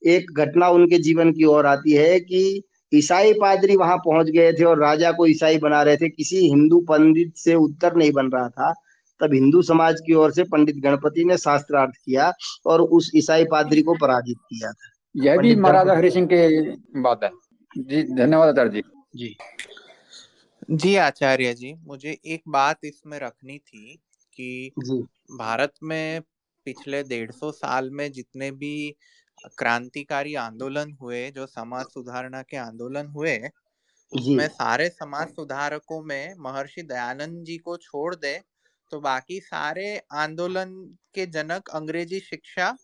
एक 0.06 0.32
घटना 0.38 0.70
उनके 0.70 0.98
जीवन 0.98 1.32
की 1.32 1.44
ओर 1.44 1.66
आती 1.66 1.94
है 1.94 2.20
कि 2.20 2.64
ईसाई 2.92 3.34
पादरी 3.34 3.76
वहाँ 3.76 3.98
पहुँच 3.98 4.28
गए 4.28 4.52
थे 4.54 4.64
और 4.64 4.80
राजा 4.80 5.12
को 5.12 5.26
ईसाई 5.28 5.58
बना 5.58 5.82
रहे 5.84 5.98
थे। 5.98 6.10
किसी 6.10 6.38
हिंदू 6.50 6.80
पंडित 6.80 7.34
से 7.38 7.54
उत्तर 7.54 7.96
नहीं 7.96 8.12
बन 8.12 8.30
रहा 8.32 8.50
था। 8.50 8.74
तब 9.22 9.34
हिंदू 9.34 9.62
समाज 9.62 10.00
की 10.00 10.14
ओर 10.14 10.32
से 10.32 10.44
पंडित 10.44 10.76
गणपति 10.76 11.24
ने 11.26 11.38
शास्त्रार्थ 11.38 11.94
किया 12.06 12.32
और 12.66 12.82
उस 12.82 13.12
ईसाई 13.16 13.46
पादरी 13.46 13.82
को 13.82 13.94
पराजित 13.94 14.38
किया 14.50 14.72
था। 14.72 14.92
यह 15.16 15.38
भी 15.38 15.56
महाराजा 15.56 15.94
हरि 15.94 16.12
सिंह 16.12 16.28
के 16.34 16.62
बात 17.02 17.24
है। 17.24 17.30
जी 17.72 18.04
धन्यवाद 18.16 18.50
आचार्य 18.50 18.70
जी। 18.70 18.84
जी। 19.16 19.36
जी 20.72 20.96
आचार्य 20.96 21.54
जी 21.54 21.74
मुझे 21.88 22.18
एक 22.26 22.42
बात 22.48 22.86
इसमें 22.86 23.20
रखनी 23.20 23.58
थी 23.58 23.96
कि 24.38 24.72
भारत 25.32 25.74
में 25.84 26.22
पिछले 26.68 27.04
डेढ़ 27.04 27.32
सौ 27.32 27.52
साल 27.52 27.90
में 27.90 28.12
जितने 28.12 28.52
भी 28.52 28.96
क्रांतिकारी 29.58 30.34
आंदोलन 30.40 30.92
हुए 31.02 31.30
जो 31.32 31.46
समाज 31.48 31.86
सुधारणा 31.88 32.42
के 32.44 32.58
आंदोलन 32.60 33.08
हुए 33.10 33.38
उसमें 34.12 34.48
सारे 34.50 34.90
समाज 34.92 35.28
सुधारकों 35.30 36.02
में 36.06 36.34
महर्षि 36.40 36.84
दयानंद 36.86 37.44
जी 37.46 37.58
को 37.60 37.78
छोड़ 37.80 38.14
दे 38.18 38.38
तो 38.92 39.00
बाकी 39.02 39.40
सारे 39.42 39.88
आंदोलन 40.18 40.74
के 41.16 41.26
जनक 41.30 41.70
अंग्रेज़ी 41.76 42.20
शिक्षा 42.22 42.76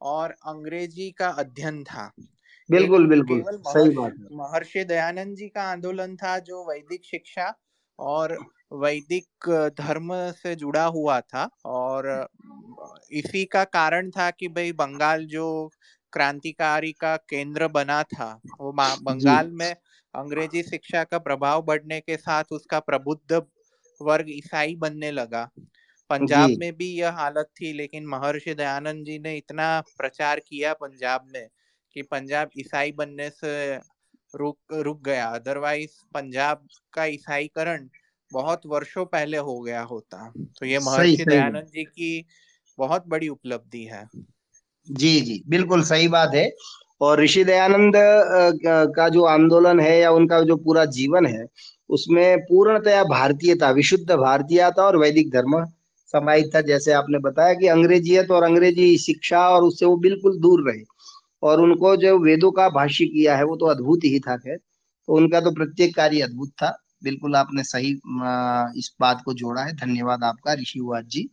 और 0.00 0.36
अंग्रेज़ी 0.46 1.10
का 1.14 1.28
अध्ययन 1.38 1.82
था। 1.84 2.10
बिल्कुल 2.68 3.06
बिल्कुल 3.06 3.42
सही 3.66 3.90
बात 3.94 4.16
महर्षि 4.34 4.84
दयानंद 4.86 5.36
जी 5.36 5.48
का 5.50 5.62
आंदोलन 5.64 6.16
था 6.16 6.38
जो 6.44 6.64
वैदिक 6.66 7.04
शिक्षा 7.06 7.52
और 7.98 8.32
वैदिक 8.74 9.48
धर्म 9.78 10.12
से 10.34 10.54
जुड़ा 10.56 10.84
हुआ 10.88 11.20
था 11.22 11.48
और 11.72 12.08
इसी 13.12 13.44
का 13.46 13.62
कारण 13.70 14.10
था 14.10 14.30
कि 14.32 14.48
भाई 14.50 14.72
बंगाल 14.74 15.24
जो 15.28 15.46
क्रांतिकारी 16.12 16.92
का 16.94 17.16
केंद्र 17.28 17.68
बना 17.70 18.02
था। 18.04 18.32
वो 18.60 18.72
बंगाल 19.00 19.50
में 19.52 19.70
अंग्रेज़ी 20.14 20.62
शिक्षा 20.64 21.04
का 21.04 21.18
प्रभाव 21.20 21.62
बढ़ने 21.64 22.00
के 22.00 22.16
साथ 22.18 22.52
उसका 22.52 22.80
प्रबुद्ध 22.82 23.42
वर्ग 24.00 24.26
ईसाई 24.30 24.74
बनने 24.78 25.10
लगा। 25.12 25.48
पंजाब 26.10 26.54
में 26.56 26.72
भी 26.76 26.88
यह 26.92 27.12
हालत 27.14 27.50
थी 27.54 27.72
लेकिन 27.74 28.06
महर्षि 28.08 28.54
दयानंद 28.54 29.04
जी 29.06 29.18
ने 29.20 29.36
इतना 29.36 29.68
प्रचार 29.98 30.40
किया 30.42 30.72
पंजाब 30.76 31.26
में 31.28 31.48
कि 31.96 32.02
पंजाब 32.04 32.50
ईसाई 32.58 32.92
बनने 32.94 33.28
से 33.32 33.52
रुक 34.34 34.58
रुक 34.78 35.02
गया। 35.02 35.26
अदरवाइज़ 35.30 35.92
पंजाब 36.14 36.66
का 36.92 37.04
ईसाईकरण 37.08 37.88
बहुत 38.32 38.66
वर्षों 38.66 39.04
पहले 39.08 39.38
हो 39.40 39.60
गया 39.60 39.82
होता। 39.84 40.28
तो 40.56 40.66
ये 40.66 40.78
महर्षि 40.80 41.24
दयानंद 41.26 41.70
जी 41.70 41.84
की 41.86 42.24
बहुत 42.78 43.06
बड़ी 43.08 43.28
उपलब्धि 43.30 43.84
है। 43.86 44.04
जी 44.90 45.20
जी, 45.20 45.42
बिल्कुल 45.48 45.82
सही 45.84 46.08
बात 46.08 46.34
है। 46.34 46.50
और 47.00 47.20
ऋषि 47.20 47.42
दयानंद 47.44 47.92
का 48.96 49.08
जो 49.08 49.22
आंदोलन 49.26 49.80
है 49.80 49.98
या 50.00 50.10
उनका 50.12 50.40
जो 50.44 50.56
पूरा 50.56 50.84
जीवन 50.86 51.26
है, 51.26 51.44
उसमें 51.90 52.38
पूर्णतया 52.42 53.02
भारतीयता 53.04 53.70
विशुद्ध 53.72 54.10
भारतीयता 54.12 54.82
और 54.84 54.96
वैदिक 54.98 55.30
धर्म 55.32 55.64
समाहित 56.14 56.50
था। 56.54 56.60
जैसे 56.62 56.92
आपने 56.92 57.18
बताया 57.20 57.54
कि 57.54 57.66
अंग्रेजियत 57.68 58.30
और 58.30 58.42
अंग्रेज़ी 58.42 58.96
शिक्षा 58.98 59.48
और 59.48 59.62
उससे 59.64 59.86
वो 59.86 59.96
बिल्कुल 59.98 60.38
दूर 60.40 60.68
रहे। 60.70 60.82
और 61.42 61.60
उनको 61.60 61.96
जो 61.96 62.18
वेदों 62.20 62.50
का 62.52 62.68
भाष्य 62.70 63.04
किया 63.06 63.36
है 63.36 63.44
वो 63.44 63.56
तो 63.56 63.66
अद्भुत 63.66 64.04
ही 64.04 64.18
था, 64.20 64.36
खैर। 64.36 64.56
तो 64.56 65.14
उनका 65.14 65.40
तो 65.40 65.50
प्रत्येक 65.54 65.94
कार्य 65.96 66.20
अद्भुत 66.22 66.50
था। 66.54 66.76
बिल्कुल 67.04 67.36
आपने 67.36 67.62
सही 67.64 67.90
इस 68.78 68.90
बात 69.00 69.22
को 69.24 69.32
जोड़ा 69.34 69.62
है। 69.62 69.72
धन्यवाद 69.76 70.24
आपका 70.24 70.54
ऋषि 70.54 70.80
जी। 71.06 71.28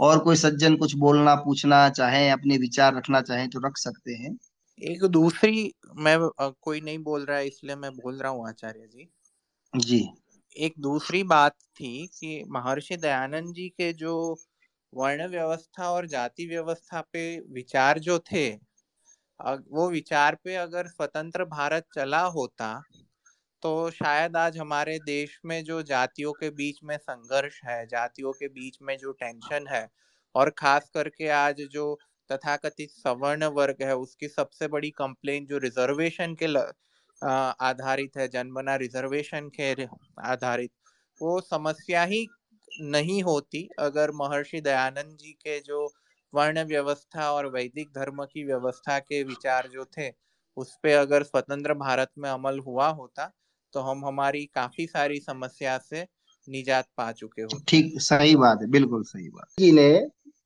और 0.00 0.18
कोई 0.20 0.36
सज्जन 0.36 0.76
कुछ 0.76 0.94
बोलना 0.98 1.34
पूछना 1.40 1.88
चाहे 1.90 2.28
अपने 2.30 2.58
विचार 2.58 2.94
रखना 2.96 3.20
चाहे 3.22 3.46
तो 3.48 3.66
रख 3.66 3.78
सकते 3.78 4.14
हैं। 4.14 4.36
एक 4.82 5.04
दूसरी 5.08 5.72
मैं 5.98 6.16
कोई 6.62 6.80
नहीं 6.80 6.98
बोल 7.02 7.24
रहा 7.26 7.38
है 7.38 7.46
इसलिए 7.46 7.76
मैं 7.76 7.90
बोल 7.94 8.18
रहा 8.18 8.32
हूँ 8.32 8.48
आचार्य 8.48 8.86
जी। 8.88 9.08
जी। 9.74 9.98
एक 10.56 10.74
दूसरी 10.78 11.22
बात 11.24 11.52
थी 11.76 12.06
कि 12.10 12.42
महर्षि 12.48 12.96
दयानंद 12.96 13.52
जी 13.54 13.68
के 13.70 13.92
जो 13.94 14.12
वर्ण 14.92 15.26
व्यवस्था 15.28 15.90
और 15.90 16.06
जाति 16.06 16.46
व्यवस्था 16.46 17.00
पे 17.12 17.24
विचार 17.52 17.98
जो 18.00 18.18
थे 18.32 18.48
वो 19.70 19.88
विचार 19.90 20.34
पे 20.44 20.54
अगर 20.56 20.88
स्वतंत्र 20.88 21.44
भारत 21.46 21.86
चला 21.94 22.22
होता 22.30 22.72
तो 23.62 23.90
शायद 23.90 24.36
आज 24.36 24.56
हमारे 24.58 24.98
देश 25.00 25.38
में 25.44 25.62
जो 25.64 25.80
जातियों 25.82 26.32
के 26.32 26.50
बीच 26.52 26.78
में 26.84 26.96
संघर्ष 26.98 27.60
है 27.64 27.86
जातियों 27.86 28.32
के 28.32 28.48
बीच 28.48 28.78
में 28.82 28.96
जो 28.98 29.12
टेंशन 29.14 29.66
है 29.68 29.86
और 30.34 30.50
खास 30.58 30.90
करके 30.94 31.28
आज 31.30 31.60
जो 31.72 31.86
तथाकथित 32.30 32.90
सवर्ण 32.92 33.44
वर्ग 33.54 33.82
है 33.82 33.94
उसकी 33.96 34.28
सबसे 34.28 34.68
बड़ी 34.68 34.90
कंप्लेन 34.92 35.46
जो 35.46 35.58
रिजर्वेशन 35.58 36.34
के 36.34 36.46
ल, 36.46 36.56
आ, 37.22 37.30
आधारित 37.30 38.16
है 38.16 38.26
जनमना 38.28 38.74
रिजर्वेशन 38.76 39.48
के 39.54 39.72
आधारित 40.24 40.70
वो 41.20 41.40
समस्या 41.42 42.02
ही 42.04 42.26
नहीं 42.82 43.22
होती। 43.22 43.68
अगर 43.80 44.10
महर्षि 44.14 44.60
दयानंद 44.62 45.16
जी 45.18 45.32
के 45.34 45.58
जो 45.62 45.86
वर्ण 46.32 46.64
व्यवस्था 46.66 47.30
और 47.32 47.46
वैदिक 47.50 47.90
धर्म 47.92 48.24
की 48.26 48.44
व्यवस्था 48.44 48.98
के 49.00 49.22
विचार 49.24 49.68
जो 49.68 49.84
थे 49.98 50.10
उस 50.56 50.76
पर 50.82 50.96
अगर 50.96 51.22
स्वतंत्र 51.24 51.74
भारत 51.76 52.10
में 52.18 52.28
अमल 52.30 52.58
हुआ 52.60 52.88
होता 52.92 53.30
तो 53.76 53.80
हम 53.80 54.04
हमारी 54.04 54.44
काफ़ी 54.54 54.86
सारी 54.86 55.18
समस्या 55.20 55.76
से 55.78 56.00
निजात 56.48 56.86
पा 56.96 57.10
चुके 57.12 57.42
हो। 57.42 57.60
ठीक 57.68 58.00
सही 58.00 58.36
बात 58.36 58.58
है 58.62 58.68
बिल्कुल 58.70 59.02
सही 59.02 59.28
बात 59.28 59.60
जी 59.60 59.72
ने 59.72 59.88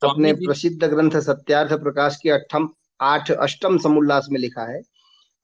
अपने 0.03 0.33
प्रसिद्ध 0.33 0.85
ग्रंथ 0.85 1.21
सत्यार्थ 1.21 1.73
प्रकाश 1.73 2.17
के 2.23 2.31
अठम 2.31 2.69
आठ 3.01 3.31
अष्टम 3.31 3.79
समुल्लास 3.79 4.29
में 4.31 4.41
लिखा 4.41 4.65
है 4.73 4.83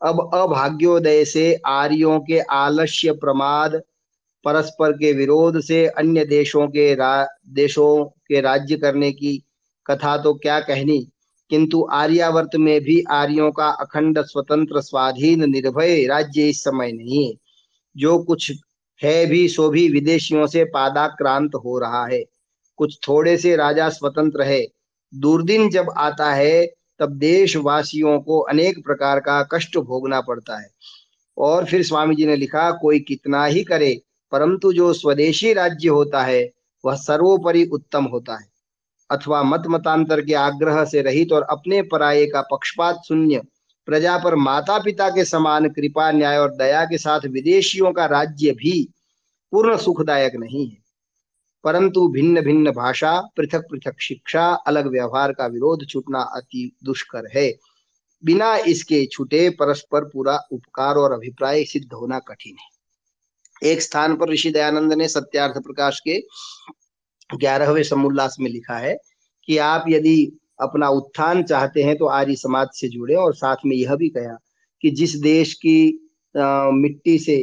अब 0.00 0.30
अभाग्योदय 0.34 1.24
से 1.24 1.44
आर्यों 1.66 2.18
के 2.20 2.40
आलस्य 2.40 3.12
प्रमाद 3.12 3.80
परस्पर 4.44 4.92
के 4.92 5.12
विरोध 5.12 5.60
से 5.60 5.86
अन्य 5.86 6.24
देशों 6.24 6.66
के 6.68 6.94
रा, 6.94 7.26
देशों 7.48 8.04
के 8.04 8.40
राज्य 8.40 8.76
करने 8.76 9.12
की 9.12 9.36
कथा 9.86 10.16
तो 10.18 10.34
क्या 10.34 10.60
कहनी? 10.60 11.00
किंतु 11.50 11.88
आर्यावर्त 11.92 12.56
में 12.56 12.80
भी 12.80 13.02
आर्यों 13.10 13.50
का 13.52 13.68
अखंड 13.80 14.24
स्वतंत्र 14.24 14.80
स्वाधीन 14.80 15.50
निर्भय 15.50 16.06
राज्य 16.06 16.48
इस 16.48 16.64
समय 16.64 16.92
नहीं 16.92 17.26
है। 17.26 17.45
जो 17.96 18.18
कुछ 18.18 18.52
है 19.02 19.26
भी, 19.26 19.48
सो 19.48 19.68
भी 19.68 19.88
विदेशियों 19.88 20.46
से 20.46 20.64
पादाक्रांत 20.64 21.54
हो 21.54 21.78
रहा 21.78 22.06
है। 22.06 22.24
कुछ 22.76 22.98
थोड़े 23.08 23.36
से 23.36 23.56
राजा 23.56 23.88
स्वतंत्र 23.88 24.42
है। 24.42 24.66
दूरदिन 25.14 25.70
जब 25.70 25.90
आता 25.96 26.32
है, 26.32 26.66
तब 26.98 27.10
देशवासियों 27.10 28.20
को 28.20 28.40
अनेक 28.40 28.84
प्रकार 28.84 29.20
का 29.20 29.42
कष्ट 29.42 29.78
भोगना 29.78 30.20
पड़ता 30.20 30.60
है। 30.60 30.70
और 31.38 31.64
फिर 31.64 31.82
स्वामी 31.82 32.14
जी 32.14 32.26
ने 32.26 32.36
लिखा, 32.36 32.70
कोई 32.70 33.00
कितना 33.00 33.44
ही 33.44 33.64
करे, 33.64 34.02
परंतु 34.32 34.72
जो 34.72 34.92
स्वदेशी 34.92 35.52
राज्य 35.52 35.88
होता 35.88 36.22
है, 36.22 36.52
वह 36.84 36.94
सर्वोपरि 36.94 37.64
उत्तम 37.64 38.04
होता 38.04 38.36
है। 38.36 38.56
अथवा 39.10 39.42
मत 39.42 39.62
मतांतर 39.66 40.20
के 40.20 40.34
आग्रह 40.34 40.84
से 40.84 41.02
रहित 41.02 41.32
और 41.32 41.42
अपने 41.42 41.82
पराये 41.82 42.26
का 42.26 42.40
पक्षपात 42.40 43.02
शून्य 43.08 43.42
प्रजा 43.86 44.18
पर 44.18 44.34
माता 44.34 44.78
पिता 44.78 45.10
के 45.10 45.24
समान 45.24 45.68
कृपा, 45.68 46.10
न्याय 46.10 46.38
और 46.38 46.56
दया 46.56 46.84
के 46.84 46.98
साथ 46.98 47.20
विदेशियों 47.26 47.92
का 47.92 48.06
राज्य 48.06 48.50
भी 48.50 48.88
पूर्ण 49.52 49.76
सुखदायक 49.76 50.34
नहीं 50.34 50.70
है। 50.70 50.78
परंतु 51.64 52.08
भिन्न 52.08 52.40
भिन्न 52.40 52.70
भाषा 52.70 53.20
पृथक 53.36 53.60
पृथक 53.70 54.00
शिक्षा, 54.00 54.46
अलग 54.46 54.86
व्यवहार 54.86 55.32
का 55.32 55.46
विरोध 55.46 55.88
छूटना 55.88 56.20
अति 56.20 56.76
दुष्कर 56.84 57.38
है। 57.38 57.54
बिना 58.24 58.56
इसके 58.56 59.06
छूटे 59.06 59.50
परस्पर 59.50 60.04
पूरा 60.04 60.38
उपकार 60.52 60.94
और 60.94 61.12
अभिप्राय 61.12 61.64
सिद्ध 61.64 61.92
होना 61.92 62.18
कठिन 62.18 62.56
है। 62.60 62.76
एक 63.70 63.82
स्थान 63.82 64.16
पर 64.16 64.28
ऋषि 64.28 64.50
दयानंद 64.50 64.92
ने 64.92 65.08
सत्यार्थ 65.08 65.54
प्रकाश 65.54 66.00
के 66.00 66.26
ग्यारहवें 67.34 67.82
समोल्लास 67.82 68.36
में 68.40 68.50
लिखा 68.50 68.78
है 68.78 68.98
कि 69.44 69.58
आप 69.58 69.84
यदि 69.88 70.38
अपना 70.58 70.88
उत्थान 70.88 71.42
चाहते 71.42 71.82
हैं 71.82 71.96
तो 71.96 72.06
आर्य 72.06 72.34
समाज 72.36 72.68
से 72.74 72.88
जुड़े 72.88 73.14
और 73.14 73.34
साथ 73.34 73.56
में 73.66 73.76
यह 73.76 73.94
भी 73.96 74.08
कहा 74.08 74.36
कि 74.82 74.90
जिस 74.90 75.16
देश 75.16 75.52
की 75.54 75.76
आ, 76.34 76.70
मिट्टी 76.70 77.18
से 77.18 77.36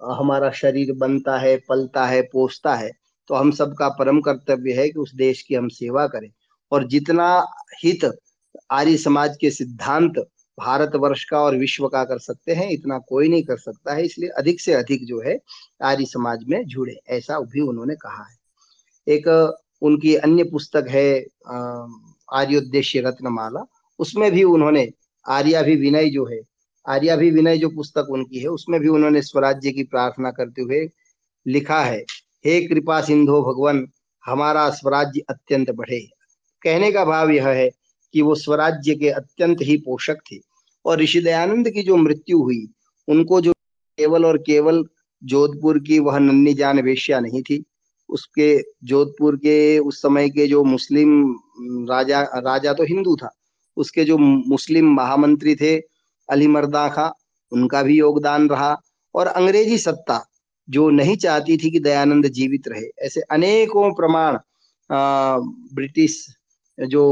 हमारा 0.00 0.50
शरीर 0.50 0.92
बनता 0.92 1.38
है 1.38 1.56
पलता 1.68 2.06
है 2.06 2.22
पोसता 2.22 2.74
है 2.74 2.90
तो 3.28 3.34
हम 3.34 3.50
सबका 3.50 3.88
परम 3.88 4.20
कर्तव्य 4.20 4.72
है 4.72 4.88
कि 4.88 4.98
उस 4.98 5.14
देश 5.14 5.42
की 5.42 5.54
हम 5.54 5.68
सेवा 5.68 6.06
करें। 6.06 6.30
और 6.72 6.86
जितना 6.88 7.28
हित 7.84 8.04
आर्य 8.70 8.96
समाज 8.96 9.36
के 9.40 9.50
सिद्धांत 9.50 10.18
भारत 10.58 10.92
वर्ष 10.96 11.24
का 11.24 11.38
और 11.40 11.56
विश्व 11.56 11.86
का 11.88 12.02
कर 12.04 12.18
सकते 12.18 12.54
हैं 12.54 12.68
इतना 12.70 12.98
कोई 12.98 13.28
नहीं 13.28 13.42
कर 13.42 13.56
सकता 13.58 13.94
है 13.94 14.04
इसलिए 14.04 14.30
अधिक 14.38 14.60
से 14.60 14.72
अधिक 14.72 15.06
जो 15.06 15.20
है 15.20 15.38
आर्य 15.84 16.04
समाज 16.04 16.44
में 16.48 16.64
जुड़े 16.66 16.98
ऐसा 17.10 17.38
भी 17.40 17.60
उन्होंने 17.60 17.94
कहा 17.94 18.24
है। 18.24 18.36
एक 19.06 19.28
उनकी 19.82 20.14
अन्य 20.16 20.44
पुस्तक 20.44 20.86
है 20.90 21.08
आर्योद्देश्य 22.32 23.00
रत्नमाला, 23.00 23.64
उसमें 23.98 24.30
भी 24.32 24.42
उन्होंने 24.44 24.88
आर्याभि 25.26 25.74
विनय 25.76 26.08
जो 26.10 26.24
है 26.26 26.40
आर्याभि 26.86 27.30
विनय 27.30 27.58
जो 27.58 27.68
पुस्तक 27.68 28.06
उनकी 28.10 28.38
है, 28.38 28.48
उसमें 28.48 28.80
भी 28.80 28.88
उन्होंने 28.88 29.22
स्वराज्य 29.22 29.72
की 29.72 29.82
प्रार्थना 29.82 30.30
करते 30.30 30.62
हुए 30.62 30.88
लिखा 31.46 31.80
है, 31.80 32.04
हे 32.44 32.60
कृपा 32.66 33.00
सिंधु 33.00 33.40
भगवान, 33.42 33.86
हमारा 34.24 34.68
स्वराज्य 34.70 35.20
अत्यंत 35.30 35.70
बढ़े। 35.70 36.00
कहने 36.62 36.90
का 36.92 37.04
भाव 37.04 37.30
यह 37.30 37.48
है 37.48 37.70
कि 38.14 38.22
वो 38.22 38.34
स्वराज्य 38.34 38.94
के 38.94 39.08
अत्यंत 39.08 39.58
ही 39.62 39.76
पोषक 39.76 40.18
थे 40.32 40.38
और 40.84 40.98
ऋषि 40.98 41.20
दयानंद 41.20 41.70
की 41.70 41.82
जो 41.82 41.96
मृत्यु 41.96 42.42
हुई, 42.42 42.66
उनको 43.08 43.40
जो 43.40 43.52
केवल 43.98 44.24
और 44.24 44.38
केवल 44.38 44.84
जोधपुर 45.22 45.78
की 45.78 45.98
वह 45.98 46.18
नन्नी 46.18 46.54
जान 46.54 46.80
वेश्या 46.80 47.20
नहीं 47.20 47.42
थी, 47.42 47.62
उसके 48.08 48.58
जोधपुर 48.84 49.36
के 49.36 49.78
उस 49.78 50.02
समय 50.02 50.28
के 50.30 50.46
जो 50.46 50.62
मुस्लिम 50.64 51.34
राजा 51.90 52.20
राजा 52.36 52.72
तो 52.72 52.84
हिंदू 52.84 53.16
था। 53.16 53.30
उसके 53.76 54.04
जो 54.04 54.18
मुस्लिम 54.18 54.92
महामंत्री 54.94 55.54
थे 55.54 55.76
अली 56.28 56.46
मर्दा 56.46 56.88
खां 56.88 57.08
उनका 57.52 57.82
भी 57.82 57.98
योगदान 57.98 58.48
रहा। 58.48 58.76
और 59.14 59.26
अंग्रेज़ी 59.26 59.78
सत्ता 59.78 60.20
जो 60.68 60.88
नहीं 60.90 61.16
चाहती 61.16 61.56
थी 61.58 61.70
कि 61.70 61.80
दयानंद 61.80 62.26
जीवित 62.32 62.68
रहे 62.68 62.86
ऐसे 63.06 63.20
अनेकों 63.30 63.90
प्रमाण 63.94 64.38
ब्रिटिश 65.74 66.26
जो 66.78 67.04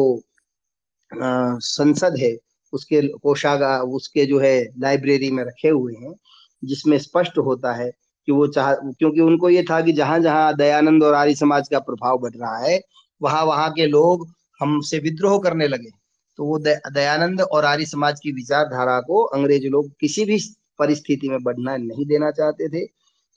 आ, 1.12 1.58
संसद 1.58 2.16
है 2.20 2.36
उसके 2.72 3.00
कोषागार 3.18 3.80
उसके 3.80 4.24
जो 4.26 4.38
है 4.38 4.54
लाइब्रेरी 4.78 5.30
में 5.30 5.42
रखे 5.44 5.68
हुए 5.68 5.94
हैं 5.94 6.14
जिसमें 6.62 6.98
स्पष्ट 6.98 7.38
होता 7.38 7.72
है 7.72 7.90
कि 8.28 8.32
वो 8.32 8.46
चाह 8.46 8.74
क्योंकि 8.74 9.20
उनको 9.20 9.50
ये 9.50 9.62
था 9.70 9.80
कि 9.80 9.92
जहाँ 9.92 10.18
जहाँ 10.20 10.54
दयानंद 10.56 11.02
और 11.04 11.14
आर्य 11.14 11.34
समाज 11.34 11.68
का 11.68 11.78
प्रभाव 11.78 12.18
बढ़ 12.18 12.34
रहा 12.36 12.56
है 12.58 12.78
वहाँ 13.22 13.44
वहाँ 13.44 13.70
के 13.70 13.86
लोग 13.86 14.28
हमसे 14.60 14.98
विद्रोह 14.98 15.38
करने 15.38 15.68
लगे। 15.68 15.90
तो 16.38 16.44
वो 16.44 16.58
दयानंद 16.58 17.40
और 17.40 17.64
आर्य 17.64 17.86
समाज 17.86 18.20
की 18.20 18.32
विचारधारा 18.32 19.00
को 19.00 19.22
अंग्रेज़ 19.22 19.66
लोग 19.66 19.90
किसी 20.00 20.24
भी 20.24 20.38
परिस्थिति 20.78 21.28
में 21.28 21.42
बढ़ना 21.42 21.76
नहीं 21.76 22.06
देना 22.06 22.30
चाहते 22.30 22.68
थे। 22.68 22.84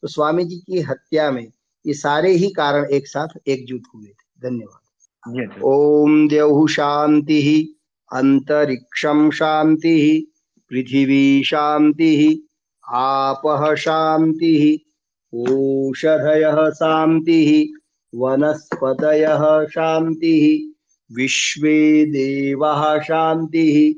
तो 0.04 0.08
स्वामी 0.08 0.44
जी 0.44 0.56
की 0.58 0.82
हत्या 0.82 1.32
में 1.32 1.48
ये 1.86 1.94
सारे 1.94 2.32
ही 2.32 2.50
कारण 2.50 2.86
एक 2.86 3.08
साथ 3.08 3.28
एकजुट 3.48 3.82
हुए 3.96 4.06
थे। 4.06 4.50
धन्यवाद। 4.50 4.80
ओम 5.64 6.28
देव 6.28 6.68
शांति 6.68 7.42
ही 7.42 7.62
अंतरिक्षम 8.14 9.30
शांति 9.32 10.02
ही 10.02 10.20
पृथ्वी 10.72 11.44
शांति 11.44 12.18
ही 12.18 12.44
आप 12.90 13.76
शांति 13.78 14.56
ही 14.62 14.74
ओषधय 15.34 16.72
शांति 16.72 17.74
वनस्पत 18.16 19.70
शांति 19.72 20.76
विश्व 21.12 21.62
देव 22.12 22.60
शांति 23.00 23.96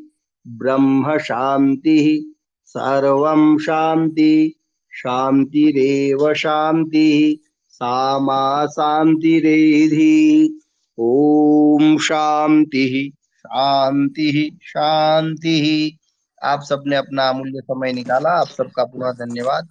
ब्रह्म 0.48 1.18
शांति 1.18 2.36
सर्व 2.66 3.58
शांति 3.58 4.56
शांतिरेव 4.92 6.34
शांति 6.34 7.40
सामा 7.70 8.66
शांतिरेधि 8.66 10.60
ओम 10.98 11.98
शांति 11.98 13.14
शांति 13.40 14.60
शांति 14.64 15.98
आप 16.44 16.62
सबने 16.62 16.96
अपना 16.96 17.30
अमूल्य 17.30 17.62
समय 17.62 17.94
निकाला। 17.94 18.30
आप 18.30 18.48
सबका 18.48 18.84
पुनः 18.84 19.12
धन्यवाद। 19.12 19.68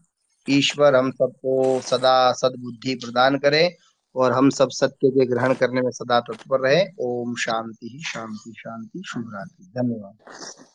ईश्वर 0.50 0.96
हम 0.96 1.10
सबको 1.10 1.80
सदा 1.80 2.32
सद्बुद्धि 2.32 2.94
प्रदान 2.94 3.38
करे। 3.38 3.76
और 4.16 4.32
हम 4.32 4.50
सब 4.50 4.68
सत्य 4.70 5.10
के 5.10 5.26
ग्रहण 5.26 5.54
करने 5.54 5.80
में 5.80 5.90
सदा 5.90 6.20
तत्पर 6.20 6.60
रहे। 6.60 6.84
ओम 7.00 7.34
शांति 7.34 8.02
शांति 8.06 8.54
शांति, 8.58 9.02
शुभ 9.06 9.30
रात्रि। 9.34 9.66
धन्यवाद। 9.66 10.14